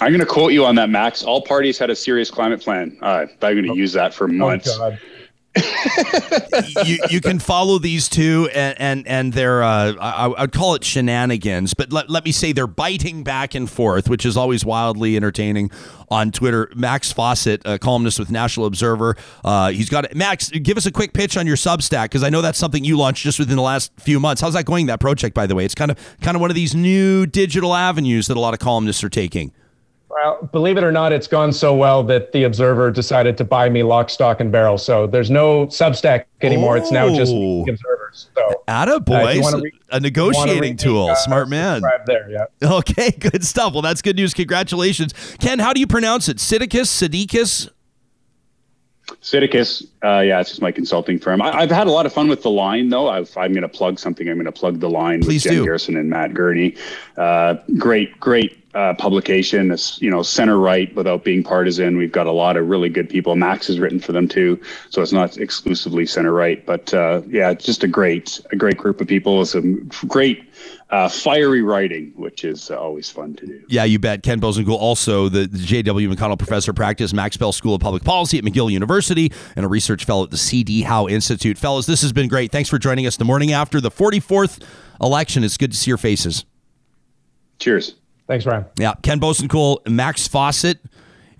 [0.00, 1.22] I'm going to quote you on that, Max.
[1.22, 2.98] All parties had a serious climate plan.
[3.00, 4.76] Uh, I'm going to oh, use that for months.
[4.80, 4.96] Oh
[6.84, 10.82] you you can follow these two and and and they're uh, I, I'd call it
[10.82, 15.14] shenanigans, but let, let me say they're biting back and forth, which is always wildly
[15.14, 15.70] entertaining
[16.08, 16.70] on Twitter.
[16.74, 19.14] Max Fawcett, a columnist with National Observer,
[19.44, 20.16] uh, he's got it.
[20.16, 20.48] Max.
[20.48, 23.22] Give us a quick pitch on your Substack because I know that's something you launched
[23.22, 24.40] just within the last few months.
[24.40, 24.86] How's that going?
[24.86, 27.74] That project, by the way, it's kind of kind of one of these new digital
[27.74, 29.52] avenues that a lot of columnists are taking.
[30.12, 33.70] Well, believe it or not, it's gone so well that the Observer decided to buy
[33.70, 34.76] me lock, stock, and barrel.
[34.76, 36.76] So there's no Substack anymore.
[36.76, 36.80] Oh.
[36.80, 38.28] It's now just the Observers.
[38.34, 39.42] So, Attaboy.
[39.42, 41.08] Uh, re- a negotiating tool.
[41.08, 41.80] Uh, Smart man.
[42.06, 42.44] There, yeah.
[42.62, 43.72] Okay, good stuff.
[43.72, 44.34] Well, that's good news.
[44.34, 45.14] Congratulations.
[45.40, 46.36] Ken, how do you pronounce it?
[46.36, 46.88] Sidicus?
[46.88, 47.70] Sidicus?
[49.20, 51.42] Sidicus, uh, yeah, it's just my consulting firm.
[51.42, 53.08] I, have had a lot of fun with the line, though.
[53.08, 54.28] i am going to plug something.
[54.28, 55.66] I'm going to plug the line Please with Jen do.
[55.66, 56.76] Gerson and Matt Gurney.
[57.16, 59.70] Uh, great, great uh, publication.
[59.70, 61.96] It's you know center right without being partisan.
[61.96, 63.36] We've got a lot of really good people.
[63.36, 64.60] Max has written for them too,
[64.90, 66.64] so it's not exclusively center right.
[66.64, 69.44] But uh, yeah, it's just a great a great group of people.
[69.44, 70.51] Some great
[70.92, 73.64] uh, fiery writing, which is always fun to do.
[73.66, 74.22] Yeah, you bet.
[74.22, 76.10] Ken Boessenkool, also the, the J.W.
[76.10, 79.68] McConnell Professor of Practice, Max Bell School of Public Policy at McGill University, and a
[79.68, 80.82] research fellow at the C.D.
[80.82, 81.56] Howe Institute.
[81.56, 82.52] Fellas, this has been great.
[82.52, 84.62] Thanks for joining us the morning after the 44th
[85.00, 85.42] election.
[85.44, 86.44] It's good to see your faces.
[87.58, 87.96] Cheers.
[88.26, 88.66] Thanks, Ryan.
[88.78, 90.78] Yeah, Ken Boessenkool, Max Fawcett.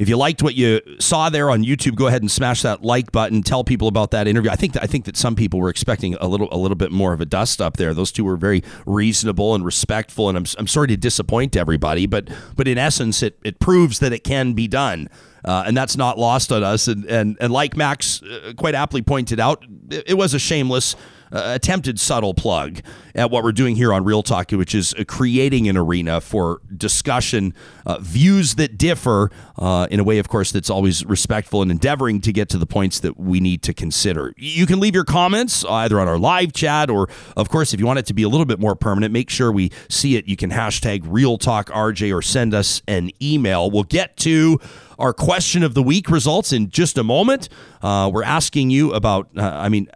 [0.03, 3.13] If you liked what you saw there on YouTube, go ahead and smash that like
[3.13, 3.41] button.
[3.45, 4.51] Tell people about that interview.
[4.51, 6.91] I think that, I think that some people were expecting a little a little bit
[6.91, 7.95] more of a dust up there.
[7.95, 12.29] Those two were very reasonable and respectful, and I'm, I'm sorry to disappoint everybody, but
[12.57, 15.09] but in essence, it it proves that it can be done.
[15.45, 16.89] Uh, and that's not lost on us.
[16.89, 20.97] And and, and like Max uh, quite aptly pointed out, it, it was a shameless
[21.33, 22.81] uh, attempted subtle plug
[23.15, 26.61] at what we're doing here on Real Talk, which is uh, creating an arena for
[26.77, 27.55] discussion,
[27.87, 32.21] uh, views that differ uh, in a way, of course, that's always respectful and endeavoring
[32.21, 34.35] to get to the points that we need to consider.
[34.37, 37.87] You can leave your comments either on our live chat or, of course, if you
[37.87, 40.27] want it to be a little bit more permanent, make sure we see it.
[40.27, 43.71] You can hashtag Real Talk RJ or send us an email.
[43.71, 44.59] We'll get to
[45.03, 47.49] our question of the week results in just a moment.
[47.83, 49.89] Uh, we're asking you about, uh, I mean,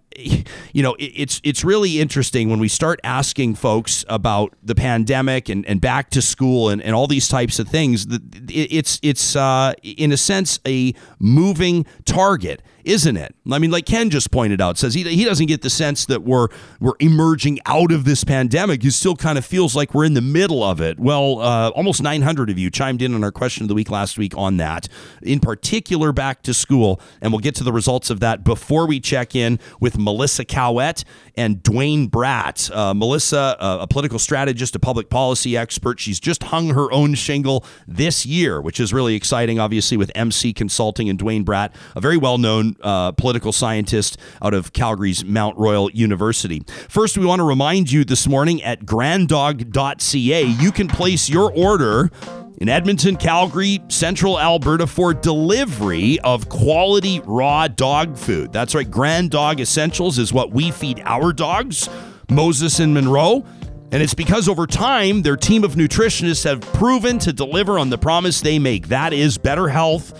[0.72, 5.64] you know, it's it's really interesting when we start asking folks about the pandemic and,
[5.66, 8.06] and back to school and, and all these types of things.
[8.48, 13.34] It's it's uh, in a sense a moving target isn't it?
[13.50, 16.22] I mean, like Ken just pointed out, says he, he doesn't get the sense that
[16.22, 16.48] we're
[16.80, 18.82] we're emerging out of this pandemic.
[18.82, 20.98] He still kind of feels like we're in the middle of it.
[20.98, 24.18] Well, uh, almost 900 of you chimed in on our question of the week last
[24.18, 24.88] week on that,
[25.20, 29.00] in particular back to school, and we'll get to the results of that before we
[29.00, 31.02] check in with Melissa Caouette
[31.34, 32.74] and Duane Bratt.
[32.74, 37.14] Uh, Melissa, uh, a political strategist, a public policy expert, she's just hung her own
[37.14, 39.58] shingle this year, which is really exciting.
[39.58, 44.54] Obviously, with MC Consulting and Duane Bratt, a very well known uh, political scientist out
[44.54, 46.62] of Calgary's Mount Royal University.
[46.88, 52.10] First, we want to remind you this morning at granddog.ca, you can place your order
[52.58, 58.52] in Edmonton, Calgary, Central Alberta for delivery of quality raw dog food.
[58.52, 61.88] That's right, Grand Dog Essentials is what we feed our dogs,
[62.30, 63.44] Moses and Monroe.
[63.92, 67.98] And it's because over time, their team of nutritionists have proven to deliver on the
[67.98, 68.88] promise they make.
[68.88, 70.12] That is better health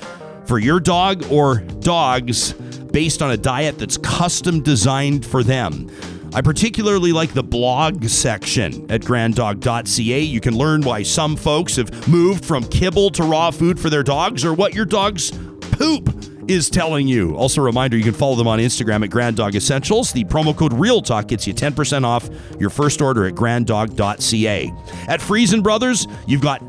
[0.47, 2.53] for your dog or dogs
[2.93, 5.91] based on a diet that's custom designed for them.
[6.35, 10.21] I particularly like the blog section at granddog.ca.
[10.21, 14.03] You can learn why some folks have moved from kibble to raw food for their
[14.03, 16.15] dogs or what your dog's poop
[16.49, 17.35] is telling you.
[17.37, 20.13] Also, a reminder you can follow them on Instagram at Grand Dog Essentials.
[20.13, 22.29] The promo code Real Talk gets you 10% off
[22.61, 24.73] your first order at granddog.ca.
[25.09, 26.61] At Freson Brothers, you've got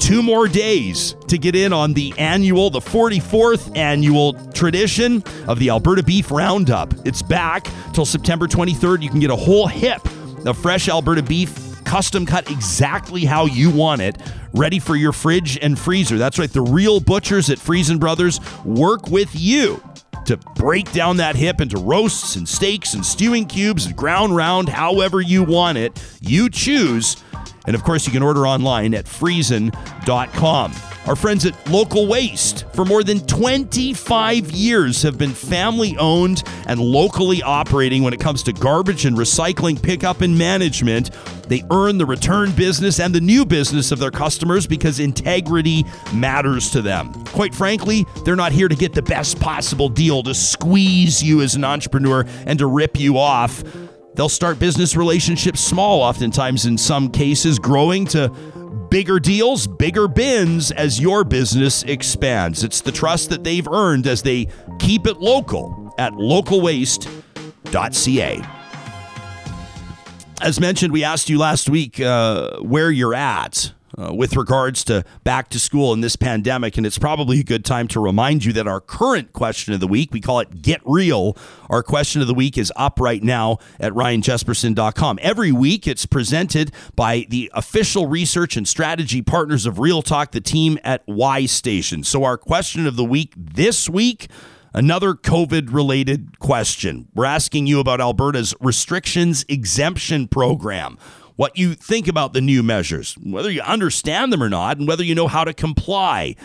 [0.00, 5.68] two more days to get in on the annual, the 44th annual tradition of the
[5.68, 6.94] Alberta Beef Roundup.
[7.06, 9.02] It's back till September 23rd.
[9.02, 10.00] You can get a whole hip
[10.46, 14.16] of fresh Alberta beef, custom cut exactly how you want it,
[14.54, 16.16] ready for your fridge and freezer.
[16.18, 19.82] That's right, the real butchers at Freson Brothers work with you
[20.24, 24.68] to break down that hip into roasts and steaks and stewing cubes and ground round
[24.68, 26.02] however you want it.
[26.20, 27.16] You choose
[27.66, 30.72] and of course, you can order online at freson.com.
[31.06, 36.78] Our friends at Local Waste, for more than 25 years, have been family owned and
[36.78, 41.10] locally operating when it comes to garbage and recycling pickup and management.
[41.48, 46.70] They earn the return business and the new business of their customers because integrity matters
[46.70, 47.12] to them.
[47.24, 51.54] Quite frankly, they're not here to get the best possible deal, to squeeze you as
[51.54, 53.64] an entrepreneur, and to rip you off.
[54.14, 58.28] They'll start business relationships small, oftentimes in some cases, growing to
[58.90, 62.64] bigger deals, bigger bins as your business expands.
[62.64, 68.42] It's the trust that they've earned as they keep it local at localwaste.ca.
[70.42, 75.04] As mentioned, we asked you last week uh, where you're at uh, with regards to
[75.24, 76.76] back to school in this pandemic.
[76.76, 79.88] And it's probably a good time to remind you that our current question of the
[79.88, 81.36] week, we call it Get Real.
[81.68, 85.18] Our question of the week is up right now at ryanjespersen.com.
[85.22, 90.40] Every week, it's presented by the official research and strategy partners of Real Talk, the
[90.40, 92.04] team at Y Station.
[92.04, 94.28] So, our question of the week this week.
[94.72, 97.08] Another COVID related question.
[97.12, 100.96] We're asking you about Alberta's restrictions exemption program
[101.40, 105.02] what you think about the new measures, whether you understand them or not, and whether
[105.02, 106.36] you know how to comply.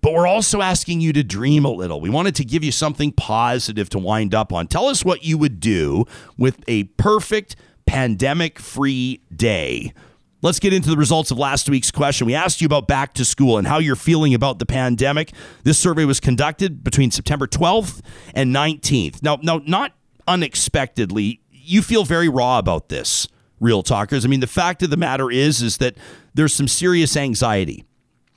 [0.00, 2.00] But we're also asking you to dream a little.
[2.00, 4.66] We wanted to give you something positive to wind up on.
[4.66, 6.06] Tell us what you would do
[6.36, 7.54] with a perfect
[7.86, 9.92] pandemic free day.
[10.40, 12.26] Let's get into the results of last week's question.
[12.26, 15.30] We asked you about back to school and how you're feeling about the pandemic.
[15.62, 18.00] This survey was conducted between September 12th
[18.34, 19.22] and 19th.
[19.22, 19.92] Now, now not
[20.26, 23.28] unexpectedly, you feel very raw about this,
[23.62, 24.24] real talkers.
[24.24, 25.96] I mean, the fact of the matter is is that
[26.34, 27.84] there's some serious anxiety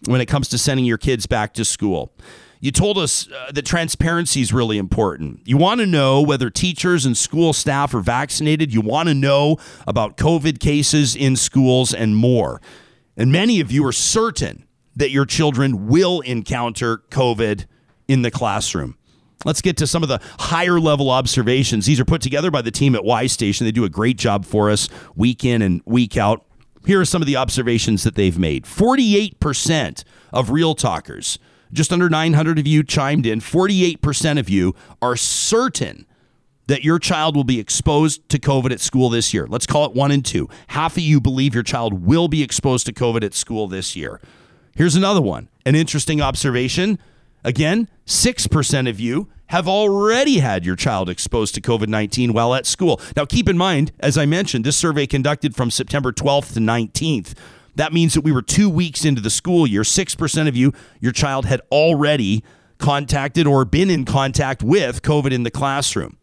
[0.06, 2.14] when it comes to sending your kids back to school.
[2.62, 5.42] You told us uh, that transparency is really important.
[5.46, 8.74] You want to know whether teachers and school staff are vaccinated.
[8.74, 12.62] You want to know about COVID cases in schools and more.
[13.18, 14.66] And many of you are certain
[14.96, 17.66] that your children will encounter COVID
[18.08, 18.98] in the classroom.
[19.44, 21.86] Let's get to some of the higher level observations.
[21.86, 23.66] These are put together by the team at Y Station.
[23.66, 26.46] They do a great job for us week in and week out.
[26.86, 31.40] Here are some of the observations that they've made 48% of real talkers
[31.74, 33.40] just under 900 of you chimed in.
[33.40, 36.06] 48% of you are certain
[36.68, 39.46] that your child will be exposed to COVID at school this year.
[39.48, 40.50] Let's call it one and two.
[40.68, 44.20] Half of you believe your child will be exposed to COVID at school this year.
[44.76, 46.98] Here's another one an interesting observation.
[47.46, 52.66] Again, 6% of you have already had your child exposed to COVID 19 while at
[52.66, 53.00] school.
[53.16, 57.36] Now, keep in mind, as I mentioned, this survey conducted from September 12th to 19th.
[57.76, 59.84] That means that we were two weeks into the school year.
[59.84, 62.44] 6% of you, your child had already
[62.80, 66.18] contacted or been in contact with COVID in the classroom.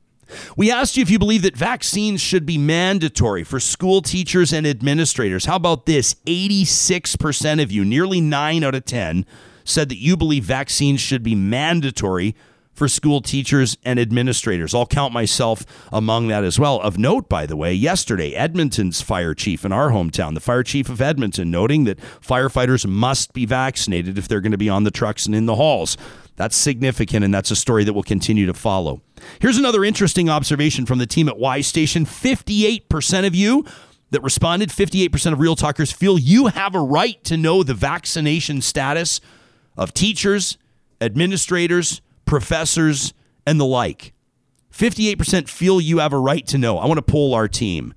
[0.56, 4.66] We asked you if you believe that vaccines should be mandatory for school teachers and
[4.66, 5.44] administrators.
[5.44, 6.14] How about this?
[6.26, 9.24] 86% of you, nearly 9 out of 10,
[9.64, 12.34] said that you believe vaccines should be mandatory
[12.72, 14.74] for school teachers and administrators.
[14.74, 16.80] I'll count myself among that as well.
[16.80, 20.88] Of note, by the way, yesterday, Edmonton's fire chief in our hometown, the fire chief
[20.88, 24.90] of Edmonton, noting that firefighters must be vaccinated if they're going to be on the
[24.90, 25.96] trucks and in the halls.
[26.36, 29.02] That's significant, and that's a story that will continue to follow.
[29.38, 33.66] Here's another interesting observation from the team at Y Station 58% of you
[34.10, 38.60] that responded, 58% of Real Talkers feel you have a right to know the vaccination
[38.60, 39.20] status
[39.76, 40.58] of teachers,
[41.00, 43.14] administrators, professors,
[43.46, 44.12] and the like.
[44.72, 46.78] 58% feel you have a right to know.
[46.78, 47.94] I want to poll our team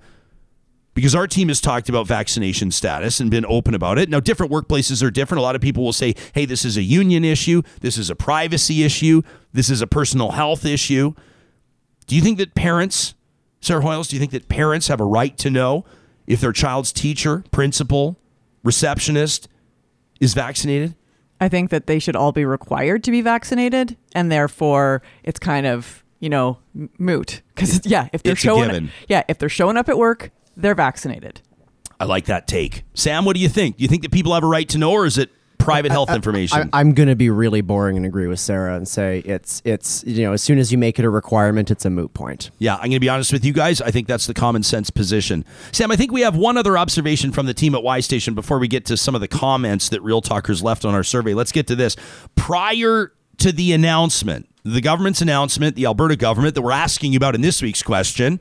[0.93, 4.09] because our team has talked about vaccination status and been open about it.
[4.09, 5.39] Now, different workplaces are different.
[5.39, 8.15] A lot of people will say, hey, this is a union issue, this is a
[8.15, 9.21] privacy issue,
[9.53, 11.13] this is a personal health issue.
[12.07, 13.13] Do you think that parents,
[13.61, 15.85] Sarah Hoyles, do you think that parents have a right to know
[16.27, 18.17] if their child's teacher, principal,
[18.63, 19.47] receptionist
[20.19, 20.95] is vaccinated?
[21.39, 25.65] I think that they should all be required to be vaccinated, and therefore it's kind
[25.65, 26.59] of you know
[26.97, 30.75] moot because yeah, if they're It's showing yeah if they're showing up at work, they're
[30.75, 31.41] vaccinated.
[31.99, 32.83] I like that take.
[32.93, 33.77] Sam, what do you think?
[33.77, 35.29] Do you think that people have a right to know, or is it
[35.65, 36.69] private health information?
[36.71, 40.03] I, I'm going to be really boring and agree with Sarah and say it's it's
[40.05, 42.51] you know as soon as you make it a requirement, it's a moot point.
[42.59, 43.81] Yeah, I'm going to be honest with you guys.
[43.81, 45.45] I think that's the common sense position.
[45.71, 48.59] Sam, I think we have one other observation from the team at Y Station before
[48.59, 51.33] we get to some of the comments that Real Talkers left on our survey.
[51.33, 51.95] Let's get to this.
[52.35, 57.35] Prior to the announcement, the government's announcement, the Alberta government that we're asking you about
[57.35, 58.39] in this week's question,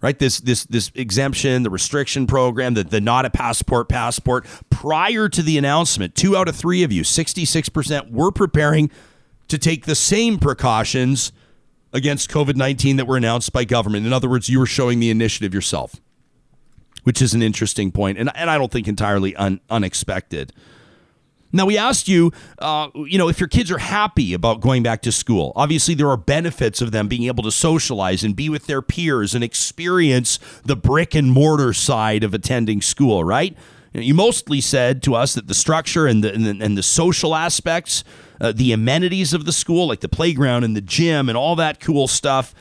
[0.00, 0.18] right?
[0.18, 4.46] This this this exemption, the restriction program, the, the not a passport passport.
[4.70, 8.90] Prior to the announcement, two out of three of you, 66%, were preparing
[9.48, 11.32] to take the same precautions
[11.92, 14.06] against COVID 19 that were announced by government.
[14.06, 15.96] In other words, you were showing the initiative yourself,
[17.04, 20.52] which is an interesting point, and, and I don't think entirely un, unexpected.
[21.56, 25.00] Now, we asked you, uh, you know, if your kids are happy about going back
[25.02, 25.52] to school.
[25.56, 29.34] Obviously, there are benefits of them being able to socialize and be with their peers
[29.34, 33.56] and experience the brick and mortar side of attending school, right?
[33.92, 37.34] You mostly said to us that the structure and the, and the, and the social
[37.34, 38.04] aspects,
[38.38, 41.80] uh, the amenities of the school, like the playground and the gym and all that
[41.80, 42.54] cool stuff,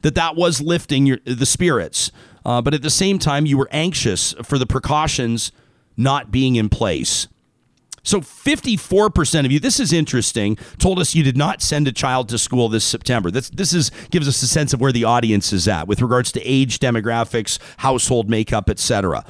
[0.00, 2.10] that that was lifting your, the spirits.
[2.46, 5.52] Uh, but at the same time, you were anxious for the precautions
[5.98, 7.28] not being in place.
[8.04, 12.28] So 54% of you, this is interesting, told us you did not send a child
[12.30, 13.30] to school this September.
[13.30, 16.32] This this is gives us a sense of where the audience is at with regards
[16.32, 19.24] to age demographics, household makeup, etc.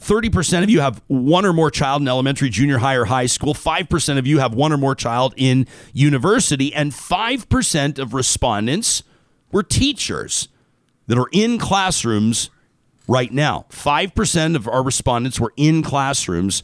[0.00, 3.54] 30% of you have one or more child in elementary, junior high, or high school.
[3.54, 6.74] 5% of you have one or more child in university.
[6.74, 9.02] And 5% of respondents
[9.50, 10.48] were teachers
[11.06, 12.50] that are in classrooms
[13.06, 13.66] right now.
[13.70, 16.62] 5% of our respondents were in classrooms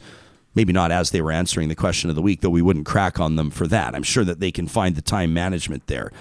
[0.55, 3.19] maybe not as they were answering the question of the week, though we wouldn't crack
[3.19, 3.95] on them for that.
[3.95, 6.11] I'm sure that they can find the time management there.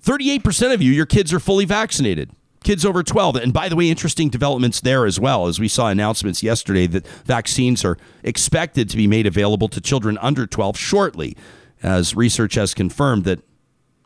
[0.00, 2.30] 38% of you, your kids are fully vaccinated.
[2.62, 3.36] Kids over 12.
[3.36, 7.06] And by the way, interesting developments there as well, as we saw announcements yesterday that
[7.06, 11.36] vaccines are expected to be made available to children under 12 shortly,
[11.82, 13.40] as research has confirmed that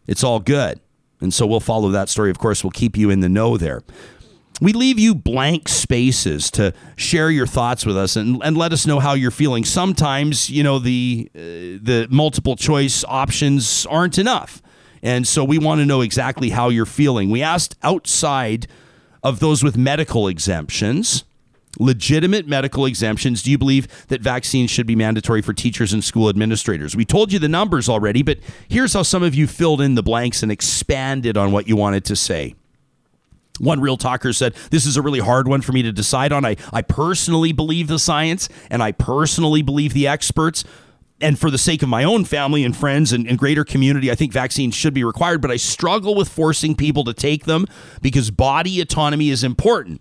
[0.06, 0.80] it's all good.
[1.20, 2.30] And so we'll follow that story.
[2.30, 3.82] Of course, we'll keep you in the know there.
[4.60, 8.86] We leave you blank spaces to share your thoughts with us and, and let us
[8.86, 9.64] know how you're feeling.
[9.64, 11.38] Sometimes, you know, the uh,
[11.82, 14.62] the multiple choice options aren't enough.
[15.02, 17.30] And so we want to know exactly how you're feeling.
[17.30, 18.66] We asked outside
[19.22, 21.24] of those with medical exemptions,
[21.78, 26.28] legitimate medical exemptions, do you believe that vaccines should be mandatory for teachers and school
[26.28, 26.94] administrators?
[26.96, 30.02] We told you the numbers already, but here's how some of you filled in the
[30.02, 32.54] blanks and expanded on what you wanted to say.
[33.60, 36.44] One real talker said, This is a really hard one for me to decide on.
[36.44, 40.64] I, I personally believe the science and I personally believe the experts.
[41.20, 44.16] And for the sake of my own family and friends and, and greater community, I
[44.16, 47.66] think vaccines should be required, but I struggle with forcing people to take them
[48.02, 50.00] because body autonomy is important.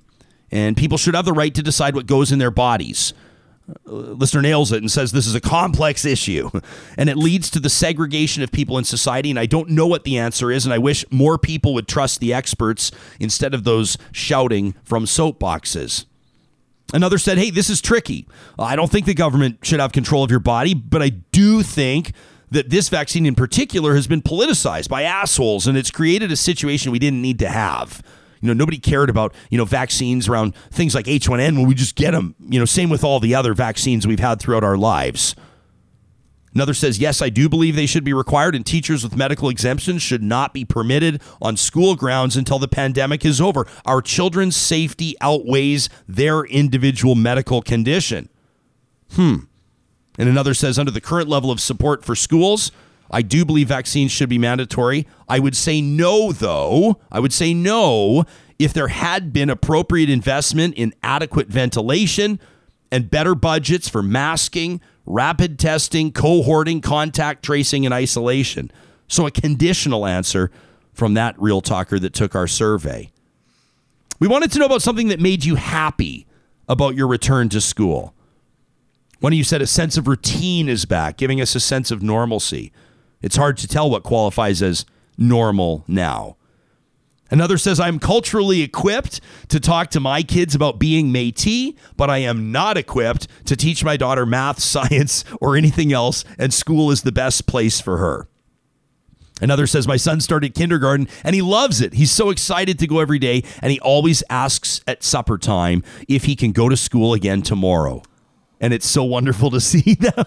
[0.52, 3.14] And people should have the right to decide what goes in their bodies.
[3.70, 6.50] Uh, listener nails it and says this is a complex issue
[6.98, 9.30] and it leads to the segregation of people in society.
[9.30, 10.66] And I don't know what the answer is.
[10.66, 16.06] And I wish more people would trust the experts instead of those shouting from soapboxes.
[16.94, 18.28] Another said, Hey, this is tricky.
[18.60, 22.12] I don't think the government should have control of your body, but I do think
[22.52, 26.92] that this vaccine in particular has been politicized by assholes and it's created a situation
[26.92, 28.04] we didn't need to have.
[28.44, 31.96] You know, nobody cared about, you know, vaccines around things like H1N when we just
[31.96, 32.36] get them.
[32.42, 35.34] You know, same with all the other vaccines we've had throughout our lives.
[36.54, 40.02] Another says, yes, I do believe they should be required, and teachers with medical exemptions
[40.02, 43.66] should not be permitted on school grounds until the pandemic is over.
[43.86, 48.28] Our children's safety outweighs their individual medical condition.
[49.14, 49.36] Hmm.
[50.20, 52.74] And another says, under the current level of support for schools,
[53.14, 55.08] I do believe vaccines should be mandatory.
[55.30, 57.00] I would say no, though.
[57.12, 58.26] I would say no
[58.58, 62.40] if there had been appropriate investment in adequate ventilation
[62.92, 68.72] and better budgets for masking, rapid testing, cohorting, contact tracing, and isolation.
[69.08, 70.50] So, a conditional answer
[70.92, 73.12] from that real talker that took our survey.
[74.20, 76.26] We wanted to know about something that made you happy
[76.68, 78.16] about your return to school.
[79.20, 82.02] One of you said a sense of routine is back, giving us a sense of
[82.02, 82.72] normalcy.
[83.24, 84.86] It's hard to tell what qualifies as
[85.18, 86.36] normal now.
[87.32, 92.20] Another says, I'm culturally equipped to talk to my kids about being Metis, but I
[92.20, 97.02] am not equipped to teach my daughter math, science, or anything else, and school is
[97.02, 98.28] the best place for her.
[99.42, 101.96] Another says, My son started kindergarten and he loves it.
[101.96, 106.26] He's so excited to go every day, and he always asks at supper time if
[106.26, 108.04] he can go to school again tomorrow
[108.64, 110.26] and it's so wonderful to see them.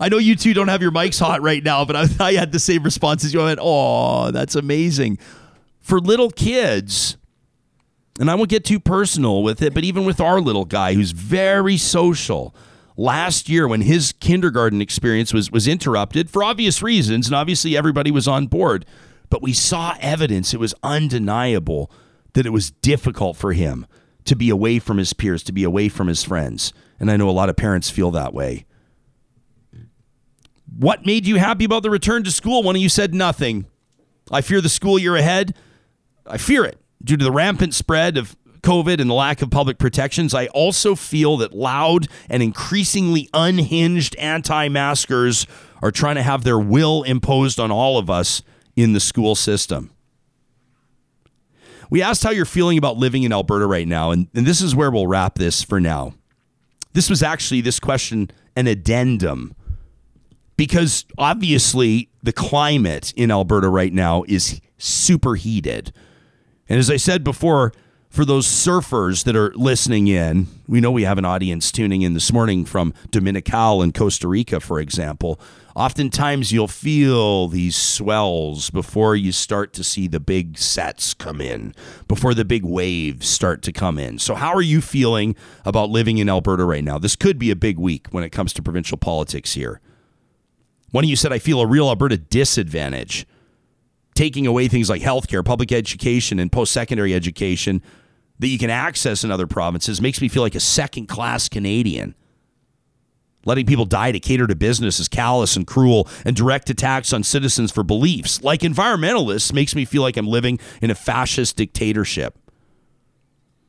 [0.00, 2.50] I know you two don't have your mics hot right now, but I, I had
[2.50, 3.42] the same response as you.
[3.42, 5.18] I went, "Oh, that's amazing."
[5.80, 7.18] For little kids,
[8.18, 11.10] and I won't get too personal with it, but even with our little guy who's
[11.10, 12.54] very social,
[12.96, 18.10] last year when his kindergarten experience was was interrupted for obvious reasons, and obviously everybody
[18.10, 18.86] was on board,
[19.28, 20.54] but we saw evidence.
[20.54, 21.90] It was undeniable
[22.32, 23.86] that it was difficult for him
[24.24, 26.72] to be away from his peers, to be away from his friends.
[27.00, 28.64] And I know a lot of parents feel that way.
[30.76, 32.62] What made you happy about the return to school?
[32.62, 33.66] One of you said nothing.
[34.30, 35.54] I fear the school year ahead.
[36.26, 39.78] I fear it due to the rampant spread of COVID and the lack of public
[39.78, 40.34] protections.
[40.34, 45.46] I also feel that loud and increasingly unhinged anti maskers
[45.82, 48.42] are trying to have their will imposed on all of us
[48.76, 49.90] in the school system.
[51.90, 54.74] We asked how you're feeling about living in Alberta right now, and, and this is
[54.74, 56.14] where we'll wrap this for now.
[56.92, 59.54] This was actually this question an addendum
[60.56, 65.92] because obviously the climate in Alberta right now is super heated.
[66.68, 67.72] And as I said before,
[68.10, 72.12] for those surfers that are listening in, we know we have an audience tuning in
[72.12, 75.40] this morning from Dominical and Costa Rica, for example.
[75.74, 81.74] Oftentimes, you'll feel these swells before you start to see the big sets come in,
[82.08, 84.18] before the big waves start to come in.
[84.18, 85.34] So, how are you feeling
[85.64, 86.98] about living in Alberta right now?
[86.98, 89.80] This could be a big week when it comes to provincial politics here.
[90.90, 93.26] One of you said, I feel a real Alberta disadvantage,
[94.14, 97.82] taking away things like healthcare, public education, and post secondary education
[98.38, 102.14] that you can access in other provinces makes me feel like a second class Canadian.
[103.44, 107.22] Letting people die to cater to business is callous and cruel, and direct attacks on
[107.22, 112.38] citizens for beliefs, like environmentalists, makes me feel like I'm living in a fascist dictatorship.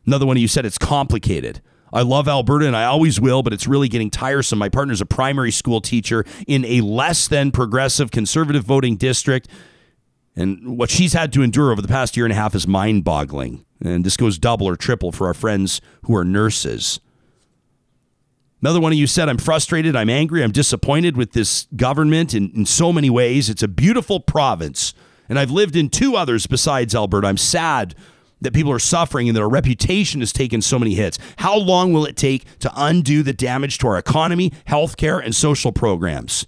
[0.06, 1.62] Another one of you said it's complicated.
[1.94, 4.60] I love Alberta and I always will, but it's really getting tiresome.
[4.60, 9.48] My partner's a primary school teacher in a less than progressive conservative voting district.
[10.36, 13.04] And what she's had to endure over the past year and a half is mind
[13.04, 13.64] boggling.
[13.80, 17.00] And this goes double or triple for our friends who are nurses.
[18.64, 22.50] Another one of you said, I'm frustrated, I'm angry, I'm disappointed with this government in,
[22.56, 23.50] in so many ways.
[23.50, 24.94] It's a beautiful province,
[25.28, 27.28] and I've lived in two others besides Alberta.
[27.28, 27.94] I'm sad
[28.40, 31.20] that people are suffering and that our reputation has taken so many hits.
[31.40, 35.74] How long will it take to undo the damage to our economy, healthcare, and social
[35.74, 36.48] programs?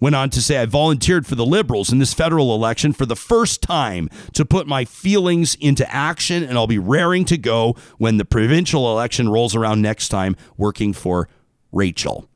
[0.00, 3.16] Went on to say, I volunteered for the Liberals in this federal election for the
[3.16, 8.16] first time to put my feelings into action, and I'll be raring to go when
[8.16, 11.28] the provincial election rolls around next time, working for
[11.72, 12.28] Rachel.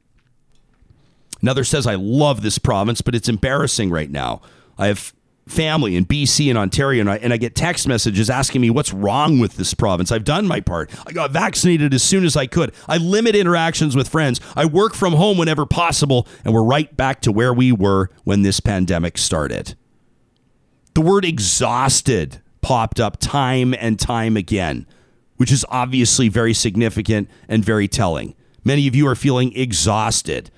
[1.41, 4.43] Another says, I love this province, but it's embarrassing right now.
[4.79, 5.13] I have
[5.49, 8.93] family in BC and Ontario, and I, and I get text messages asking me what's
[8.93, 10.13] wrong with this province.
[10.13, 10.91] I've done my part.
[11.07, 12.73] I got vaccinated as soon as I could.
[12.89, 14.41] I limit interactions with friends.
[14.57, 18.43] I work from home whenever possible, and we're right back to where we were when
[18.43, 19.75] this pandemic started.
[20.95, 24.87] The word exhausted popped up time and time again,
[25.37, 28.35] which is obviously very significant and very telling.
[28.65, 30.51] Many of you are feeling exhausted.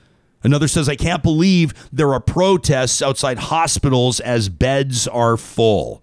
[0.44, 6.02] Another says, I can't believe there are protests outside hospitals as beds are full.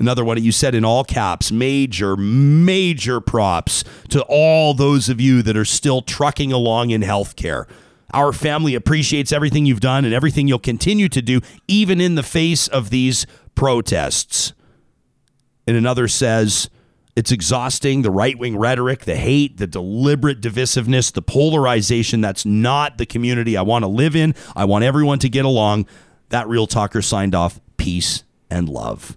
[0.00, 5.40] Another one you said in all caps, major, major props to all those of you
[5.42, 7.66] that are still trucking along in healthcare.
[8.12, 12.22] Our family appreciates everything you've done and everything you'll continue to do, even in the
[12.24, 14.52] face of these protests.
[15.66, 16.68] And another says,
[17.16, 18.02] it's exhausting.
[18.02, 22.20] The right wing rhetoric, the hate, the deliberate divisiveness, the polarization.
[22.20, 24.34] That's not the community I want to live in.
[24.56, 25.86] I want everyone to get along.
[26.30, 29.16] That real talker signed off peace and love.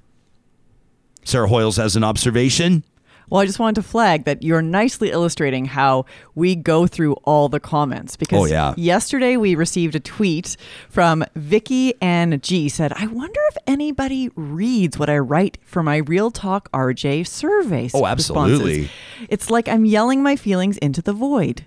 [1.24, 2.84] Sarah Hoyles has an observation.
[3.30, 7.50] Well, I just wanted to flag that you're nicely illustrating how we go through all
[7.50, 8.74] the comments because Oh, yeah.
[8.78, 10.56] yesterday we received a tweet
[10.90, 15.98] from Vicky and G said, "I wonder if anybody reads what I write for my
[15.98, 18.30] Real Talk RJ survey." Oh, responses.
[18.30, 18.90] absolutely.
[19.30, 21.66] It's like I'm yelling my feelings into the void.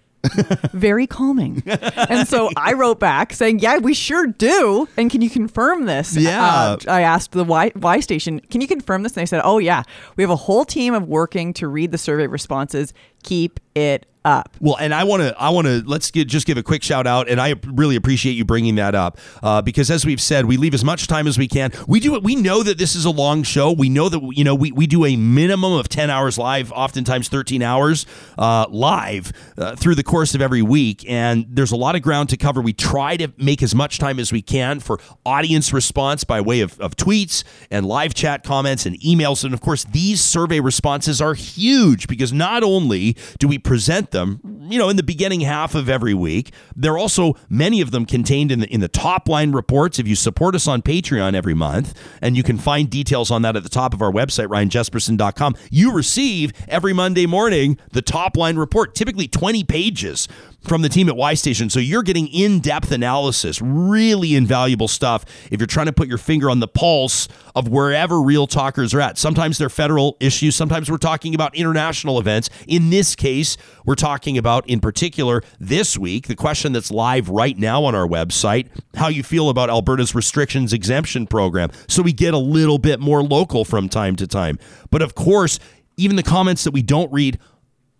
[0.72, 1.62] Very calming.
[1.66, 4.88] and so I wrote back saying, Yeah, we sure do.
[4.96, 6.16] And can you confirm this?
[6.16, 6.42] Yeah.
[6.42, 9.12] Uh, I asked the y, y station, Can you confirm this?
[9.12, 9.82] And they said, Oh, yeah.
[10.16, 12.92] We have a whole team of working to read the survey responses.
[13.22, 14.54] Keep it up.
[14.60, 17.06] Well, and I want to, I want to, let's get, just give a quick shout
[17.06, 20.58] out, and I really appreciate you bringing that up uh, because, as we've said, we
[20.58, 21.72] leave as much time as we can.
[21.88, 22.22] We do it.
[22.22, 23.72] We know that this is a long show.
[23.72, 27.28] We know that you know we, we do a minimum of ten hours live, oftentimes
[27.28, 28.04] thirteen hours
[28.36, 32.28] uh, live uh, through the course of every week, and there's a lot of ground
[32.30, 32.60] to cover.
[32.60, 36.60] We try to make as much time as we can for audience response by way
[36.60, 41.22] of, of tweets and live chat comments and emails, and of course, these survey responses
[41.22, 45.74] are huge because not only do we present them, you know, in the beginning half
[45.74, 49.52] of every week, they're also many of them contained in the in the top line
[49.52, 49.98] reports.
[49.98, 53.56] If you support us on Patreon every month, and you can find details on that
[53.56, 58.56] at the top of our website, ryanjespersen.com, you receive every Monday morning the top line
[58.56, 60.28] report, typically 20 pages
[60.62, 61.70] from the team at Y Station.
[61.70, 66.18] So you're getting in depth analysis, really invaluable stuff if you're trying to put your
[66.18, 69.18] finger on the pulse of wherever real talkers are at.
[69.18, 72.50] Sometimes they're federal issues, sometimes we're talking about international events.
[72.66, 77.56] In this case, we're talking about, in particular, this week, the question that's live right
[77.58, 81.70] now on our website how you feel about Alberta's restrictions exemption program.
[81.88, 84.58] So we get a little bit more local from time to time.
[84.90, 85.58] But of course,
[85.96, 87.38] even the comments that we don't read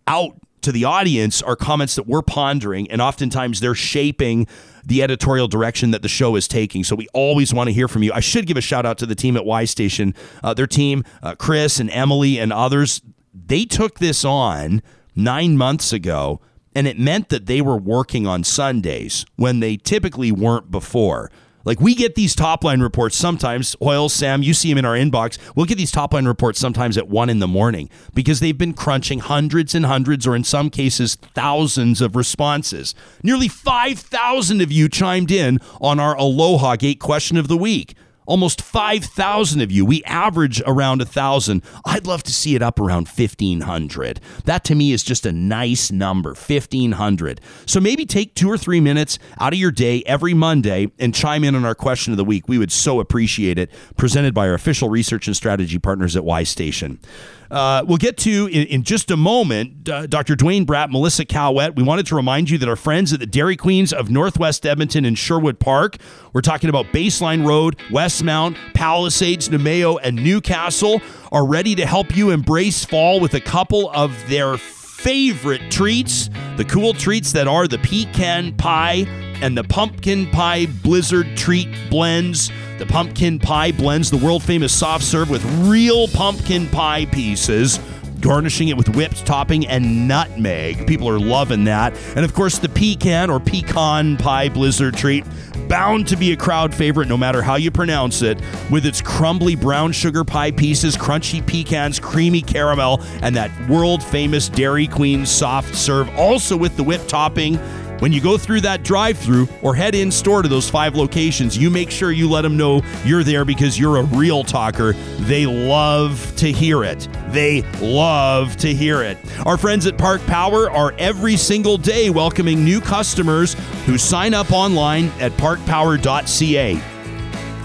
[0.07, 4.47] out to the audience are comments that we're pondering, and oftentimes they're shaping
[4.85, 6.85] the editorial direction that the show is taking.
[6.85, 8.13] So we always want to hear from you.
[8.13, 11.05] I should give a shout out to the team at Y Station, uh, their team,
[11.23, 13.03] uh, Chris and Emily and others.
[13.33, 14.83] They took this on
[15.15, 16.41] nine months ago,
[16.75, 21.31] and it meant that they were working on Sundays when they typically weren't before.
[21.65, 23.77] Like we get these top line reports sometimes.
[23.83, 25.39] Oil, Sam, you see them in our inbox.
[25.55, 28.75] We'll get these top line reports sometimes at one in the morning because they've been
[28.75, 32.95] crunching hundreds and hundreds, or in some cases, thousands of responses.
[33.23, 37.95] Nearly 5,000 of you chimed in on our Aloha Gate question of the week.
[38.27, 39.85] Almost 5,000 of you.
[39.85, 41.63] We average around 1,000.
[41.85, 44.21] I'd love to see it up around 1,500.
[44.45, 47.41] That to me is just a nice number 1,500.
[47.67, 51.45] So maybe take two or three minutes out of your day every Monday and chime
[51.45, 52.49] in on our question of the week.
[52.49, 53.71] We would so appreciate it.
[53.97, 57.01] Presented by our official research and strategy partners at Y Station.
[57.51, 60.37] Uh, we'll get to in, in just a moment uh, Dr.
[60.37, 61.75] Duane Bratt, Melissa Caouette.
[61.75, 65.05] We wanted to remind you that our friends at the Dairy Queens of Northwest Edmonton
[65.05, 65.97] and Sherwood Park,
[66.33, 71.01] we're talking about Baseline Road, Westmount, Palisades, Namao, and Newcastle,
[71.33, 74.57] are ready to help you embrace fall with a couple of their
[75.03, 76.29] favorite treats
[76.61, 79.07] the cool treats that are the pecan pie
[79.41, 82.51] and the pumpkin pie blizzard treat blends.
[82.79, 87.81] The pumpkin pie blends the world famous soft serve with real pumpkin pie pieces.
[88.21, 90.87] Garnishing it with whipped topping and nutmeg.
[90.87, 91.97] People are loving that.
[92.15, 95.25] And of course, the pecan or pecan pie blizzard treat
[95.69, 98.41] bound to be a crowd favorite no matter how you pronounce it,
[98.71, 104.49] with its crumbly brown sugar pie pieces, crunchy pecans, creamy caramel, and that world famous
[104.49, 107.59] Dairy Queen soft serve, also with the whipped topping.
[108.01, 111.57] When you go through that drive through or head in store to those five locations,
[111.57, 114.95] you make sure you let them know you're there because you're a real talker.
[115.21, 117.07] They love to hear it.
[117.29, 119.19] They love to hear it.
[119.45, 123.55] Our friends at Park Power are every single day welcoming new customers
[123.85, 127.00] who sign up online at parkpower.ca.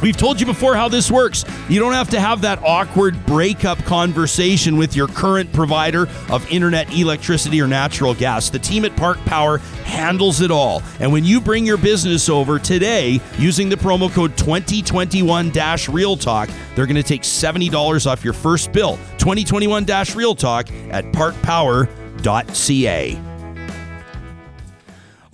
[0.06, 1.44] We've told you before how this works.
[1.68, 6.94] You don't have to have that awkward breakup conversation with your current provider of internet,
[6.94, 8.52] electricity, or natural gas.
[8.52, 10.84] The team at Park Power handles it all.
[11.00, 15.52] And when you bring your business over today using the promo code 2021
[15.90, 18.98] Real Talk, they're going to take $70 off your first bill.
[19.18, 23.35] 2021 Real Talk at parkpower.ca.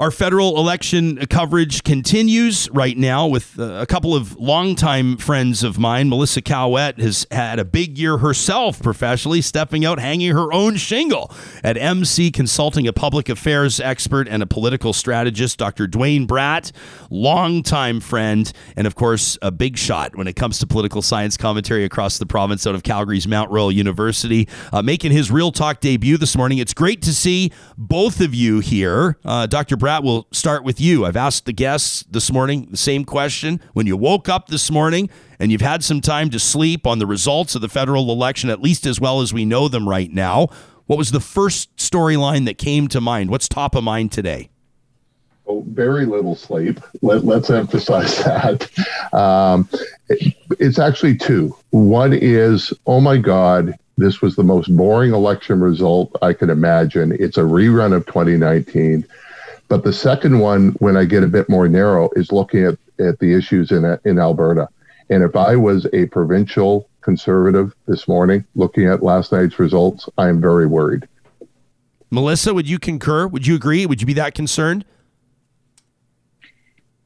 [0.02, 5.78] Our federal election coverage continues right now with uh, a couple of longtime friends of
[5.78, 6.10] mine.
[6.10, 11.32] Melissa Caouette has had a big year herself professionally, stepping out, hanging her own shingle
[11.64, 15.60] at MC Consulting, a public affairs expert and a political strategist.
[15.60, 15.86] Dr.
[15.86, 16.72] Duane Bratt,
[17.12, 21.86] longtime friend, and of course, a big shot when it comes to political science commentary
[21.86, 26.18] across the province out of Calgary's Mount Royal University, uh, making his Real Talk debut
[26.18, 26.58] this morning.
[26.58, 29.20] It's great to see both of you here.
[29.24, 29.78] Uh, Dr.
[29.78, 31.06] Bratt, we'll start with you.
[31.06, 33.60] I've asked the guests this morning the same question.
[33.74, 35.10] When you woke up this morning
[35.40, 38.62] and you've had some time to sleep on the results of the federal election, at
[38.62, 40.48] least as well as we know them right now,
[40.86, 43.30] what was the first storyline that came to mind?
[43.30, 44.50] What's top of mind today?
[45.48, 46.80] Oh, very little sleep.
[47.02, 48.70] Let, us emphasize that.
[49.14, 49.68] Um,
[50.10, 51.56] it, it's actually two.
[51.72, 57.16] One is, oh my God, this was the most boring election result I could imagine.
[57.20, 59.06] It's a rerun of 2019.
[59.72, 63.20] But the second one, when I get a bit more narrow, is looking at, at
[63.20, 64.68] the issues in, in Alberta.
[65.10, 70.28] And if I was a provincial conservative this morning looking at last night's results, I
[70.28, 71.08] am very worried.
[72.10, 73.28] Melissa, would you concur?
[73.28, 73.86] Would you agree?
[73.86, 74.84] Would you be that concerned?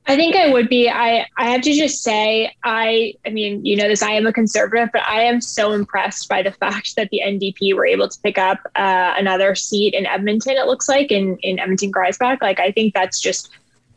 [0.07, 0.87] I think I would be.
[0.87, 4.33] I, I have to just say, I I mean, you know this, I am a
[4.33, 8.19] conservative, but I am so impressed by the fact that the NDP were able to
[8.21, 12.39] pick up uh, another seat in Edmonton, it looks like, in, in Edmonton Griesbach.
[12.41, 13.49] Like, I think that's just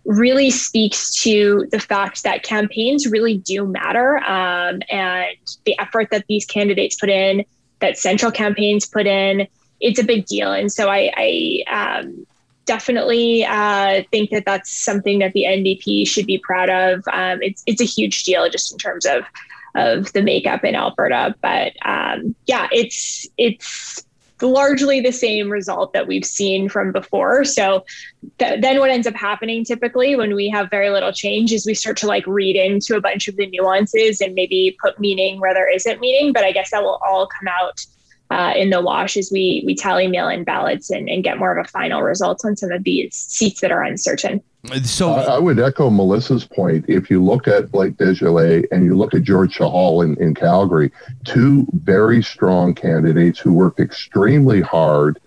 [0.06, 5.36] really speaks to the fact that campaigns really do matter um, and
[5.66, 7.44] the effort that these candidates put in,
[7.80, 9.47] that central campaigns put in,
[9.80, 10.51] it's a big deal.
[10.51, 12.26] And so I, I um,
[12.69, 17.03] definitely uh, think that that's something that the NDP should be proud of.
[17.11, 19.24] Um, it's it's a huge deal just in terms of
[19.74, 24.05] of the makeup in Alberta, but um, yeah, it's it's
[24.40, 27.45] largely the same result that we've seen from before.
[27.45, 27.85] So
[28.39, 31.74] th- then what ends up happening typically when we have very little change is we
[31.74, 35.55] start to like read into a bunch of the nuances and maybe put meaning where
[35.55, 36.32] there isn't meaning.
[36.32, 37.85] But I guess that will all come out
[38.30, 41.56] uh, in the wash as we we tally mail in ballots and, and get more
[41.56, 44.42] of a final result on some of these seats that are uncertain.
[44.82, 46.84] So I, I would echo Melissa's point.
[46.88, 50.90] If you look at Blake Desjardins and you look at George Chahal in, in Calgary,
[51.24, 55.20] two very strong candidates who worked extremely hard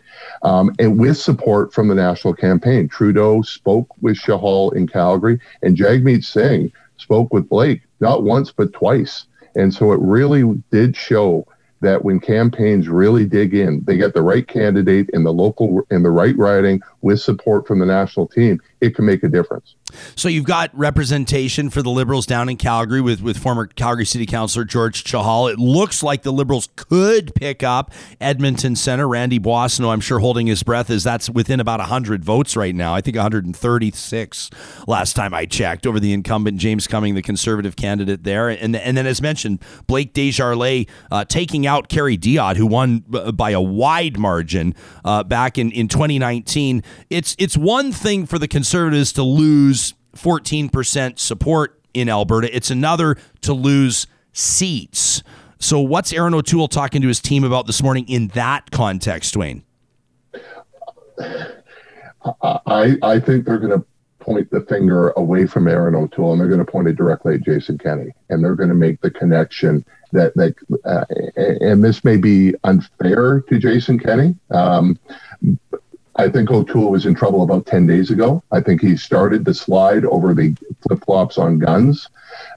[0.43, 2.87] um, and with support from the national campaign.
[2.87, 8.73] Trudeau spoke with Chahal in Calgary, and Jagmeet Singh spoke with Blake not once but
[8.73, 9.25] twice.
[9.55, 11.47] And so it really did show
[11.81, 16.03] that when campaigns really dig in, they get the right candidate in the local in
[16.03, 19.75] the right riding with support from the national team, it can make a difference.
[20.15, 24.25] So you've got representation for the Liberals down in Calgary with, with former Calgary City
[24.25, 25.51] Councilor George Chahal.
[25.51, 29.07] It looks like the Liberals could pick up Edmonton Center.
[29.07, 32.93] Randy Boissonnault, I'm sure, holding his breath as that's within about 100 votes right now.
[32.93, 34.49] I think 136
[34.87, 38.49] last time I checked over the incumbent James Cumming, the Conservative candidate there.
[38.49, 43.51] And, and then, as mentioned, Blake Desjardins uh, taking out Kerry Diotte, who won by
[43.51, 46.83] a wide margin uh, back in, in 2019.
[47.09, 49.80] It's, it's one thing for the Conservatives to lose
[50.15, 52.53] 14% support in Alberta.
[52.55, 55.23] It's another to lose seats.
[55.59, 59.63] So, what's Erin O'Toole talking to his team about this morning in that context, Duane?
[62.55, 63.85] I, I think they're going to
[64.19, 67.41] point the finger away from Erin O'Toole and they're going to point it directly at
[67.41, 68.11] Jason Kenney.
[68.29, 69.83] And they're going to make the connection
[70.13, 70.55] that, that
[70.85, 71.05] uh,
[71.61, 74.35] and this may be unfair to Jason Kenney.
[74.51, 74.97] Um,
[76.21, 78.43] I think O'Toole was in trouble about 10 days ago.
[78.51, 82.09] I think he started the slide over the flip flops on guns,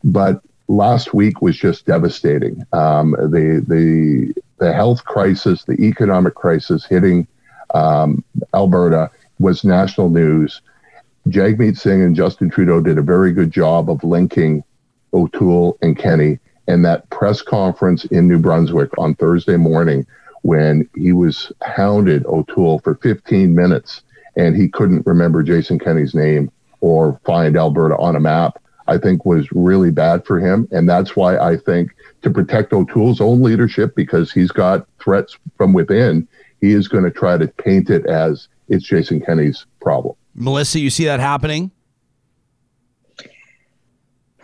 [0.02, 2.62] but last week was just devastating.
[2.74, 7.26] Um, the, the, the health crisis, the economic crisis hitting
[7.74, 8.22] um,
[8.52, 10.60] Alberta was national news.
[11.28, 14.62] Jagmeet Singh and Justin Trudeau did a very good job of linking
[15.14, 16.38] O'Toole and Kenney.
[16.68, 20.06] And that press conference in New Brunswick on Thursday morning,
[20.44, 24.02] when he was hounded O'Toole for 15 minutes
[24.36, 26.52] and he couldn't remember Jason Kenney's name
[26.82, 30.68] or find Alberta on a map, I think was really bad for him.
[30.70, 35.72] And that's why I think to protect O'Toole's own leadership, because he's got threats from
[35.72, 36.28] within,
[36.60, 40.14] he is going to try to paint it as it's Jason Kenney's problem.
[40.34, 41.70] Melissa, you see that happening?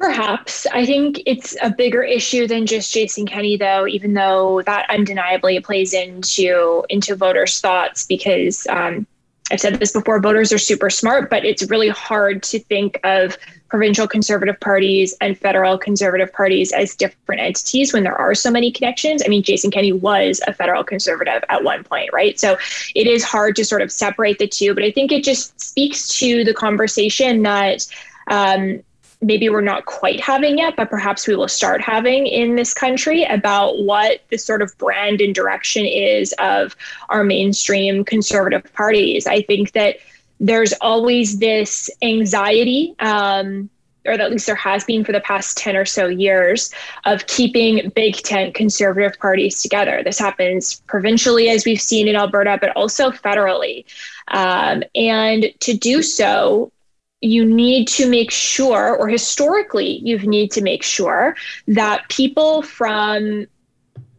[0.00, 0.66] Perhaps.
[0.72, 5.60] I think it's a bigger issue than just Jason Kenney, though, even though that undeniably
[5.60, 9.06] plays into into voters' thoughts because um,
[9.52, 13.36] I've said this before, voters are super smart, but it's really hard to think of
[13.68, 18.72] provincial conservative parties and federal conservative parties as different entities when there are so many
[18.72, 19.22] connections.
[19.22, 22.40] I mean, Jason Kenney was a federal conservative at one point, right?
[22.40, 22.56] So
[22.94, 26.08] it is hard to sort of separate the two, but I think it just speaks
[26.20, 27.86] to the conversation that
[28.28, 28.82] um,
[29.22, 33.24] maybe we're not quite having yet, but perhaps we will start having in this country
[33.24, 36.74] about what the sort of brand and direction is of
[37.08, 39.26] our mainstream conservative parties.
[39.26, 39.96] I think that
[40.40, 43.68] there's always this anxiety, um,
[44.06, 46.72] or at least there has been for the past 10 or so years,
[47.04, 50.00] of keeping big tent conservative parties together.
[50.02, 53.84] This happens provincially, as we've seen in Alberta, but also federally.
[54.28, 56.72] Um, and to do so,
[57.20, 61.36] you need to make sure, or historically, you need to make sure
[61.68, 63.46] that people from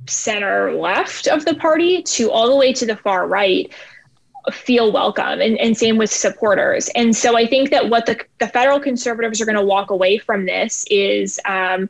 [0.07, 3.71] center left of the party to all the way to the far right
[4.51, 6.89] feel welcome and, and same with supporters.
[6.95, 10.17] And so i think that what the, the federal conservatives are going to walk away
[10.17, 11.89] from this is um,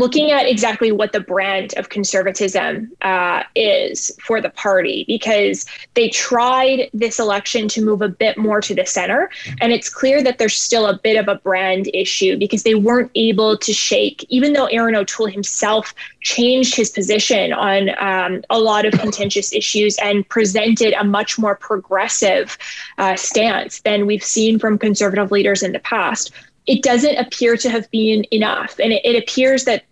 [0.00, 6.08] looking at exactly what the brand of conservatism uh, is for the party because they
[6.08, 9.30] tried this election to move a bit more to the center.
[9.60, 13.10] And it's clear that there's still a bit of a brand issue because they weren't
[13.14, 18.86] able to shake, even though Erin O'Toole himself changed his position on um, a lot
[18.86, 22.56] of contentious issues and presented a much more progressive
[22.96, 26.32] uh, stance than we've seen from conservative leaders in the past
[26.66, 28.78] it doesn't appear to have been enough.
[28.78, 29.84] And it, it, appears that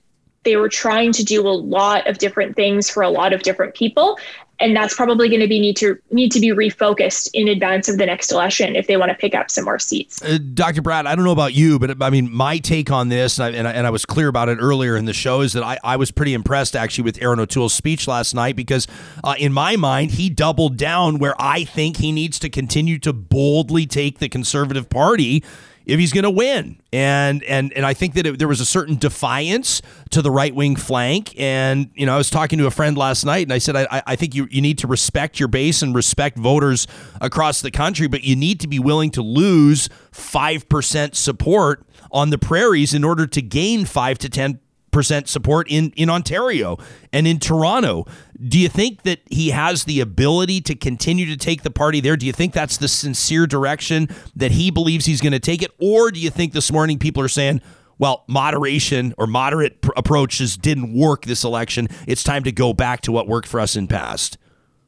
[0.48, 3.74] they were trying to do a lot of different things for a lot of different
[3.74, 4.18] people
[4.60, 7.98] and that's probably going to be need to need to be refocused in advance of
[7.98, 10.22] the next election if they want to pick up some more seats.
[10.22, 10.82] Uh, Dr.
[10.82, 13.58] Bratt, I don't know about you, but I mean, my take on this, and I,
[13.58, 15.78] and I, and I was clear about it earlier in the show, is that I,
[15.84, 18.86] I was pretty impressed actually with Erin O'Toole's speech last night because,
[19.22, 23.12] uh, in my mind, he doubled down where I think he needs to continue to
[23.12, 25.44] boldly take the Conservative Party
[25.88, 26.80] if he's going to win.
[26.92, 30.54] And and and I think that it, there was a certain defiance to the right
[30.54, 31.34] wing flank.
[31.40, 34.02] And you know, I was talking to a friend last night, and I said I,
[34.06, 36.86] I think you you need to respect your base and respect voters
[37.20, 42.30] across the country, but you need to be willing to lose five percent support on
[42.30, 44.60] the prairies in order to gain five to ten
[44.90, 46.78] percent support in in Ontario
[47.12, 48.06] and in Toronto.
[48.46, 52.16] Do you think that he has the ability to continue to take the party there?
[52.16, 55.70] Do you think that's the sincere direction that he believes he's going to take it,
[55.80, 57.60] or do you think this morning people are saying?
[58.00, 61.88] Well, moderation or moderate pr- approaches didn't work this election.
[62.06, 64.38] It's time to go back to what worked for us in past.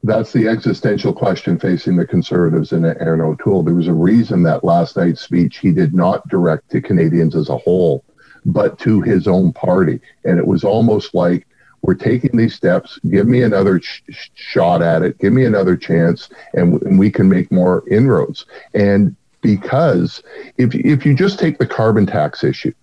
[0.03, 3.63] That's the existential question facing the Conservatives and Erin O'Toole.
[3.63, 7.49] There was a reason that last night's speech he did not direct to Canadians as
[7.49, 8.03] a whole
[8.45, 9.99] but to his own party.
[10.25, 11.47] And it was almost like,
[11.83, 12.99] we're taking these steps.
[13.09, 14.01] Give me another sh-
[14.35, 15.17] shot at it.
[15.17, 18.45] Give me another chance, and, w- and we can make more inroads.
[18.75, 20.21] And because
[20.57, 22.73] if if you just take the carbon tax issue,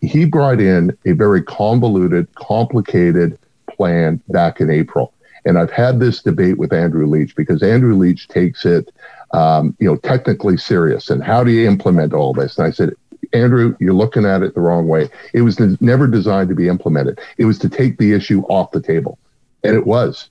[0.00, 3.38] he brought in a very convoluted, complicated
[3.70, 5.12] plan back in April.
[5.44, 8.92] And I've had this debate with Andrew Leach because Andrew Leach takes it,
[9.32, 11.10] um, you know, technically serious.
[11.10, 12.58] And how do you implement all this?
[12.58, 12.94] And I said,
[13.32, 15.08] Andrew, you're looking at it the wrong way.
[15.32, 17.20] It was never designed to be implemented.
[17.36, 19.18] It was to take the issue off the table.
[19.64, 20.30] And it was.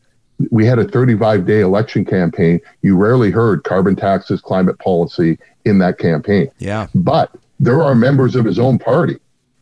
[0.52, 2.62] We had a 35 day election campaign.
[2.82, 6.50] You rarely heard carbon taxes, climate policy in that campaign.
[6.60, 6.88] Yeah.
[6.94, 9.18] But there are members of his own party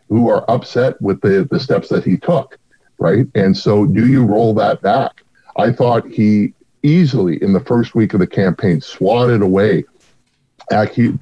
[0.09, 2.57] who are upset with the, the steps that he took,
[2.99, 3.25] right?
[3.35, 5.23] And so do you roll that back?
[5.57, 6.53] I thought he
[6.83, 9.85] easily, in the first week of the campaign, swatted away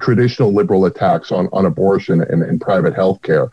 [0.00, 3.50] traditional liberal attacks on, on abortion and, and private health care.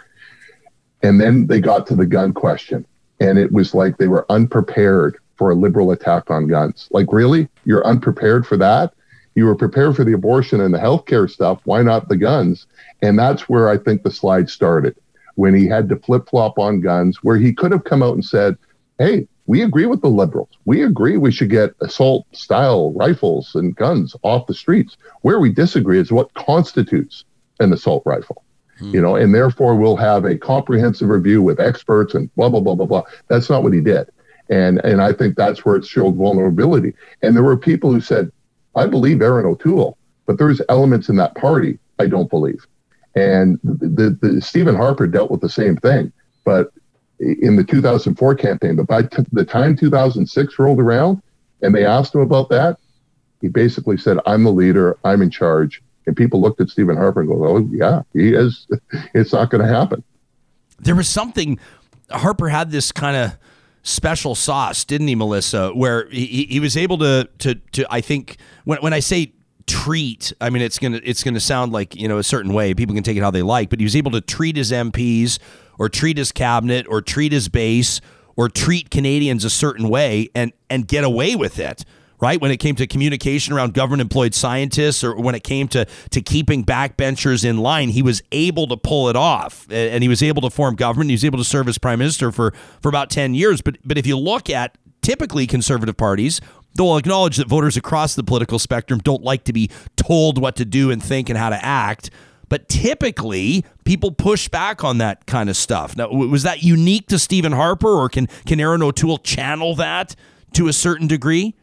[1.03, 2.85] And then they got to the gun question.
[3.19, 6.87] And it was like they were unprepared for a liberal attack on guns.
[6.91, 7.49] Like, really?
[7.65, 8.93] You're unprepared for that?
[9.35, 11.61] You were prepared for the abortion and the healthcare stuff.
[11.63, 12.67] Why not the guns?
[13.01, 14.95] And that's where I think the slide started
[15.35, 18.25] when he had to flip flop on guns, where he could have come out and
[18.25, 18.57] said,
[18.97, 20.47] hey, we agree with the liberals.
[20.63, 24.95] We agree we should get assault style rifles and guns off the streets.
[25.23, 27.25] Where we disagree is what constitutes
[27.59, 28.45] an assault rifle.
[28.79, 28.95] Hmm.
[28.95, 32.75] You know, and therefore we'll have a comprehensive review with experts and blah blah blah
[32.75, 33.03] blah blah.
[33.27, 34.09] That's not what he did,
[34.49, 36.93] and and I think that's where it showed vulnerability.
[37.21, 38.31] And there were people who said,
[38.77, 39.97] "I believe Erin O'Toole,
[40.27, 42.65] but there's elements in that party I don't believe."
[43.15, 46.13] And the, the, the Stephen Harper dealt with the same thing,
[46.45, 46.71] but
[47.21, 48.75] in the 2004 campaign.
[48.75, 51.21] But by t- the time 2006 rolled around,
[51.61, 52.77] and they asked him about that,
[53.41, 54.97] he basically said, "I'm the leader.
[55.03, 58.67] I'm in charge." And people looked at Stephen Harper and go, "Oh yeah, he is.
[59.13, 60.03] It's not going to happen."
[60.79, 61.59] There was something.
[62.09, 63.37] Harper had this kind of
[63.83, 65.69] special sauce, didn't he, Melissa?
[65.69, 67.85] Where he, he was able to to to.
[67.89, 69.33] I think when when I say
[69.67, 72.73] treat, I mean it's gonna it's gonna sound like you know a certain way.
[72.73, 75.39] People can take it how they like, but he was able to treat his MPs
[75.81, 78.01] or treat his cabinet or treat his base
[78.35, 81.83] or treat Canadians a certain way and and get away with it
[82.19, 82.39] right?
[82.39, 86.21] When it came to communication around government employed scientists or when it came to, to
[86.21, 90.43] keeping backbenchers in line, he was able to pull it off and he was able
[90.43, 91.09] to form government.
[91.09, 93.63] He was able to serve as prime minister for, for about 10 years.
[93.63, 96.41] But, but if you look at typically conservative parties,
[96.75, 100.63] they'll acknowledge that voters across the political spectrum don't like to be told what to
[100.63, 102.11] do and think and how to act.
[102.51, 105.95] But typically, people push back on that kind of stuff.
[105.95, 110.17] Now, was that unique to Stephen Harper, or can can Erin O'Toole channel that
[110.55, 111.55] to a certain degree?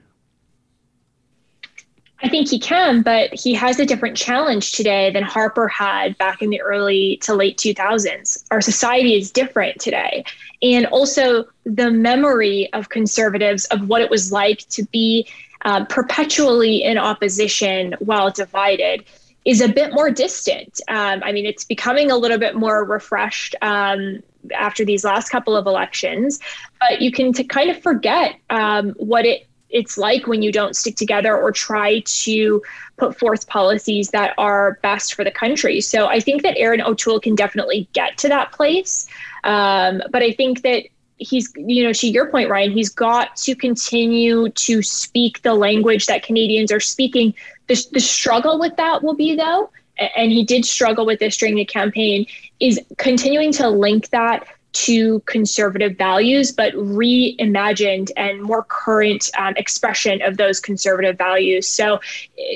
[2.23, 6.41] I think he can, but he has a different challenge today than Harper had back
[6.41, 8.45] in the early to late 2000s.
[8.51, 10.25] Our society is different today.
[10.63, 15.29] And also, the memory of conservatives of what it was like to be
[15.67, 19.05] uh, perpetually in opposition while divided
[19.49, 20.79] is a bit more distant.
[20.89, 24.23] Um, I mean, it's becoming a little bit more refreshed um,
[24.55, 26.39] after these last couple of elections,
[26.79, 30.77] but you can t- kind of forget um, what it it's like when you don't
[30.77, 32.63] stick together or try to
[32.97, 35.81] put forth policies that are best for the country.
[35.83, 39.07] So I think that Erin O'Toole can definitely get to that place.
[39.45, 40.85] Um, but I think that
[41.19, 46.07] he's, you know, to your point, Ryan, he's got to continue to speak the language
[46.07, 47.35] that Canadians are speaking.
[47.69, 49.71] The, the struggle with that will be, though,
[50.17, 52.27] and he did struggle with this during the campaign,
[52.61, 60.21] is continuing to link that to conservative values, but reimagined and more current um, expression
[60.23, 61.67] of those conservative values.
[61.67, 62.01] So,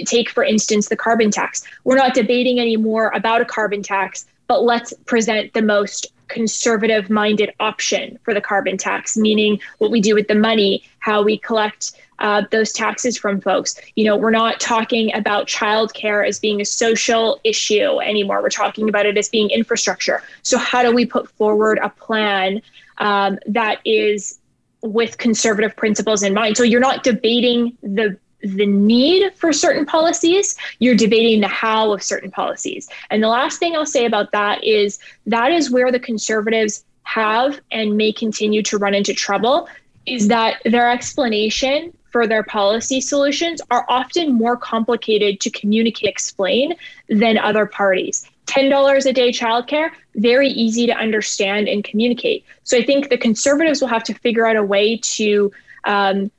[0.04, 1.62] take for instance the carbon tax.
[1.84, 7.52] We're not debating anymore about a carbon tax, but let's present the most conservative minded
[7.60, 11.92] option for the carbon tax, meaning what we do with the money, how we collect
[12.18, 13.78] uh, those taxes from folks.
[13.96, 18.42] You know, we're not talking about childcare as being a social issue anymore.
[18.42, 20.22] We're talking about it as being infrastructure.
[20.42, 22.62] So, how do we put forward a plan
[22.98, 24.38] um, that is
[24.82, 26.56] with conservative principles in mind?
[26.56, 32.02] So, you're not debating the the need for certain policies, you're debating the how of
[32.02, 32.88] certain policies.
[33.10, 37.60] And the last thing I'll say about that is that is where the conservatives have
[37.70, 39.68] and may continue to run into trouble
[40.06, 46.74] is that their explanation for their policy solutions are often more complicated to communicate, explain
[47.08, 48.28] than other parties.
[48.46, 52.44] $10 a day childcare, very easy to understand and communicate.
[52.64, 55.50] So I think the conservatives will have to figure out a way to
[55.84, 56.30] um,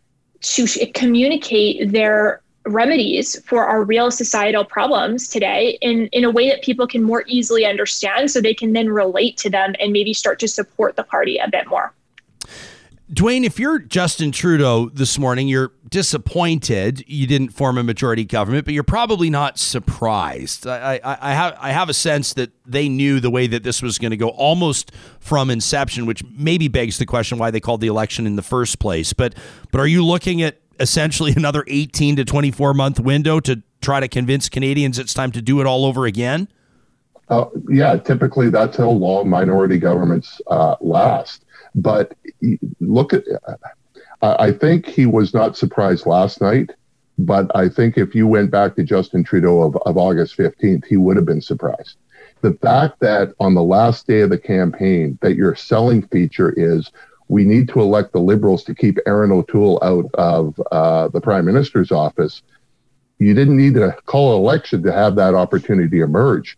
[0.42, 6.62] to communicate their remedies for our real societal problems today in, in a way that
[6.62, 10.40] people can more easily understand so they can then relate to them and maybe start
[10.40, 11.94] to support the party a bit more.
[13.14, 18.66] Duane, if you're Justin Trudeau this morning, you're disappointed you didn't form a majority government,
[18.66, 20.66] but you're probably not surprised.
[20.66, 23.84] I, I, I have I have a sense that they knew the way that this
[23.84, 27.82] was going to go almost from inception, which maybe begs the question why they called
[27.82, 29.14] the election in the first place.
[29.14, 29.36] But
[29.72, 34.08] but are you looking at essentially another 18 to 24 month window to try to
[34.08, 36.48] convince Canadians it's time to do it all over again?
[37.30, 41.43] Uh, yeah, typically that's how long minority governments uh, last.
[41.76, 42.14] But
[42.80, 43.24] look at,
[44.22, 46.72] I think he was not surprised last night.
[47.20, 50.98] But I think if you went back to Justin Trudeau of, of August 15th, he
[50.98, 51.98] would have been surprised.
[52.42, 56.92] The fact that on the last day of the campaign, that your selling feature is
[57.30, 61.46] we need to elect the Liberals to keep Erin O'Toole out of uh, the Prime
[61.46, 62.42] Minister's office.
[63.20, 66.58] You didn't need to call an election to have that opportunity emerge.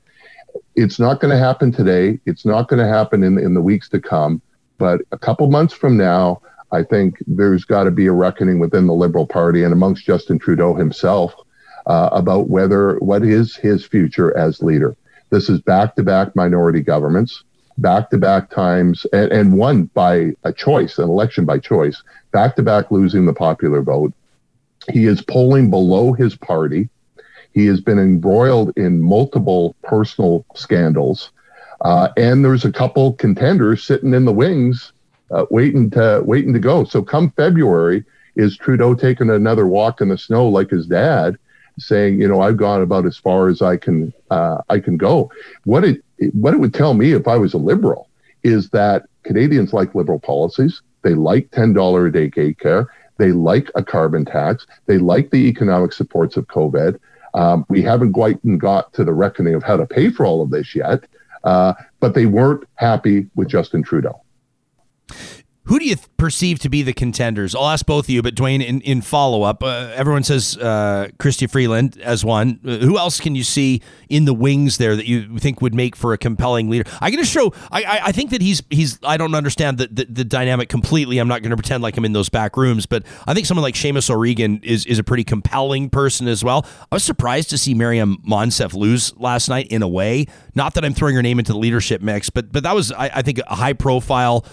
[0.75, 2.19] It's not going to happen today.
[2.25, 4.41] It's not going to happen in, in the weeks to come.
[4.77, 6.41] But a couple months from now,
[6.71, 10.39] I think there's got to be a reckoning within the Liberal Party and amongst Justin
[10.39, 11.33] Trudeau himself
[11.85, 14.95] uh, about whether what is his future as leader.
[15.29, 17.43] This is back to back minority governments,
[17.77, 22.55] back to back times, and, and won by a choice, an election by choice, back
[22.57, 24.13] to back losing the popular vote.
[24.91, 26.89] He is polling below his party.
[27.53, 31.31] He has been embroiled in multiple personal scandals.
[31.81, 34.93] Uh, and there's a couple contenders sitting in the wings,
[35.31, 36.83] uh, waiting to waiting to go.
[36.83, 38.03] So come February,
[38.35, 41.37] is Trudeau taking another walk in the snow like his dad,
[41.79, 45.31] saying, you know, I've gone about as far as I can uh, I can go.
[45.63, 46.03] What it
[46.33, 48.09] what it would tell me if I was a liberal
[48.43, 50.81] is that Canadians like liberal policies.
[51.01, 52.87] They like ten dollar a day gay care.
[53.17, 54.67] They like a carbon tax.
[54.87, 56.99] They like the economic supports of COVID.
[57.33, 60.49] Um, we haven't quite got to the reckoning of how to pay for all of
[60.51, 61.03] this yet,
[61.45, 64.21] Uh, but they weren't happy with Justin Trudeau.
[65.65, 67.55] Who do you th- perceive to be the contenders?
[67.55, 71.09] I'll ask both of you, but Duane, in, in follow up, uh, everyone says uh,
[71.17, 72.59] Chrystia Freeland as one.
[72.63, 75.95] Uh, who else can you see in the wings there that you think would make
[75.95, 76.89] for a compelling leader?
[77.01, 77.51] I'm going to show.
[77.71, 78.99] I, I, I think that he's he's.
[79.03, 81.17] I don't understand the, the, the dynamic completely.
[81.17, 83.63] I'm not going to pretend like I'm in those back rooms, but I think someone
[83.63, 86.65] like Seamus O'Regan is is a pretty compelling person as well.
[86.91, 90.27] I was surprised to see Maryam Monsef lose last night in a way.
[90.53, 93.09] Not that I'm throwing her name into the leadership mix, but but that was I,
[93.15, 94.45] I think a high profile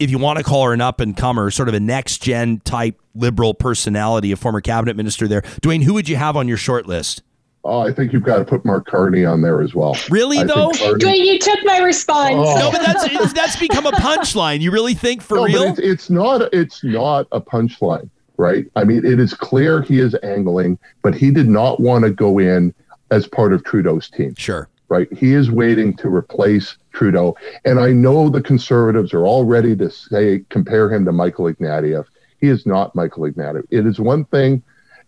[0.00, 2.60] if you want to call her an up and comer, sort of a next gen
[2.60, 5.42] type liberal personality, a former cabinet minister there.
[5.60, 7.22] Duane, who would you have on your short list?
[7.62, 9.94] Oh, I think you've got to put Mark Carney on there as well.
[10.08, 10.70] Really I though?
[10.70, 12.34] Carney, Duane, you took my response.
[12.34, 12.58] Oh.
[12.58, 14.60] No, but that's that's become a punchline.
[14.60, 15.62] You really think for no, real?
[15.64, 16.52] It's, it's not.
[16.54, 18.08] It's not a punchline,
[18.38, 18.64] right?
[18.76, 22.38] I mean, it is clear he is angling, but he did not want to go
[22.38, 22.72] in
[23.10, 24.34] as part of Trudeau's team.
[24.36, 24.66] Sure.
[24.88, 25.12] Right.
[25.12, 29.90] He is waiting to replace Trudeau, and I know the Conservatives are all ready to
[29.90, 32.06] say compare him to Michael Ignatieff.
[32.40, 33.66] He is not Michael Ignatieff.
[33.70, 34.62] It is one thing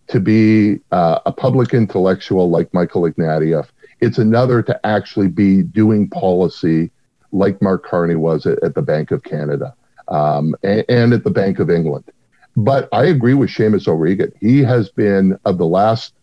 [0.07, 3.67] to be uh, a public intellectual like Michael Ignatieff.
[4.01, 6.91] It's another to actually be doing policy
[7.31, 9.73] like Mark Carney was at, at the Bank of Canada
[10.07, 12.05] um, and, and, at the Bank of England.
[12.55, 14.31] But I agree with Seamus O'Regan.
[14.39, 16.13] He has been, of the last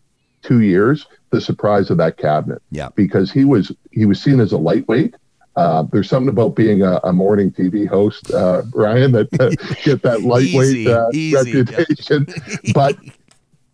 [0.41, 2.61] two years, the surprise of that cabinet.
[2.71, 2.89] Yeah.
[2.95, 5.15] Because he was he was seen as a lightweight.
[5.55, 9.49] Uh, there's something about being a, a morning TV host, uh, Ryan, that uh,
[9.83, 11.35] get that lightweight Easy, uh, easy.
[11.61, 12.25] reputation.
[12.73, 12.97] but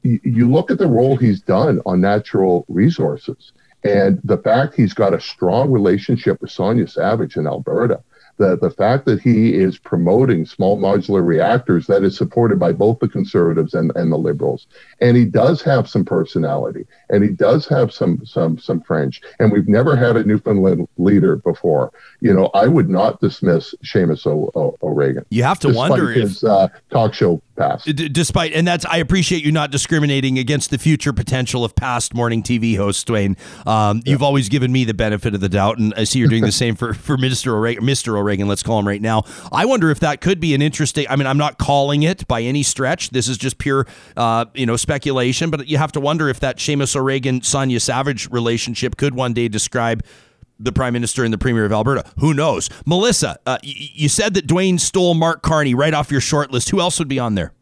[0.03, 3.51] y- you look at the role he's done on natural resources,
[3.83, 8.01] and the fact he's got a strong relationship with Sonya Savage in Alberta.
[8.37, 12.99] The, the fact that he is promoting small modular reactors that is supported by both
[12.99, 14.67] the conservatives and, and the liberals.
[15.01, 19.21] And he does have some personality and he does have some some some French.
[19.39, 21.91] And we've never had a Newfoundland leader before.
[22.21, 25.25] You know, I would not dismiss Seamus o- o- O'Regan.
[25.29, 27.41] You have to despite wonder if- his uh, talk show
[27.83, 32.13] D- despite and that's I appreciate you not discriminating against the future potential of past
[32.13, 33.35] morning TV hosts, Duane.
[33.65, 36.43] Um, You've always given me the benefit of the doubt, and I see you're doing
[36.43, 38.17] the same for for Minister O'Regan, Mr.
[38.17, 38.47] O'Regan.
[38.47, 39.23] Let's call him right now.
[39.51, 41.07] I wonder if that could be an interesting.
[41.09, 43.09] I mean, I'm not calling it by any stretch.
[43.09, 45.49] This is just pure, uh, you know, speculation.
[45.49, 49.47] But you have to wonder if that Seamus O'Regan Sonya Savage relationship could one day
[49.47, 50.03] describe
[50.59, 52.03] the prime minister and the premier of Alberta.
[52.19, 52.69] Who knows?
[52.85, 56.69] Melissa, uh, y- you said that Duane stole Mark Carney right off your short list.
[56.69, 57.53] Who else would be on there?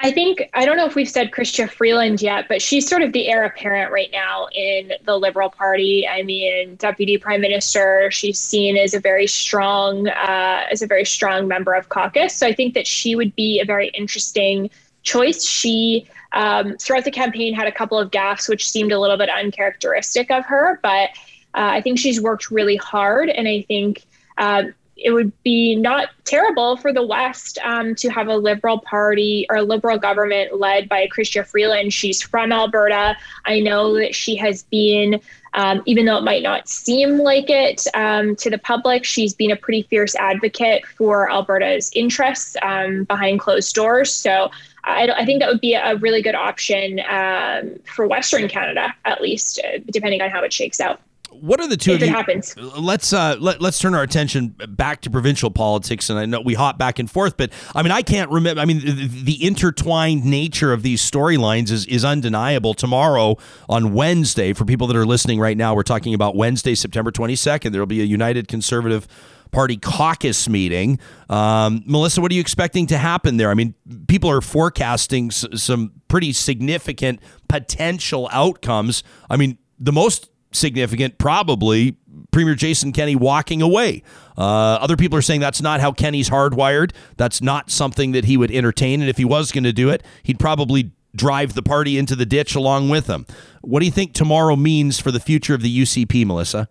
[0.00, 3.12] I think I don't know if we've said Chrystia Freeland yet, but she's sort of
[3.12, 6.06] the heir apparent right now in the Liberal Party.
[6.06, 8.10] I mean, deputy prime minister.
[8.10, 12.34] She's seen as a very strong, uh, as a very strong member of caucus.
[12.34, 14.68] So I think that she would be a very interesting
[15.04, 15.46] choice.
[15.46, 19.30] She um, throughout the campaign had a couple of gaffes, which seemed a little bit
[19.30, 21.10] uncharacteristic of her, but
[21.54, 24.04] uh, I think she's worked really hard, and I think.
[24.36, 24.64] Uh,
[24.96, 29.56] it would be not terrible for the West um, to have a liberal party or
[29.56, 31.92] a liberal government led by Chrystia Freeland.
[31.92, 33.16] She's from Alberta.
[33.44, 35.20] I know that she has been,
[35.54, 39.50] um, even though it might not seem like it um, to the public, she's been
[39.50, 44.12] a pretty fierce advocate for Alberta's interests um, behind closed doors.
[44.12, 44.50] So
[44.84, 49.20] I, I, think that would be a really good option um, for Western Canada, at
[49.20, 51.00] least, uh, depending on how it shakes out
[51.40, 52.12] what are the two if of you?
[52.14, 52.56] happens.
[52.56, 56.54] Let's uh, let, let's turn our attention back to provincial politics, and I know we
[56.54, 58.60] hop back and forth, but I mean, I can't remember.
[58.60, 62.74] I mean, the, the intertwined nature of these storylines is is undeniable.
[62.74, 63.36] Tomorrow
[63.68, 67.36] on Wednesday, for people that are listening right now, we're talking about Wednesday, September twenty
[67.36, 67.72] second.
[67.72, 69.06] There will be a United Conservative.
[69.50, 70.98] Party caucus meeting.
[71.30, 73.50] Um, Melissa, what are you expecting to happen there?
[73.50, 73.74] I mean,
[74.08, 79.04] people are forecasting s- some pretty significant potential outcomes.
[79.30, 81.96] I mean, the most significant, probably
[82.30, 84.02] Premier Jason Kenney walking away.
[84.36, 86.92] Uh, other people are saying that's not how Kenney's hardwired.
[87.16, 89.00] That's not something that he would entertain.
[89.00, 92.26] And if he was going to do it, he'd probably drive the party into the
[92.26, 93.26] ditch along with him.
[93.62, 96.68] What do you think tomorrow means for the future of the UCP, Melissa?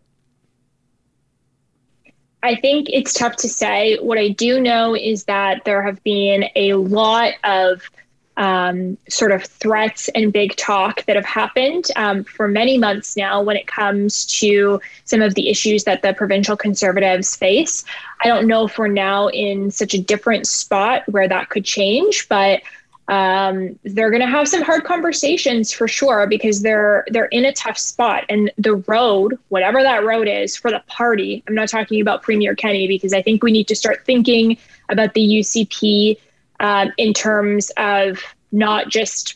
[2.43, 3.97] I think it's tough to say.
[4.01, 7.89] What I do know is that there have been a lot of
[8.37, 13.41] um, sort of threats and big talk that have happened um, for many months now
[13.41, 17.83] when it comes to some of the issues that the provincial conservatives face.
[18.23, 22.27] I don't know if we're now in such a different spot where that could change,
[22.27, 22.61] but
[23.07, 27.51] um, they're going to have some hard conversations for sure because they're they're in a
[27.51, 31.99] tough spot and the road whatever that road is for the party i'm not talking
[31.99, 34.57] about premier Kenney because i think we need to start thinking
[34.87, 36.17] about the ucp
[36.63, 39.35] um, in terms of not just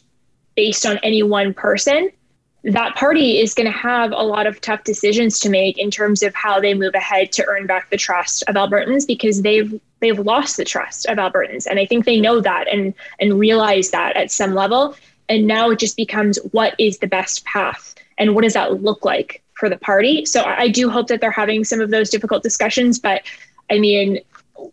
[0.56, 2.10] based on any one person.
[2.64, 6.24] That party is going to have a lot of tough decisions to make in terms
[6.24, 10.20] of how they move ahead to earn back the trust of Albertans because they've they've
[10.20, 14.18] lost the trust of Albertans, and I think they know that and and realize that
[14.18, 14.96] at some level.
[15.30, 19.04] And now it just becomes what is the best path and what does that look
[19.04, 20.26] like for the party.
[20.26, 23.24] So I do hope that they're having some of those difficult discussions, but
[23.70, 24.20] I mean,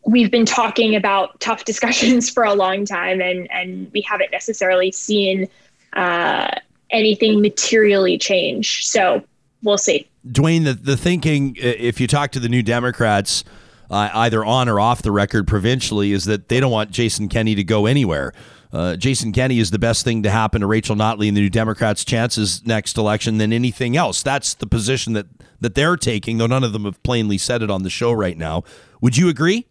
[0.05, 4.93] we've been talking about tough discussions for a long time, and and we haven't necessarily
[4.93, 5.49] seen
[5.95, 6.51] uh,
[6.91, 8.87] anything materially change.
[8.87, 9.23] So
[9.63, 10.09] we'll see.
[10.31, 13.45] Duane, the the thinking, if you talk to the New Democrats.
[13.91, 17.55] Uh, either on or off the record provincially, is that they don't want Jason Kenney
[17.55, 18.33] to go anywhere.
[18.73, 21.51] Uh, Jason Kenney is the best thing to happen to Rachel Notley and the New
[21.51, 24.23] Democrats' chances next election than anything else.
[24.23, 25.27] That's the position that
[25.61, 28.37] that they're taking, though none of them have plainly said it on the show right
[28.37, 28.65] now.
[29.01, 29.67] Would you agree?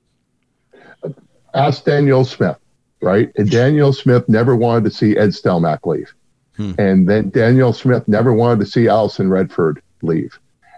[1.54, 2.58] Ask Danielle Smith,
[3.02, 3.32] right?
[3.36, 6.14] And Danielle Smith never wanted to see Ed Stelmach leave.
[6.58, 6.74] Hmm.
[6.78, 10.38] And then Danielle Smith never wanted to see Alison Redford leave.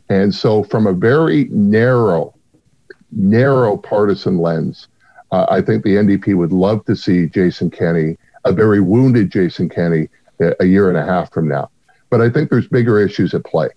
[0.10, 2.34] And so, from a very narrow,
[3.11, 4.88] narrow partisan lens,
[5.31, 9.68] uh, I think the NDP would love to see Jason Kenney, a very wounded Jason
[9.68, 10.07] Kenney,
[10.39, 11.69] a, a year and a half from now.
[12.10, 13.69] But I think there's bigger issues at play.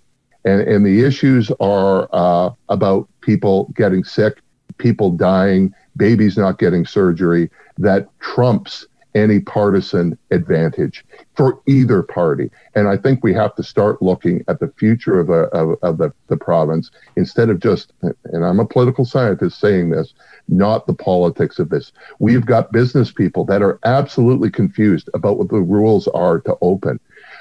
[0.44, 4.38] And, and the issues are uh, about people getting sick,
[4.76, 11.04] people dying, babies not getting surgery that trumps any partisan advantage
[11.34, 12.50] for either party.
[12.74, 15.98] And I think we have to start looking at the future of, a, of, of
[15.98, 20.14] the, the province instead of just, and I'm a political scientist saying this,
[20.48, 21.92] not the politics of this.
[22.18, 27.00] We've got business people that are absolutely confused about what the rules are to open.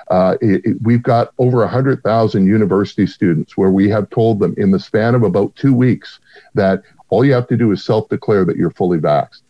[0.09, 4.71] Uh, it, it, we've got over 100,000 university students where we have told them in
[4.71, 6.19] the span of about two weeks
[6.53, 9.41] that all you have to do is self declare that you're fully vaxxed.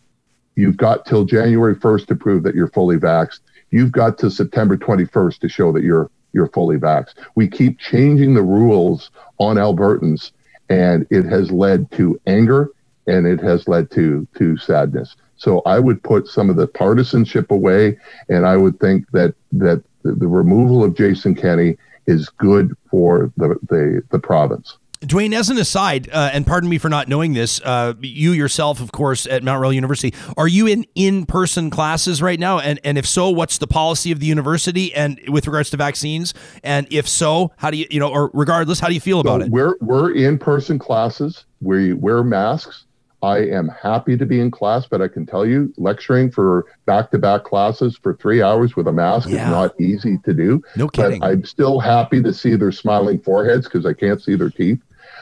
[0.54, 3.40] You've got till January 1st to prove that you're fully vaxxed.
[3.70, 7.14] You've got to September 21st to show that you're you're fully vaxxed.
[7.34, 10.32] We keep changing the rules on Albertans,
[10.68, 12.70] and it has led to anger
[13.06, 15.16] and it has led to to sadness.
[15.36, 17.98] So I would put some of the partisanship away,
[18.28, 21.76] and I would think that that the, the removal of Jason Kenney
[22.06, 24.78] is good for the, the, the province.
[25.00, 28.80] Duane, as an aside, uh, and pardon me for not knowing this, uh, you yourself,
[28.80, 32.58] of course, at Mount Royal University, are you in in-person classes right now?
[32.58, 36.34] And and if so, what's the policy of the university and with regards to vaccines?
[36.64, 39.40] And if so, how do you you know, or regardless, how do you feel about
[39.40, 39.52] so it?
[39.52, 41.44] We're we're in-person classes.
[41.60, 42.84] We wear masks.
[43.22, 47.42] I am happy to be in class, but I can tell you, lecturing for back-to-back
[47.42, 49.44] classes for three hours with a mask yeah.
[49.44, 50.62] is not easy to do.
[50.76, 51.18] No kidding.
[51.18, 54.78] But I'm still happy to see their smiling foreheads because I can't see their teeth.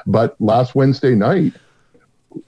[0.07, 1.55] But last Wednesday night,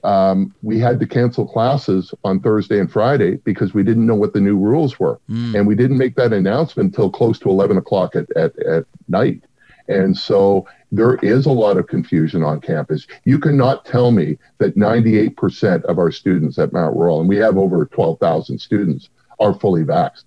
[0.05, 4.32] um, we had to cancel classes on Thursday and Friday because we didn't know what
[4.32, 5.18] the new rules were.
[5.30, 5.55] Mm.
[5.55, 9.44] And we didn't make that announcement until close to 11 o'clock at, at, at night.
[9.89, 13.06] And so there is a lot of confusion on campus.
[13.24, 17.56] You cannot tell me that 98% of our students at Mount Royal, and we have
[17.56, 19.09] over 12,000 students,
[19.40, 20.24] are fully vaxxed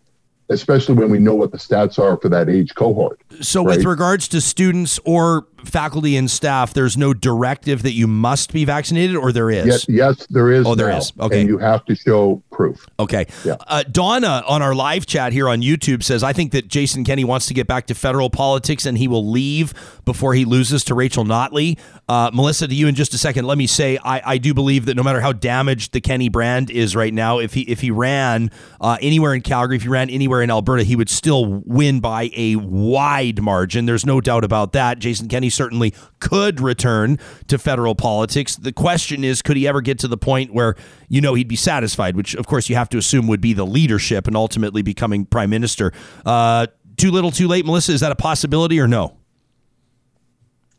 [0.52, 3.22] especially when we know what the stats are for that age cohort.
[3.40, 3.78] So, right?
[3.78, 8.66] with regards to students or faculty and staff, there's no directive that you must be
[8.66, 9.66] vaccinated, or there is?
[9.66, 10.66] Yes, yes there is.
[10.66, 11.14] Oh, there now, is.
[11.20, 11.42] Okay.
[11.42, 12.86] And you have to show proof.
[13.00, 13.28] Okay.
[13.44, 13.56] Yeah.
[13.68, 17.24] Uh, Donna on our live chat here on YouTube says, I think that Jason Kenney
[17.24, 19.74] wants to get back to federal politics and he will leave
[20.06, 21.78] before he loses to Rachel Notley.
[22.10, 24.86] Uh, Melissa, to you in just a second, let me say I, I do believe
[24.86, 27.92] that no matter how damaged the Kenney brand is right now, if he if he
[27.92, 28.52] ran
[28.82, 32.30] uh, anywhere in Calgary, if he ran anywhere in Alberta, he would still win by
[32.36, 33.86] a wide margin.
[33.86, 35.00] There's no doubt about that.
[35.00, 38.56] Jason Kenney certainly could return to federal politics.
[38.56, 40.76] The question is, could he ever get to the point where
[41.08, 42.16] you know he'd be satisfied?
[42.16, 45.52] Which, of course, you have to assume would be the leadership and ultimately becoming prime
[45.52, 45.94] minister.
[46.26, 46.66] Uh,
[46.98, 47.92] too little, too late, Melissa.
[47.92, 49.18] Is that a possibility or no?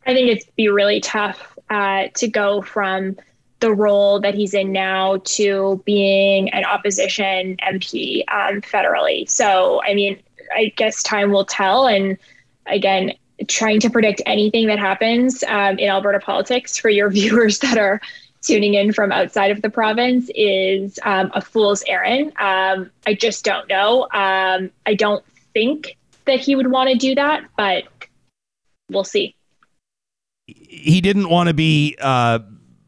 [0.05, 3.15] I think it'd be really tough uh, to go from
[3.59, 9.29] the role that he's in now to being an opposition MP um, federally.
[9.29, 10.21] So, I mean,
[10.53, 11.87] I guess time will tell.
[11.87, 12.17] And
[12.65, 13.13] again,
[13.47, 18.01] trying to predict anything that happens um, in Alberta politics for your viewers that are
[18.41, 22.33] tuning in from outside of the province is um, a fool's errand.
[22.39, 24.03] Um, I just don't know.
[24.13, 25.23] Um, I don't
[25.53, 27.85] think that he would want to do that, but
[28.89, 29.35] we'll see.
[30.45, 32.39] He didn't want to be uh,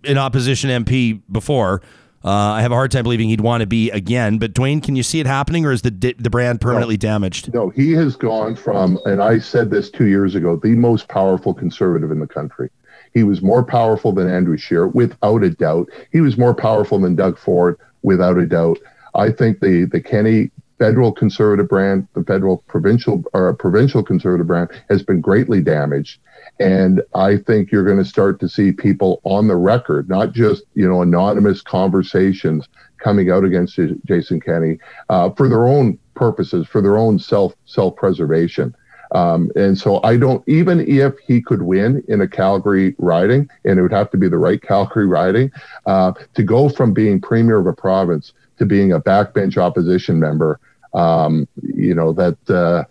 [0.04, 1.82] an opposition MP before.
[2.26, 4.40] Uh, I have a hard time believing he'd want to be again.
[4.40, 7.02] But Duane, can you see it happening, or is the the brand permanently no.
[7.02, 7.54] damaged?
[7.54, 11.54] No, he has gone from, and I said this two years ago, the most powerful
[11.54, 12.72] conservative in the country.
[13.14, 15.88] He was more powerful than Andrew Scheer, without a doubt.
[16.12, 18.80] He was more powerful than Doug Ford, without a doubt.
[19.14, 20.50] I think the the Kenney
[20.80, 26.20] federal conservative brand, the federal provincial or provincial conservative brand, has been greatly damaged.
[26.60, 30.64] And I think you're going to start to see people on the record, not just
[30.74, 32.68] you know anonymous conversations
[32.98, 34.80] coming out against Jason Kenney
[35.10, 38.76] uh, for their own purposes, for their own self self preservation.
[39.12, 43.78] Um, and so I don't even if he could win in a Calgary riding, and
[43.78, 45.52] it would have to be the right Calgary riding,
[45.86, 50.60] uh, to go from being premier of a province to being a backbench opposition member.
[50.94, 52.86] Um, you know that uh,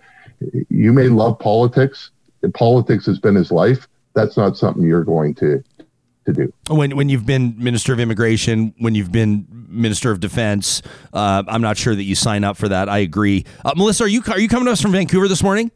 [0.69, 2.11] you may love politics,
[2.53, 3.89] politics has been his life.
[4.15, 5.63] That's not something you're going to
[6.27, 6.53] to do.
[6.69, 11.63] When when you've been Minister of Immigration, when you've been Minister of Defense, uh, I'm
[11.63, 12.89] not sure that you sign up for that.
[12.89, 13.45] I agree.
[13.65, 15.71] Uh, Melissa, are you are you coming to us from Vancouver this morning?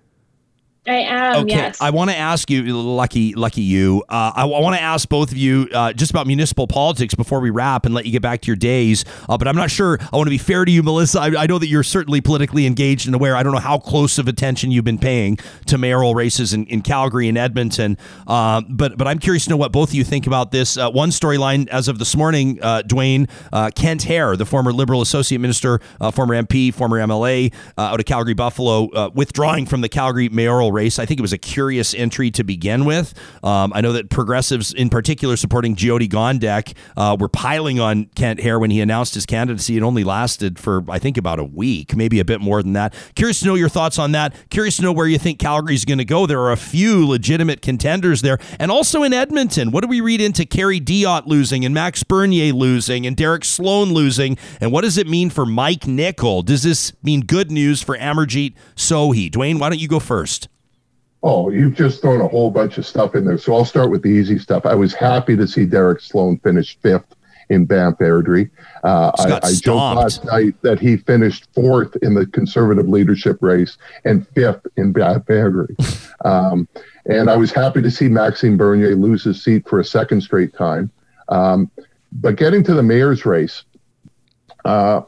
[0.89, 1.36] I am.
[1.44, 1.55] Okay.
[1.55, 1.81] Yes.
[1.81, 4.05] I want to ask you, lucky, lucky you.
[4.09, 7.40] Uh, I, I want to ask both of you uh, just about municipal politics before
[7.40, 9.05] we wrap and let you get back to your days.
[9.28, 9.98] Uh, but I'm not sure.
[10.01, 11.20] I want to be fair to you, Melissa.
[11.20, 13.36] I, I, know that you're certainly politically engaged and aware.
[13.36, 16.81] I don't know how close of attention you've been paying to mayoral races in, in
[16.81, 17.98] Calgary and Edmonton.
[18.27, 20.78] Uh, but but I'm curious to know what both of you think about this.
[20.78, 23.28] Uh, one storyline as of this morning, uh, Duane
[23.74, 25.81] Kent Hehr, the former Liberal Associate Minister,
[26.12, 30.77] former MP, former MLA out of Calgary Buffalo, withdrawing from the Calgary mayoral race.
[30.78, 33.14] I think it was a curious entry to begin with.
[33.42, 38.40] Um, I know that progressives, in particular, supporting Jyoti Gondek, uh, were piling on Kent
[38.40, 39.76] Hehr when he announced his candidacy.
[39.76, 42.94] It only lasted for, I think, about a week, maybe a bit more than that.
[43.14, 44.34] Curious to know your thoughts on that.
[44.50, 46.26] Curious to know where you think Calgary's going to go.
[46.26, 48.38] There are a few legitimate contenders there.
[48.59, 52.52] And also in Edmonton, what do we read into Kerry Diotte losing and Max Bernier
[52.52, 54.38] losing and Derek Sloan losing?
[54.60, 56.42] And what does it mean for Mike Nickel?
[56.42, 59.30] Does this mean good news for Amarjeet Sohi?
[59.30, 60.48] Duane, why don't you go first?
[61.22, 63.38] Oh, you've just thrown a whole bunch of stuff in there.
[63.38, 64.64] So I'll start with the easy stuff.
[64.64, 67.16] I was happy to see Derek Sloan finish fifth
[67.50, 68.50] in Banff Airdrie.
[68.84, 73.78] Uh, I, I joked last night that he finished fourth in the conservative leadership race
[74.04, 75.76] and fifth in Banff Airdrie.
[76.24, 76.66] Um,
[77.06, 80.52] and I was happy to see Maxime Bernier lose his seat for a second straight
[80.52, 80.90] time.
[81.28, 81.70] Um,
[82.10, 83.62] but getting to the mayor's race,
[84.64, 85.02] uh,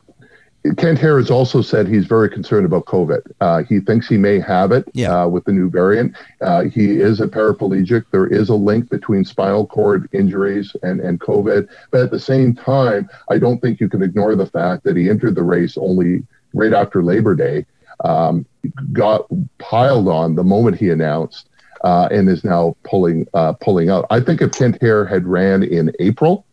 [0.76, 3.20] Kent has also said he's very concerned about COVID.
[3.40, 5.22] Uh, he thinks he may have it yeah.
[5.22, 6.14] uh, with the new variant.
[6.42, 8.04] Uh, he is a paraplegic.
[8.10, 11.68] There is a link between spinal cord injuries and, and COVID.
[11.90, 15.08] But at the same time, I don't think you can ignore the fact that he
[15.08, 17.64] entered the race only right after Labor Day,
[18.04, 18.44] um,
[18.92, 19.26] got
[19.58, 21.48] piled on the moment he announced,
[21.84, 24.06] uh, and is now pulling uh, pulling out.
[24.10, 26.44] I think if Kent Hehr had ran in April,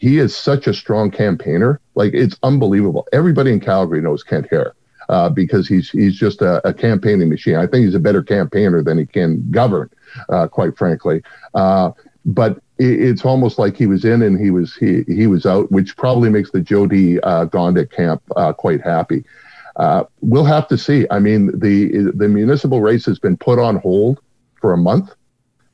[0.00, 1.80] he is such a strong campaigner.
[1.94, 3.06] Like it's unbelievable.
[3.12, 4.72] Everybody in Calgary knows Kent Hehr.
[5.10, 7.56] uh, because he's he's just a, a, campaigning machine.
[7.56, 9.90] I think he's a better campaigner than he can govern,
[10.28, 11.22] uh, quite frankly.
[11.52, 11.90] Uh,
[12.24, 15.70] but it, it's almost like he was in and he was he he was out,
[15.72, 19.24] which probably makes the Jyoti uh, Gondek camp uh, quite happy.
[19.76, 21.06] Uh, we'll have to see.
[21.10, 24.20] I mean, the the municipal race has been put on hold
[24.60, 25.10] for a month.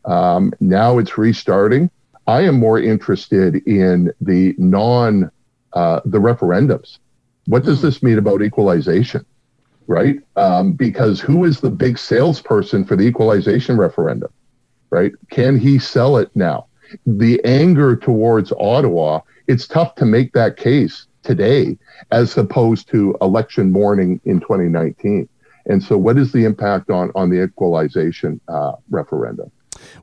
[0.06, 1.90] Um, now it's restarting.
[2.26, 5.30] I am more interested in the non
[5.72, 6.98] uh, the referendums.
[7.46, 9.24] What does this mean about equalization?
[9.86, 10.18] Right?
[10.34, 14.32] Um, because who is the big salesperson for the equalization referendum?
[14.90, 15.12] Right?
[15.30, 16.66] Can he sell it now?
[17.06, 21.78] The anger towards Ottawa, it's tough to make that case today
[22.10, 25.28] as opposed to election morning in 2019.
[25.66, 29.50] And so, what is the impact on, on the equalization uh, referendum?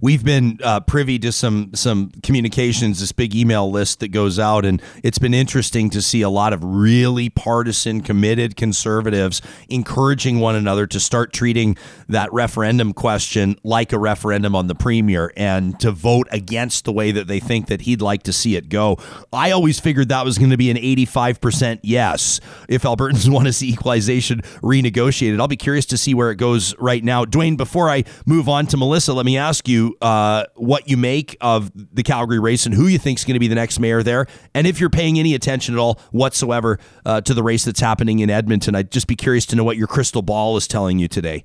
[0.01, 4.65] We've been uh, privy to some some communications, this big email list that goes out,
[4.65, 10.55] and it's been interesting to see a lot of really partisan, committed conservatives encouraging one
[10.55, 11.77] another to start treating
[12.07, 17.11] that referendum question like a referendum on the premier and to vote against the way
[17.11, 18.97] that they think that he'd like to see it go.
[19.31, 23.53] I always figured that was going to be an 85% yes if Albertans want to
[23.53, 25.39] see equalization renegotiated.
[25.39, 27.25] I'll be curious to see where it goes right now.
[27.25, 30.97] Duane, before I move on to Melissa, let me ask you you uh, what you
[30.97, 33.79] make of the Calgary race and who you think is going to be the next
[33.79, 37.65] mayor there, and if you're paying any attention at all whatsoever uh, to the race
[37.65, 38.75] that's happening in Edmonton.
[38.75, 41.43] I'd just be curious to know what your crystal ball is telling you today.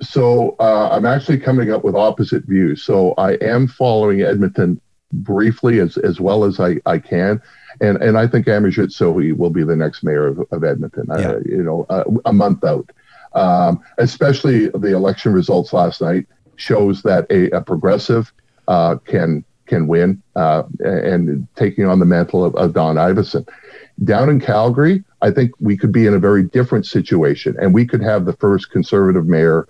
[0.00, 2.82] So uh, I'm actually coming up with opposite views.
[2.82, 4.80] So I am following Edmonton
[5.12, 7.40] briefly as, as well as I, I can.
[7.80, 11.14] And, and I think Amarjeet Sohi will be the next mayor of, of Edmonton, yeah.
[11.14, 12.90] uh, you know, uh, a month out.
[13.34, 18.32] Um, especially the election results last night shows that a, a progressive
[18.68, 23.48] uh, can can win uh, and taking on the mantle of, of Don Iveson.
[24.02, 27.86] Down in Calgary, I think we could be in a very different situation, and we
[27.86, 29.68] could have the first conservative mayor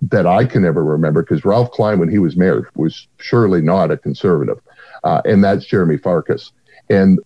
[0.00, 3.90] that I can ever remember, because Ralph Klein, when he was mayor, was surely not
[3.90, 4.60] a conservative,
[5.04, 6.52] uh, and that's Jeromy Farkas.
[6.88, 7.20] And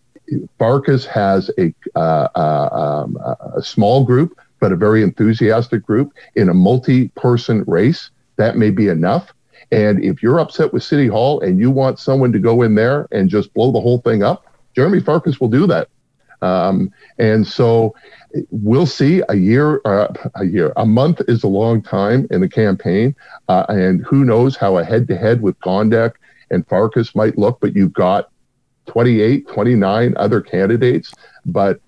[0.59, 3.19] Farkas has a, uh, uh, um,
[3.57, 8.11] a small group, but a very enthusiastic group in a multi-person race.
[8.37, 9.33] That may be enough.
[9.71, 13.09] And if you're upset with City Hall and you want someone to go in there
[13.11, 14.47] and just blow the whole thing up,
[14.77, 15.89] Jeromy Farkas will do that.
[16.43, 17.95] Um, and so
[18.51, 19.23] we'll see.
[19.29, 23.15] A year, uh, a year, a month is a long time in the campaign,
[23.49, 26.15] uh, and who knows how a head-to-head with Gondek
[26.51, 27.61] and Farkas might look.
[27.61, 28.31] But you've got
[28.87, 31.13] 28, 29 other candidates,
[31.47, 31.81] but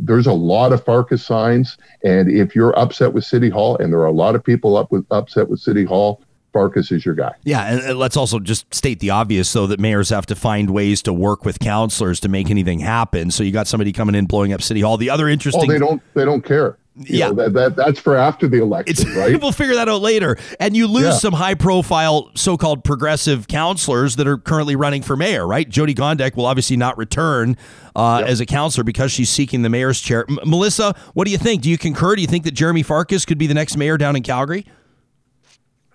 [0.00, 1.76] there's a lot of Farkas signs.
[2.04, 4.90] And if you're upset with City Hall, and there are a lot of people up
[4.90, 6.22] with upset with City Hall,
[6.52, 7.32] Farkas is your guy.
[7.44, 11.02] Yeah, and let's also just state the obvious, though, that mayors have to find ways
[11.02, 13.30] to work with councilors to make anything happen.
[13.30, 14.98] So you got somebody coming in blowing up City Hall.
[14.98, 16.76] The other interesting, oh, they don't they don't care.
[16.94, 19.40] You yeah, know, that, that that's for after the election, it's, right?
[19.40, 20.36] we'll figure that out later.
[20.60, 21.12] And you lose yeah.
[21.12, 25.66] some high profile so called progressive councilors that are currently running for mayor, right?
[25.66, 27.56] Jyoti Gondek will obviously not return
[27.96, 28.28] uh, yep.
[28.28, 30.26] as a councilor because she's seeking the mayor's chair.
[30.28, 31.62] M- Melissa, what do you think?
[31.62, 32.14] Do you concur?
[32.14, 34.66] Do you think that Jeromy Farkas could be the next mayor down in Calgary?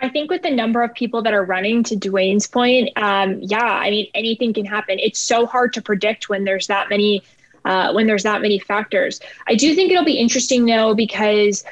[0.01, 3.63] I think with the number of people that are running, to Duane's point, um, yeah,
[3.63, 4.99] I mean anything can happen.
[4.99, 7.23] It's so hard to predict when there's that many
[7.65, 9.19] uh, when there's that many factors.
[9.47, 11.63] I do think it'll be interesting though because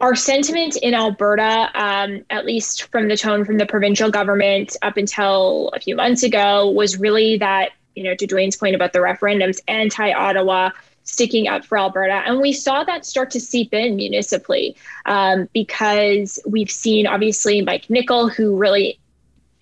[0.00, 4.96] our sentiment in Alberta, um, at least from the tone from the provincial government up
[4.96, 8.98] until a few months ago, was really that you know to Duane's point about the
[8.98, 10.70] referendums, anti-Ottawa
[11.06, 12.22] sticking up for Alberta.
[12.26, 17.88] And we saw that start to seep in municipally um, because we've seen, obviously, Mike
[17.88, 18.98] Nickel, who really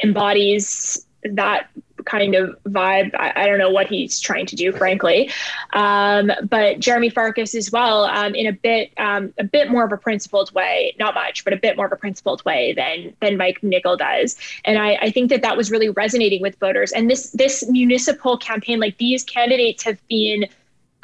[0.02, 1.68] embodies that
[2.04, 3.14] kind of vibe.
[3.14, 5.30] I, I, don't know what he's trying to do, frankly.
[5.72, 9.92] Um, but Jeromy Farkas as well, um, in a bit, um, a bit more of
[9.92, 13.36] a principled way, not much, but a bit more of a principled way than than
[13.36, 14.36] Mike Nickel does.
[14.64, 16.92] And I, I think that that was really resonating with voters.
[16.92, 20.46] And this this municipal campaign, like these candidates have been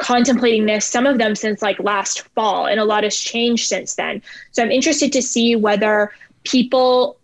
[0.01, 3.95] contemplating this, some of them since like last fall, and a lot has changed since
[3.95, 4.23] then.
[4.51, 6.11] So I'm interested to see whether
[6.45, 7.20] people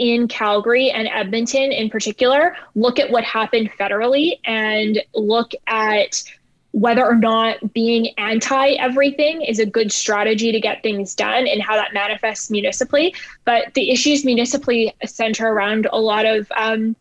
[0.00, 6.24] in Calgary and Edmonton in particular look at what happened federally and look at
[6.72, 11.60] whether or not being anti everything is a good strategy to get things done and
[11.60, 13.14] how that manifests municipally.
[13.44, 16.96] But the issues municipally center around a lot of um,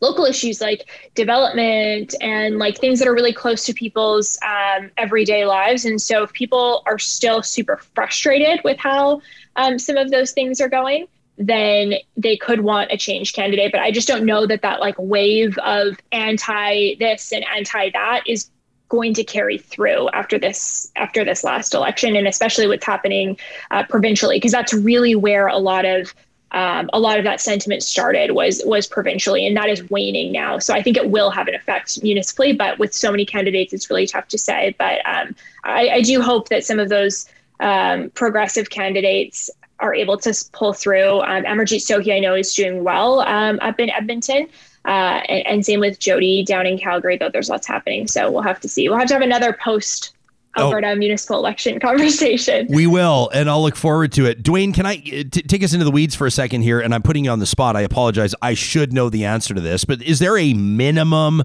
[0.00, 5.44] local issues like development and like things that are really close to people's um, everyday
[5.44, 5.84] lives.
[5.84, 9.20] And so if people are still super frustrated with how
[9.56, 11.06] um, some of those things are going,
[11.40, 13.72] then they could want a change candidate.
[13.72, 18.22] But I just don't know that that like wave of anti this and anti that
[18.26, 18.50] is
[18.90, 23.38] going to carry through after this after this last election and especially what's happening
[23.70, 26.12] uh, provincially because that's really where a lot of
[26.52, 30.58] um, a lot of that sentiment started was was provincially, and that is waning now.
[30.58, 33.88] So I think it will have an effect municipally, but with so many candidates, it's
[33.88, 34.74] really tough to say.
[34.76, 37.28] But um, I, I, do hope that some of those
[37.60, 39.48] um, progressive candidates
[39.80, 41.20] are able to pull through.
[41.20, 44.48] Um, Amarjeet Sohi, I know, is doing well um, up in Edmonton.
[44.86, 48.06] Uh, and, and, same with Jyoti down in Calgary, though there's lots happening.
[48.06, 48.88] So we'll have to see.
[48.88, 50.14] We'll have to have another post
[50.58, 52.66] Alberta oh, municipal election conversation.
[52.70, 54.42] We will, and I'll look forward to it.
[54.42, 56.80] Duane, can I t- take us into the weeds for a second here?
[56.80, 57.76] And I'm putting you on the spot.
[57.76, 58.34] I apologize.
[58.40, 61.42] I should know the answer to this, but is there a minimum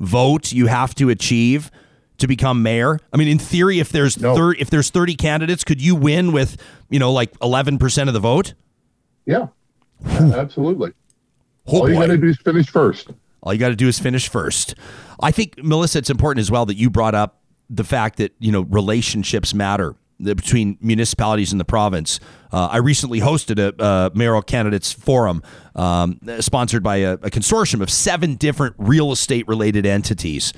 [0.00, 1.70] vote you have to achieve
[2.18, 2.98] to become mayor?
[3.12, 4.34] I mean, in theory, if there's no.
[4.34, 6.56] thir- if there's 30 candidates, could you win with
[6.90, 8.54] you know like 11 percent of the vote?
[9.26, 9.48] Yeah,
[10.06, 10.92] absolutely.
[11.66, 13.10] Oh, All you got to do is finish first.
[13.42, 14.74] All you got to do is finish first.
[15.20, 18.52] I think Melissa, it's important as well that you brought up the fact that you
[18.52, 22.18] know relationships matter between municipalities in the province.
[22.52, 25.42] Uh, I recently hosted a, a mayoral candidates forum
[25.76, 30.52] um, sponsored by a, a, consortium of seven different real estate related entities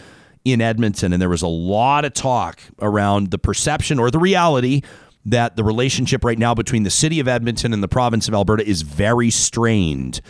[0.45, 4.83] in Edmonton, and there was a lot of talk around the perception or the reality
[5.25, 8.67] that the relationship right now between the city of Edmonton and the province of Alberta
[8.67, 10.21] is very strained.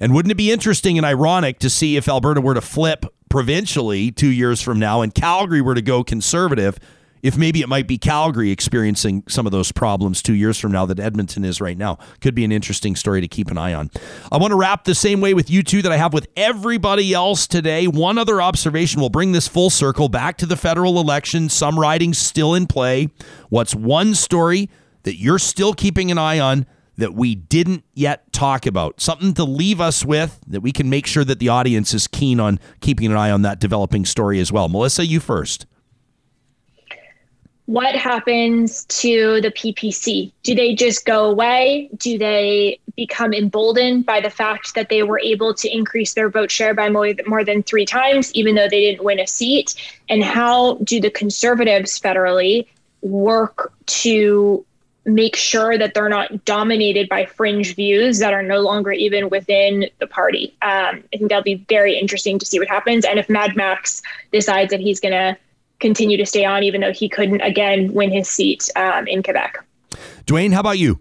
[0.00, 4.10] And wouldn't it be interesting and ironic to see if Alberta were to flip provincially
[4.10, 6.78] two years from now and Calgary were to go conservative,
[7.22, 10.86] if maybe it might be Calgary experiencing some of those problems two years from now
[10.86, 11.98] that Edmonton is right now.
[12.20, 13.90] Could be an interesting story to keep an eye on.
[14.30, 17.12] I want to wrap the same way with you two that I have with everybody
[17.12, 17.86] else today.
[17.86, 21.48] One other observation will bring this full circle back to the federal election.
[21.48, 23.08] Some ridings still in play.
[23.48, 24.70] What's one story
[25.02, 26.66] that you're still keeping an eye on?
[26.96, 29.00] That we didn't yet talk about.
[29.00, 32.38] Something to leave us with that we can make sure that the audience is keen
[32.38, 34.68] on keeping an eye on that developing story as well.
[34.68, 35.64] Melissa, you first
[37.70, 40.32] what happens to the PPC?
[40.42, 41.88] Do they just go away?
[41.98, 46.50] Do they become emboldened by the fact that they were able to increase their vote
[46.50, 49.76] share by more, more than three times, even though they didn't win a seat?
[50.08, 52.66] And how do the conservatives federally
[53.02, 54.66] work to
[55.04, 59.88] make sure that they're not dominated by fringe views that are no longer even within
[60.00, 60.56] the party?
[60.60, 63.04] Um, I think that'll be very interesting to see what happens.
[63.04, 64.02] And if Mad Max
[64.32, 65.38] decides that he's going to
[65.80, 69.64] continue to stay on, even though he couldn't again win his seat um, in Quebec.
[70.26, 71.00] Duane, how about you?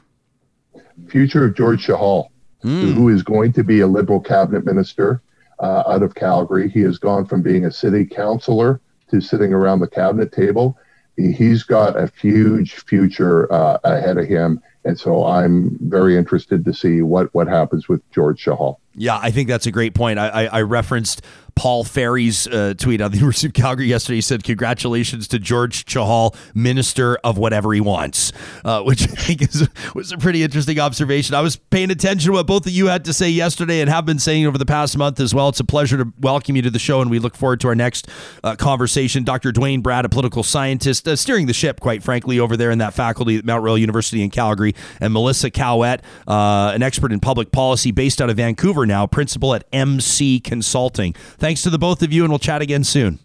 [1.07, 2.29] Future of George Chahal,
[2.63, 2.93] mm.
[2.93, 5.21] who is going to be a Liberal cabinet minister
[5.59, 6.69] uh, out of Calgary.
[6.69, 8.81] He has gone from being a city councilor
[9.11, 10.77] to sitting around the cabinet table.
[11.17, 14.61] He's got a huge future uh, ahead of him.
[14.85, 18.77] And so I'm very interested to see what, what happens with George Chahal.
[18.95, 20.17] Yeah, I think that's a great point.
[20.17, 21.21] I, I, I referenced
[21.59, 24.15] Paul Fairie's uh, tweet on the University of Calgary yesterday.
[24.15, 28.31] He said, "Congratulations to George Chahal, Minister of whatever he wants,"
[28.63, 31.35] uh, which I think is, was a pretty interesting observation.
[31.35, 34.05] I was paying attention to what both of you had to say yesterday and have
[34.05, 35.49] been saying over the past month as well.
[35.49, 37.75] It's a pleasure to welcome you to the show, and we look forward to our
[37.75, 38.07] next
[38.41, 39.25] uh, conversation.
[39.25, 39.51] Dr.
[39.51, 42.93] Duane Bratt, a political scientist, uh, steering the ship, quite frankly, over there in that
[42.93, 47.51] faculty at Mount Royal University in Calgary, and Melissa Caouette, uh, an expert in public
[47.51, 51.13] policy based out of Vancouver now, principal at MC Consulting.
[51.49, 53.17] Thanks to the both of you, and we'll chat again soon.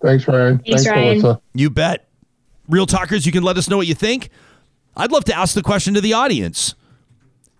[0.00, 0.56] Thanks, Ryan.
[0.60, 1.20] Thanks, Thanks Ryan.
[1.20, 1.40] Melissa.
[1.52, 2.08] You bet.
[2.66, 4.30] Real talkers, you can let us know what you think.
[4.96, 6.74] I'd love to ask the question to the audience.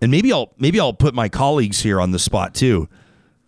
[0.01, 2.89] And maybe I'll maybe I'll put my colleagues here on the spot too.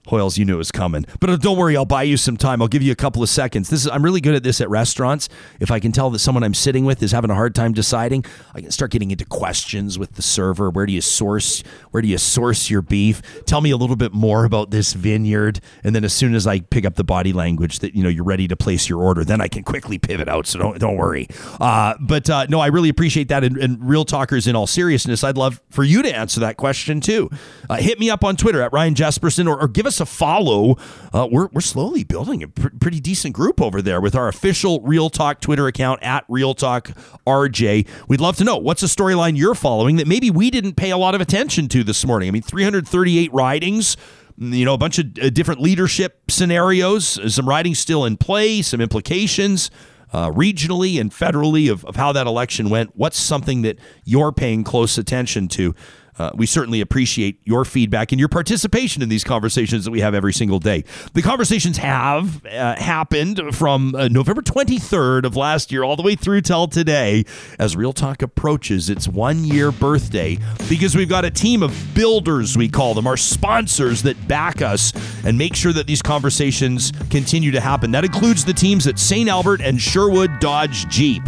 [0.08, 1.06] Hoyles, you knew it was coming.
[1.20, 2.62] But uh, don't worry, I'll buy you some time.
[2.62, 3.70] I'll give you a couple of seconds.
[3.70, 5.30] This is I'm really good at this at restaurants.
[5.60, 8.26] If I can tell that someone I'm sitting with is having a hard time deciding,
[8.54, 10.70] I can start getting into questions with the server.
[10.70, 13.22] Where do you source where do you source your beef?
[13.46, 15.62] Tell me a little bit more about this vineyard.
[15.84, 18.26] And then as soon as I pick up the body language that you know you're
[18.26, 20.48] ready to place your order, then I can quickly pivot out.
[20.48, 21.28] So don't don't worry.
[21.62, 23.44] Uh, but uh, no, I really appreciate that.
[23.44, 27.02] And, and, real talkers, in all seriousness, I'd love for you to answer that question
[27.02, 27.30] too.
[27.70, 30.06] Uh, hit me up on Twitter at Ryan Jespersen or, or give us us a
[30.06, 30.78] follow.
[31.14, 34.82] Uh, we're, we're slowly building a pr- pretty decent group over there with our official
[34.82, 36.88] Real Talk Twitter account at Real Talk
[37.28, 37.88] RJ.
[38.08, 40.98] We'd love to know what's a storyline you're following that maybe we didn't pay a
[40.98, 42.28] lot of attention to this morning.
[42.28, 43.98] I mean, 338 ridings
[44.36, 48.82] you know, a bunch of uh, different leadership scenarios, some writing still in play, some
[48.82, 49.70] implications
[50.12, 52.96] uh, regionally and federally of, of how that election went.
[52.96, 55.76] What's something that you're paying close attention to?
[56.18, 60.14] Uh, we certainly appreciate your feedback and your participation in these conversations that we have
[60.14, 60.84] every single day.
[61.14, 66.16] The conversations have uh, happened from uh, November 23rd of last year all the way
[66.16, 67.26] through till today
[67.60, 70.38] as Real Talk approaches its one year birthday
[70.70, 74.94] because we've got a team of builders, we call them, our sponsors that back us
[75.26, 77.92] and make sure that these conversations continue to happen.
[77.92, 79.30] That includes the teams at St.
[79.30, 81.24] Albert and Sherwood Dodge Jeep.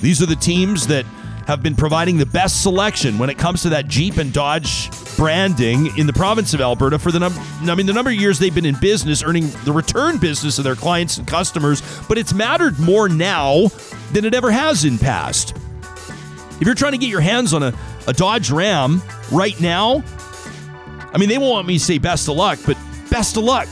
[0.00, 1.06] These are the teams that
[1.46, 5.96] have been providing the best selection when it comes to that Jeep and Dodge branding
[5.96, 8.54] in the province of Alberta for the number I mean the number of years they've
[8.54, 12.78] been in business earning the return business of their clients and customers but it's mattered
[12.78, 13.68] more now
[14.12, 15.56] than it ever has in past.
[16.60, 17.72] If you're trying to get your hands on a,
[18.06, 19.00] a Dodge Ram
[19.30, 20.02] right now,
[21.12, 22.76] I mean they won't want me to say best of luck, but
[23.10, 23.68] best of luck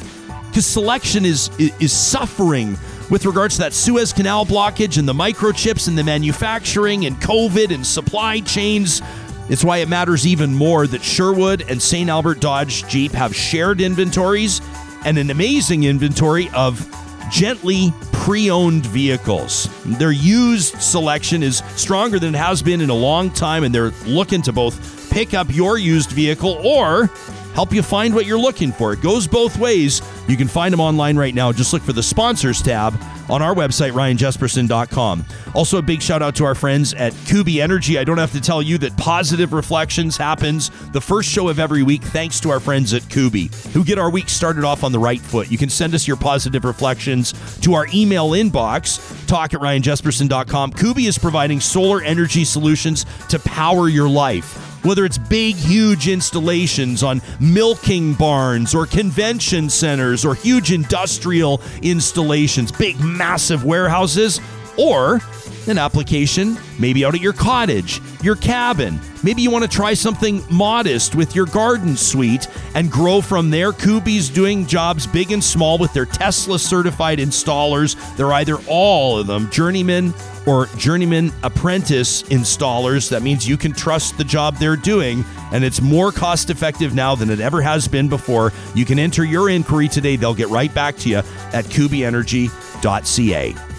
[0.49, 2.79] because selection is, is, is suffering
[3.11, 7.73] with regards to that Suez Canal blockage and the microchips and the manufacturing and COVID
[7.73, 9.03] and supply chains.
[9.49, 12.09] It's why it matters even more that Sherwood and St.
[12.09, 14.61] Albert Dodge Jeep have shared inventories
[15.05, 16.89] and an amazing inventory of
[17.31, 19.69] gently pre owned vehicles.
[19.85, 23.93] Their used selection is stronger than it has been in a long time, and they're
[24.07, 27.11] looking to both pick up your used vehicle or
[27.55, 28.93] help you find what you're looking for.
[28.93, 30.03] It goes both ways.
[30.29, 31.53] You can find them online right now.
[31.53, 32.95] Just look for the sponsors tab
[33.31, 35.25] on our website, ryanjespersen.com.
[35.55, 37.99] Also, a big shout out to our friends at Kuby Energy.
[37.99, 41.83] I don't have to tell you that Positive Reflections happens the first show of every
[41.83, 44.99] week thanks to our friends at Kuby, who get our week started off on the
[44.99, 45.51] right foot.
[45.51, 50.73] You can send us your positive reflections to our email inbox, talk at ryanjespersen.com.
[50.73, 57.03] Kuby is providing solar energy solutions to power your life whether it's big, huge installations
[57.03, 64.41] on milking barns or convention centers or huge industrial installations, big, massive warehouses.
[64.77, 65.21] or
[65.69, 69.01] an application maybe out at your cottage, your cabin.
[69.23, 73.73] Maybe you want to try something modest with your garden suite and grow from there.
[73.73, 77.97] Kuby's doing jobs big and small with their Tesla certified installers.
[78.17, 80.13] They're either all of them journeyman
[80.47, 83.09] or journeyman apprentice installers.
[83.09, 87.15] That means you can trust the job they're doing, and it's more cost effective now
[87.15, 88.53] than it ever has been before.
[88.75, 90.17] You can enter your inquiry today.
[90.17, 93.74] They'll get right back to you at kubyenergy.ca.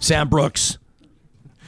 [0.00, 0.78] Sam Brooks,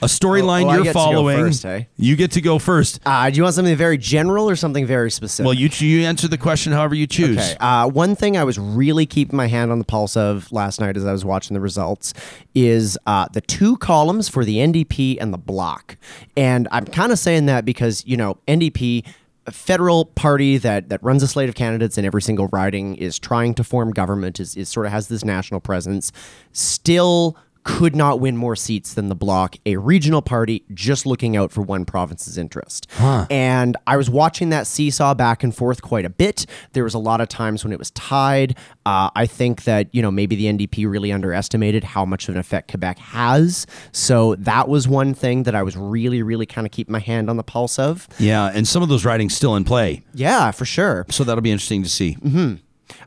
[0.01, 1.37] a storyline Oh, oh, you're get to go following.
[1.39, 1.89] first, hey?
[1.97, 2.99] You get to go first.
[3.07, 5.47] Uh, do you want something very general or something very specific?
[5.47, 7.39] Well, you you answer the question however you choose.
[7.39, 7.57] Okay.
[7.61, 10.97] Uh, one thing I was really keeping my hand on the pulse of last night
[10.97, 12.15] as I was watching the results
[12.55, 15.97] is uh, the two columns for the NDP and the Bloc.
[16.37, 19.07] And I'm kind of saying that because, you know, NDP,
[19.47, 23.21] a federal party that, that runs a slate of candidates in every single riding, is
[23.21, 26.11] trying to form government, is, is sort of has this national presence,
[26.53, 31.53] still could not win more seats than the bloc, a regional party just looking out
[31.53, 32.87] for one province's interest.
[33.31, 36.47] And I was watching that seesaw back and forth quite a bit.
[36.73, 38.57] There was a lot of times when it was tied.
[38.85, 42.41] Uh, I think that, you know, maybe the NDP really underestimated how much of an
[42.41, 43.67] effect Quebec has.
[43.93, 47.31] So that was one thing that I was really, really kind of keeping my hand
[47.31, 48.09] on the pulse of.
[48.19, 50.03] Yeah, and some of those writings still in play.
[50.15, 51.07] Yeah, for sure.
[51.11, 52.15] So that'll be interesting to see.
[52.15, 52.55] hmm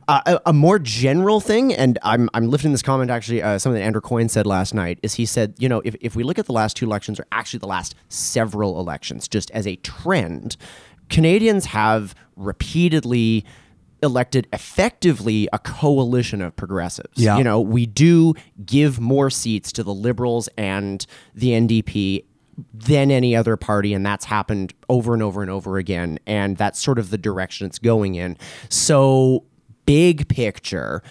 [0.08, 3.80] Uh, a, a more general thing, and I'm, I'm lifting this comment actually, uh, something
[3.80, 6.38] that Andrew Coyne said last night, is he said, you know, if, if we look
[6.38, 10.56] at the last two elections, or actually the last several elections, just as a trend,
[11.08, 13.44] Canadians have repeatedly
[14.02, 17.18] elected effectively a coalition of progressives.
[17.18, 17.38] Yeah.
[17.38, 21.04] You know, we do give more seats to the Liberals and
[21.34, 22.24] the NDP
[22.72, 26.18] than any other party, and that's happened over and over and over again.
[26.26, 28.38] And that's sort of the direction it's going in.
[28.68, 29.44] So,
[29.86, 31.02] big picture,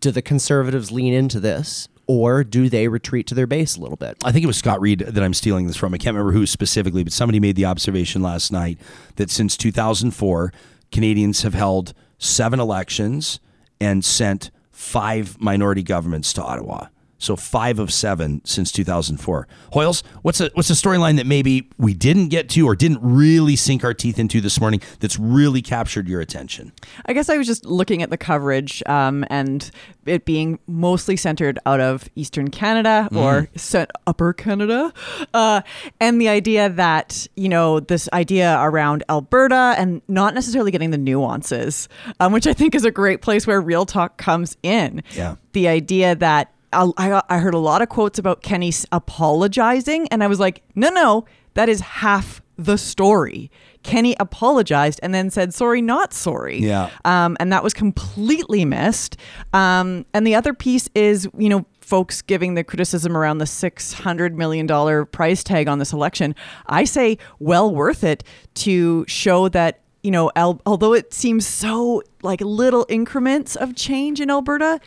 [0.00, 1.88] do the conservatives lean into this?
[2.08, 4.16] Or do they retreat to their base a little bit?
[4.24, 5.94] I think it was Scott Reid that I'm stealing this from.
[5.94, 8.78] I can't remember who specifically, but somebody made the observation last night
[9.16, 10.52] that since 2004,
[10.90, 13.38] Canadians have held seven elections
[13.80, 16.86] and sent five minority governments to Ottawa.
[17.22, 19.46] So five of seven since 2004.
[19.72, 23.54] Hoyles, what's a what's a storyline that maybe we didn't get to or didn't really
[23.54, 26.72] sink our teeth into this morning that's really captured your attention?
[27.06, 29.70] I guess I was just looking at the coverage um, and
[30.04, 34.92] it being mostly centered out of Eastern Canada or cent- Upper Canada.
[35.32, 35.62] Uh,
[36.00, 40.98] and the idea that, you know, this idea around Alberta and not necessarily getting the
[40.98, 45.02] nuances, um, which I think is a great place where real talk comes in.
[45.12, 45.36] Yeah.
[45.52, 50.22] The idea that I, I I heard a lot of quotes about Kenney apologizing, and
[50.22, 53.50] I was like, no, no, that is half the story.
[53.82, 56.60] Kenney apologized and then said, sorry, not sorry.
[56.60, 56.90] Yeah.
[57.04, 59.16] Um, and that was completely missed.
[59.52, 64.34] Um, and the other piece is, you know, folks giving the criticism around the $600
[64.34, 66.34] million price tag on this election.
[66.66, 69.80] I say, well worth it to show that.
[70.04, 74.80] You know, al- although it seems so like little increments of change in Alberta,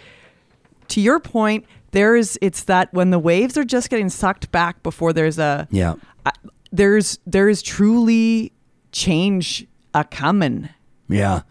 [0.89, 4.83] to your point, there is it's that when the waves are just getting sucked back
[4.83, 5.95] before there's a Yeah.
[6.25, 6.31] I-
[6.71, 8.51] there's there is truly
[8.91, 10.69] change a coming.
[11.09, 11.41] Yeah.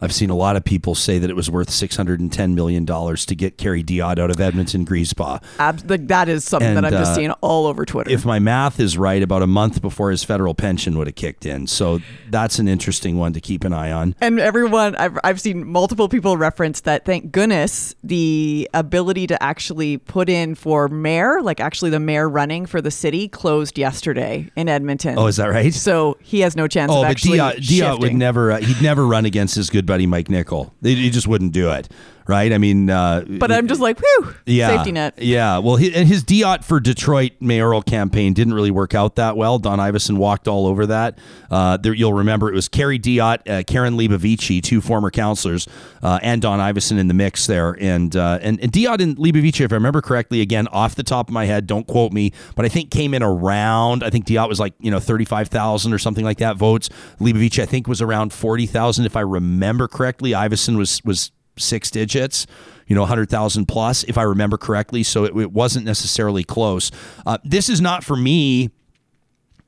[0.00, 3.58] I've seen a lot of people say that it was worth $610 million to get
[3.58, 5.42] Kerry Diotte out of Edmonton Griesbach.
[5.58, 8.10] Ab- that is something that I'm just uh, seeing all over Twitter.
[8.10, 11.44] If my math is right, about a month before his federal pension would have kicked
[11.44, 11.66] in.
[11.66, 14.14] So that's an interesting one to keep an eye on.
[14.20, 17.04] and everyone, I've, I've seen multiple people reference that.
[17.04, 22.66] Thank goodness the ability to actually put in for mayor, like actually the mayor running
[22.66, 25.18] for the city, closed yesterday in Edmonton.
[25.18, 25.74] Oh, is that right?
[25.74, 28.82] So he has no chance Oh, of but actually Diotte, Diotte would never, uh, he'd
[28.82, 30.72] never run against his good buddy Mike Nickel.
[30.84, 31.88] He, he just wouldn't do it,
[32.30, 32.52] right?
[32.52, 35.20] I mean, uh, But I'm just like, whew, yeah, safety net.
[35.20, 39.36] Yeah, well, he, and his Diotte for Detroit mayoral campaign didn't really work out that
[39.36, 39.58] well.
[39.58, 41.18] Don Iveson walked all over that.
[41.50, 45.66] Uh, there, you'll remember it was Kerry Diotte, uh, Karen Leibovici, two former counselors,
[46.02, 47.76] uh, and Don Iveson in the mix there.
[47.80, 51.28] And uh, and, and Diotte and Leibovici, if I remember correctly, again off the top
[51.28, 54.04] of my head, don't quote me, but I think came in around.
[54.04, 56.88] I think Diotte was like you know thirty five thousand or something like that votes.
[57.18, 60.30] Leibovici, I think, was around forty thousand, if I remember correctly.
[60.30, 62.46] Iveson was was six digits,
[62.86, 65.02] you know, 100,000 plus, if I remember correctly.
[65.02, 66.90] So it, it wasn't necessarily close.
[67.26, 68.70] Uh, this is not for me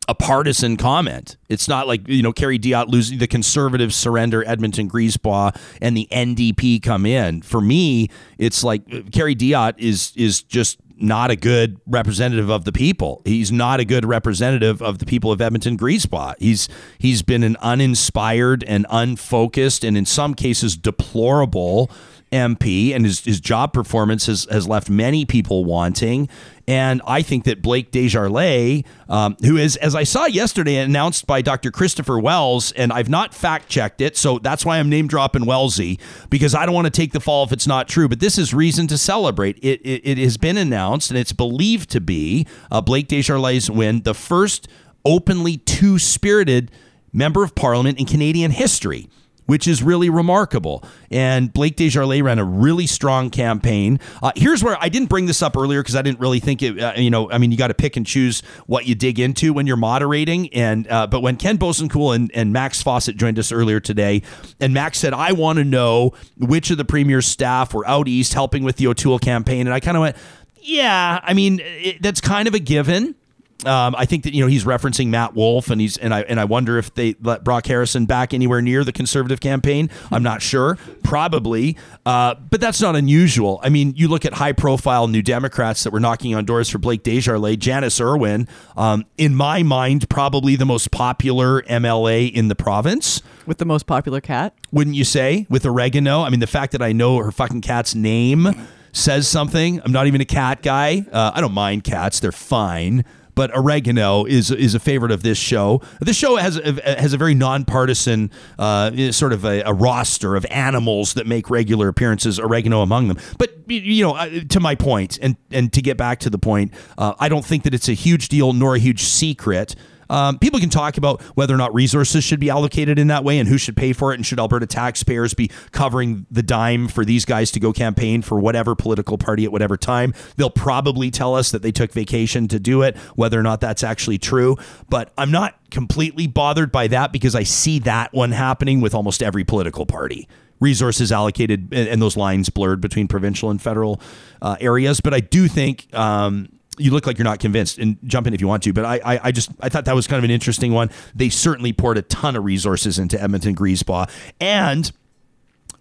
[0.08, 1.36] a partisan comment.
[1.48, 6.08] It's not like, you know, Kerry Diotte losing the conservatives surrender Edmonton Griesbach and the
[6.10, 7.42] NDP come in.
[7.42, 12.64] For me, it's like uh, Kerry Diotte is is just not a good representative of
[12.64, 13.22] the people.
[13.24, 16.36] He's not a good representative of the people of Edmonton Griesbach.
[16.38, 21.90] He's he's been an uninspired and unfocused and in some cases deplorable
[22.32, 26.28] MP, and his, his job performance has, has left many people wanting.
[26.66, 31.42] And I think that Blake Desjardins, um, who is, as I saw yesterday, announced by
[31.42, 31.70] Dr.
[31.70, 35.98] Christopher Wells, and I've not fact checked it, so that's why I'm name dropping Wellsy
[36.30, 38.08] because I don't want to take the fall if it's not true.
[38.08, 39.58] But this is reason to celebrate.
[39.60, 44.02] It it, it has been announced, and it's believed to be uh, Blake Desjardins' win,
[44.02, 44.68] the first
[45.04, 46.70] openly two spirited
[47.12, 49.08] member of parliament in Canadian history
[49.46, 50.84] which is really remarkable.
[51.10, 54.00] And Blake Desjardins ran a really strong campaign.
[54.22, 56.80] Uh, here's where I didn't bring this up earlier because I didn't really think it.
[56.80, 59.52] Uh, you know, I mean, you got to pick and choose what you dig into
[59.52, 60.52] when you're moderating.
[60.54, 64.22] And uh, but when Ken Boessenkool and, and Max Fawcett joined us earlier today,
[64.60, 68.34] and Max said, "I want to know which of the premier's staff were out east
[68.34, 70.16] helping with the O'Toole campaign," and I kind of went.
[70.64, 73.16] Yeah, I mean, it, that's kind of a given.
[73.64, 76.40] Um, I think that you know he's referencing Matt Wolf, and he's and I and
[76.40, 79.90] I wonder if they let Brock Harrison back anywhere near the conservative campaign.
[80.10, 83.60] I'm not sure, probably, uh, but that's not unusual.
[83.62, 87.02] I mean, you look at high-profile New Democrats that were knocking on doors for Blake
[87.02, 93.22] Desjardins, Janis Irwin, um, in my mind, probably the most popular MLA in the province
[93.46, 94.54] with the most popular cat.
[94.72, 95.46] Wouldn't you say?
[95.48, 98.48] With oregano, I mean, the fact that I know her fucking cat's name
[98.92, 99.80] says something.
[99.84, 101.06] I'm not even a cat guy.
[101.12, 103.04] Uh, I don't mind cats; they're fine
[103.34, 105.80] but oregano is is a favorite of this show.
[106.00, 110.46] This show has a, has a very nonpartisan uh, sort of a, a, roster of
[110.50, 112.38] animals that make regular appearances.
[112.38, 113.18] Oregano among them.
[113.38, 117.14] But you know, to my point, and and to get back to the point, uh,
[117.18, 119.74] I don't think that it's a huge deal nor a huge secret
[120.12, 123.38] um, people can talk about whether or not resources should be allocated in that way
[123.38, 127.02] and who should pay for it, and should Alberta taxpayers be covering the dime for
[127.02, 130.12] these guys to go campaign for whatever political party at whatever time.
[130.36, 133.82] They'll probably tell us that they took vacation to do it, whether or not that's
[133.82, 134.58] actually true.
[134.90, 139.22] But I'm not completely bothered by that because I see that one happening with almost
[139.22, 140.28] every political party
[140.60, 144.00] resources allocated and, those lines blurred between provincial and federal
[144.42, 145.00] uh, areas.
[145.00, 148.40] But I do think um, you look like you're not convinced and jump in if
[148.40, 150.30] you want to but I, I, I just i thought that was kind of an
[150.30, 150.90] interesting one.
[151.14, 154.10] They certainly poured a ton of resources into edmonton griesbach
[154.40, 154.90] and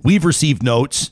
[0.03, 1.11] we've received notes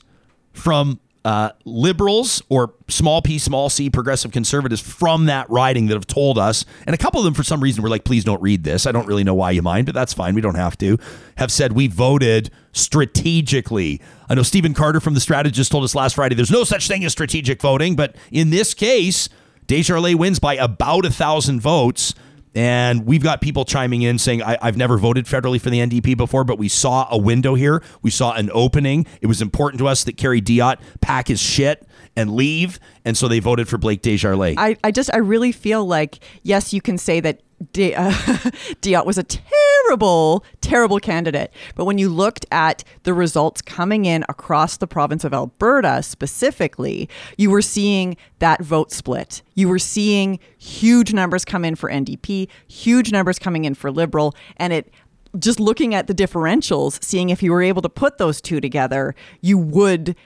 [0.52, 6.06] from uh, liberals or small p small c progressive conservatives from that riding that have
[6.06, 8.64] told us and a couple of them for some reason were like please don't read
[8.64, 8.86] this.
[8.86, 10.34] I don't really know why you mind but that's fine.
[10.34, 10.96] We don't have to
[11.36, 14.00] have said we voted strategically.
[14.30, 17.04] I know stephen carter from the strategist told us last friday there's no such thing
[17.04, 19.28] as strategic voting but in this case
[19.70, 22.12] Desjardins wins by about a thousand votes.
[22.56, 26.16] And we've got people chiming in saying, I, have never voted federally for the NDP
[26.16, 27.80] before, but we saw a window here.
[28.02, 29.06] We saw an opening.
[29.20, 32.80] It was important to us that Kerry Diotte pack his shit and leave.
[33.04, 34.56] And so they voted for Blake Desjardins.
[34.58, 37.40] I, I just, I really feel like, yes, you can say that
[37.78, 38.50] uh,
[38.80, 39.50] Diotte was a terrible,
[39.86, 41.52] terrible terrible candidate.
[41.74, 47.08] But when you looked at the results coming in across the province of Alberta specifically,
[47.36, 49.42] you were seeing that vote split.
[49.54, 54.34] You were seeing huge numbers come in for NDP, huge numbers coming in for Liberal,
[54.58, 54.92] and it
[55.38, 59.14] just looking at the differentials, seeing if you were able to put those two together,
[59.40, 60.16] you would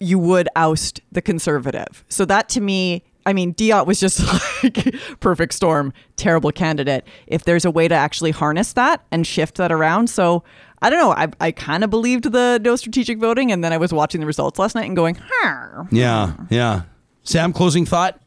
[0.00, 2.04] you would oust the conservative.
[2.08, 4.22] So that to me I mean, Diotte was just
[4.64, 7.06] like perfect storm, terrible candidate.
[7.26, 10.08] If there's a way to actually harness that and shift that around.
[10.08, 10.44] So
[10.80, 11.12] I don't know.
[11.12, 13.52] I, I kind of believed the no strategic voting.
[13.52, 15.84] And then I was watching the results last night and going, huh.
[15.90, 16.32] Yeah.
[16.48, 16.82] Yeah.
[17.22, 18.18] Sam, closing thought?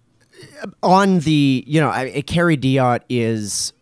[0.83, 3.73] On the, you know, I, Kerry Diotte is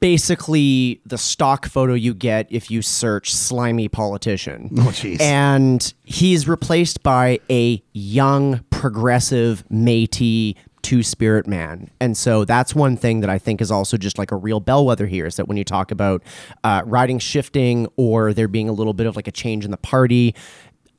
[0.00, 4.68] basically the stock photo you get if you search slimy politician.
[4.78, 5.20] Oh, jeez.
[5.20, 11.90] And he's replaced by a young, progressive, Métis two spirit man.
[12.00, 15.06] And so that's one thing that I think is also just like a real bellwether
[15.06, 16.22] here is that when you talk about
[16.62, 19.76] uh, riding shifting or there being a little bit of like a change in the
[19.76, 20.36] party,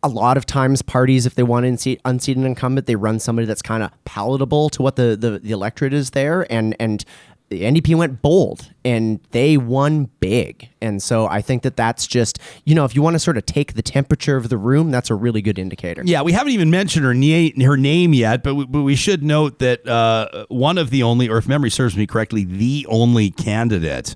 [0.03, 3.19] a lot of times parties if they want to unseat, unseat an incumbent they run
[3.19, 7.03] somebody that's kind of palatable to what the, the the electorate is there and and
[7.49, 10.69] the NDP went bold and they won big.
[10.81, 13.45] And so I think that that's just, you know, if you want to sort of
[13.45, 16.03] take the temperature of the room, that's a really good indicator.
[16.05, 19.23] Yeah, we haven't even mentioned her, na- her name yet, but we, but we should
[19.23, 23.31] note that uh, one of the only, or if memory serves me correctly, the only
[23.31, 24.15] candidate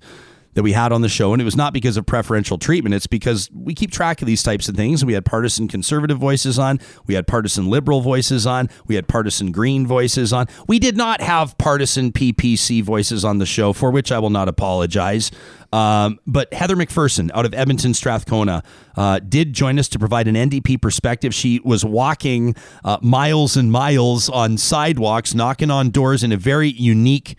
[0.54, 1.34] that we had on the show.
[1.34, 2.96] And it was not because of preferential treatment.
[2.96, 5.04] It's because we keep track of these types of things.
[5.04, 6.80] We had partisan conservative voices on.
[7.08, 8.70] We had partisan liberal voices on.
[8.88, 10.48] We had partisan green voices on.
[10.68, 14.48] We did not have partisan PPC voices on the show, for which I will not
[14.48, 15.32] apologize.
[15.72, 18.62] Um, but Heather McPherson out of Edmonton Strathcona
[18.96, 21.34] uh, did join us to provide an NDP perspective.
[21.34, 26.70] She was walking uh, miles and miles on sidewalks, knocking on doors in a very
[26.70, 27.36] unique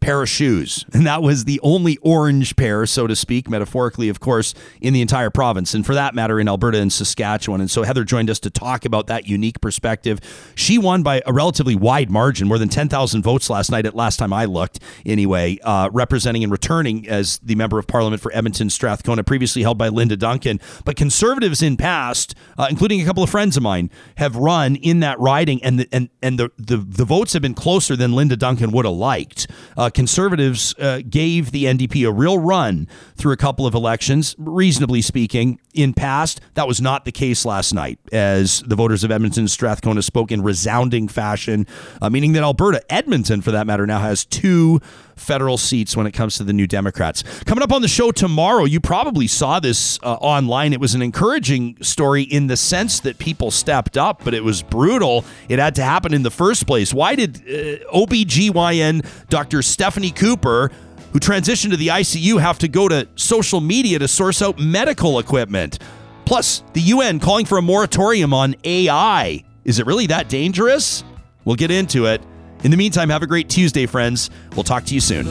[0.00, 0.84] pair of shoes.
[0.96, 5.02] And that was the only orange pair, so to speak, metaphorically, of course, in the
[5.02, 5.74] entire province.
[5.74, 7.60] And for that matter, in Alberta and Saskatchewan.
[7.60, 10.18] And so Heather joined us to talk about that unique perspective.
[10.54, 14.16] She won by a relatively wide margin, more than 10,000 votes last night, at last
[14.16, 18.70] time I looked, anyway, uh, representing and returning as the member of parliament for Edmonton
[18.70, 20.60] Strathcona, previously held by Linda Duncan.
[20.86, 25.00] But conservatives in past, uh, including a couple of friends of mine, have run in
[25.00, 28.36] that riding, and the, and, and the, the, the votes have been closer than Linda
[28.36, 29.46] Duncan would have liked.
[29.76, 35.00] Uh, conservatives uh, gave the NDP a real run through a couple of elections, reasonably
[35.00, 35.58] speaking.
[35.72, 40.02] In past, that was not the case last night, as the voters of Edmonton Strathcona
[40.02, 41.66] spoke in resounding fashion,
[42.02, 44.82] uh, meaning that Alberta, Edmonton for that matter, now has two
[45.16, 47.24] federal seats when it comes to the New Democrats.
[47.44, 50.72] Coming up on the show tomorrow, you probably saw this uh, online.
[50.72, 54.62] It was an encouraging story in the sense that people stepped up, but it was
[54.62, 55.24] brutal.
[55.48, 56.94] It had to happen in the first place.
[56.94, 59.62] Why did uh, OBGYN Dr.
[59.62, 60.70] Stephanie Cooper?
[61.12, 65.18] Who transitioned to the ICU have to go to social media to source out medical
[65.18, 65.78] equipment.
[66.26, 69.42] Plus, the UN calling for a moratorium on AI.
[69.64, 71.04] Is it really that dangerous?
[71.46, 72.20] We'll get into it.
[72.66, 74.28] In the meantime, have a great Tuesday, friends.
[74.56, 75.24] We'll talk to you soon.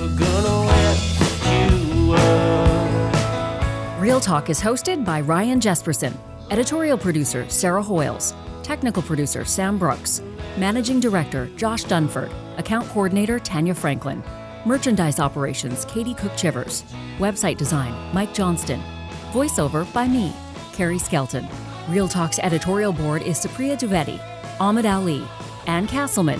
[4.00, 6.16] Real Talk is hosted by Ryan Jespersen,
[6.50, 8.34] editorial producer Sarah Hoyles,
[8.64, 10.22] technical producer Sam Brooks,
[10.58, 14.24] managing director Josh Dunford, account coordinator Tanya Franklin,
[14.66, 16.84] merchandise operations Katie Cook Chivers,
[17.18, 18.82] website design Mike Johnston,
[19.34, 20.34] voiceover by me,
[20.72, 21.46] Carrie Skelton.
[21.90, 24.22] Real Talk's editorial board is Supriya Dwivedi,
[24.62, 25.22] Ahmed Ali,
[25.68, 26.40] Ann Castleman,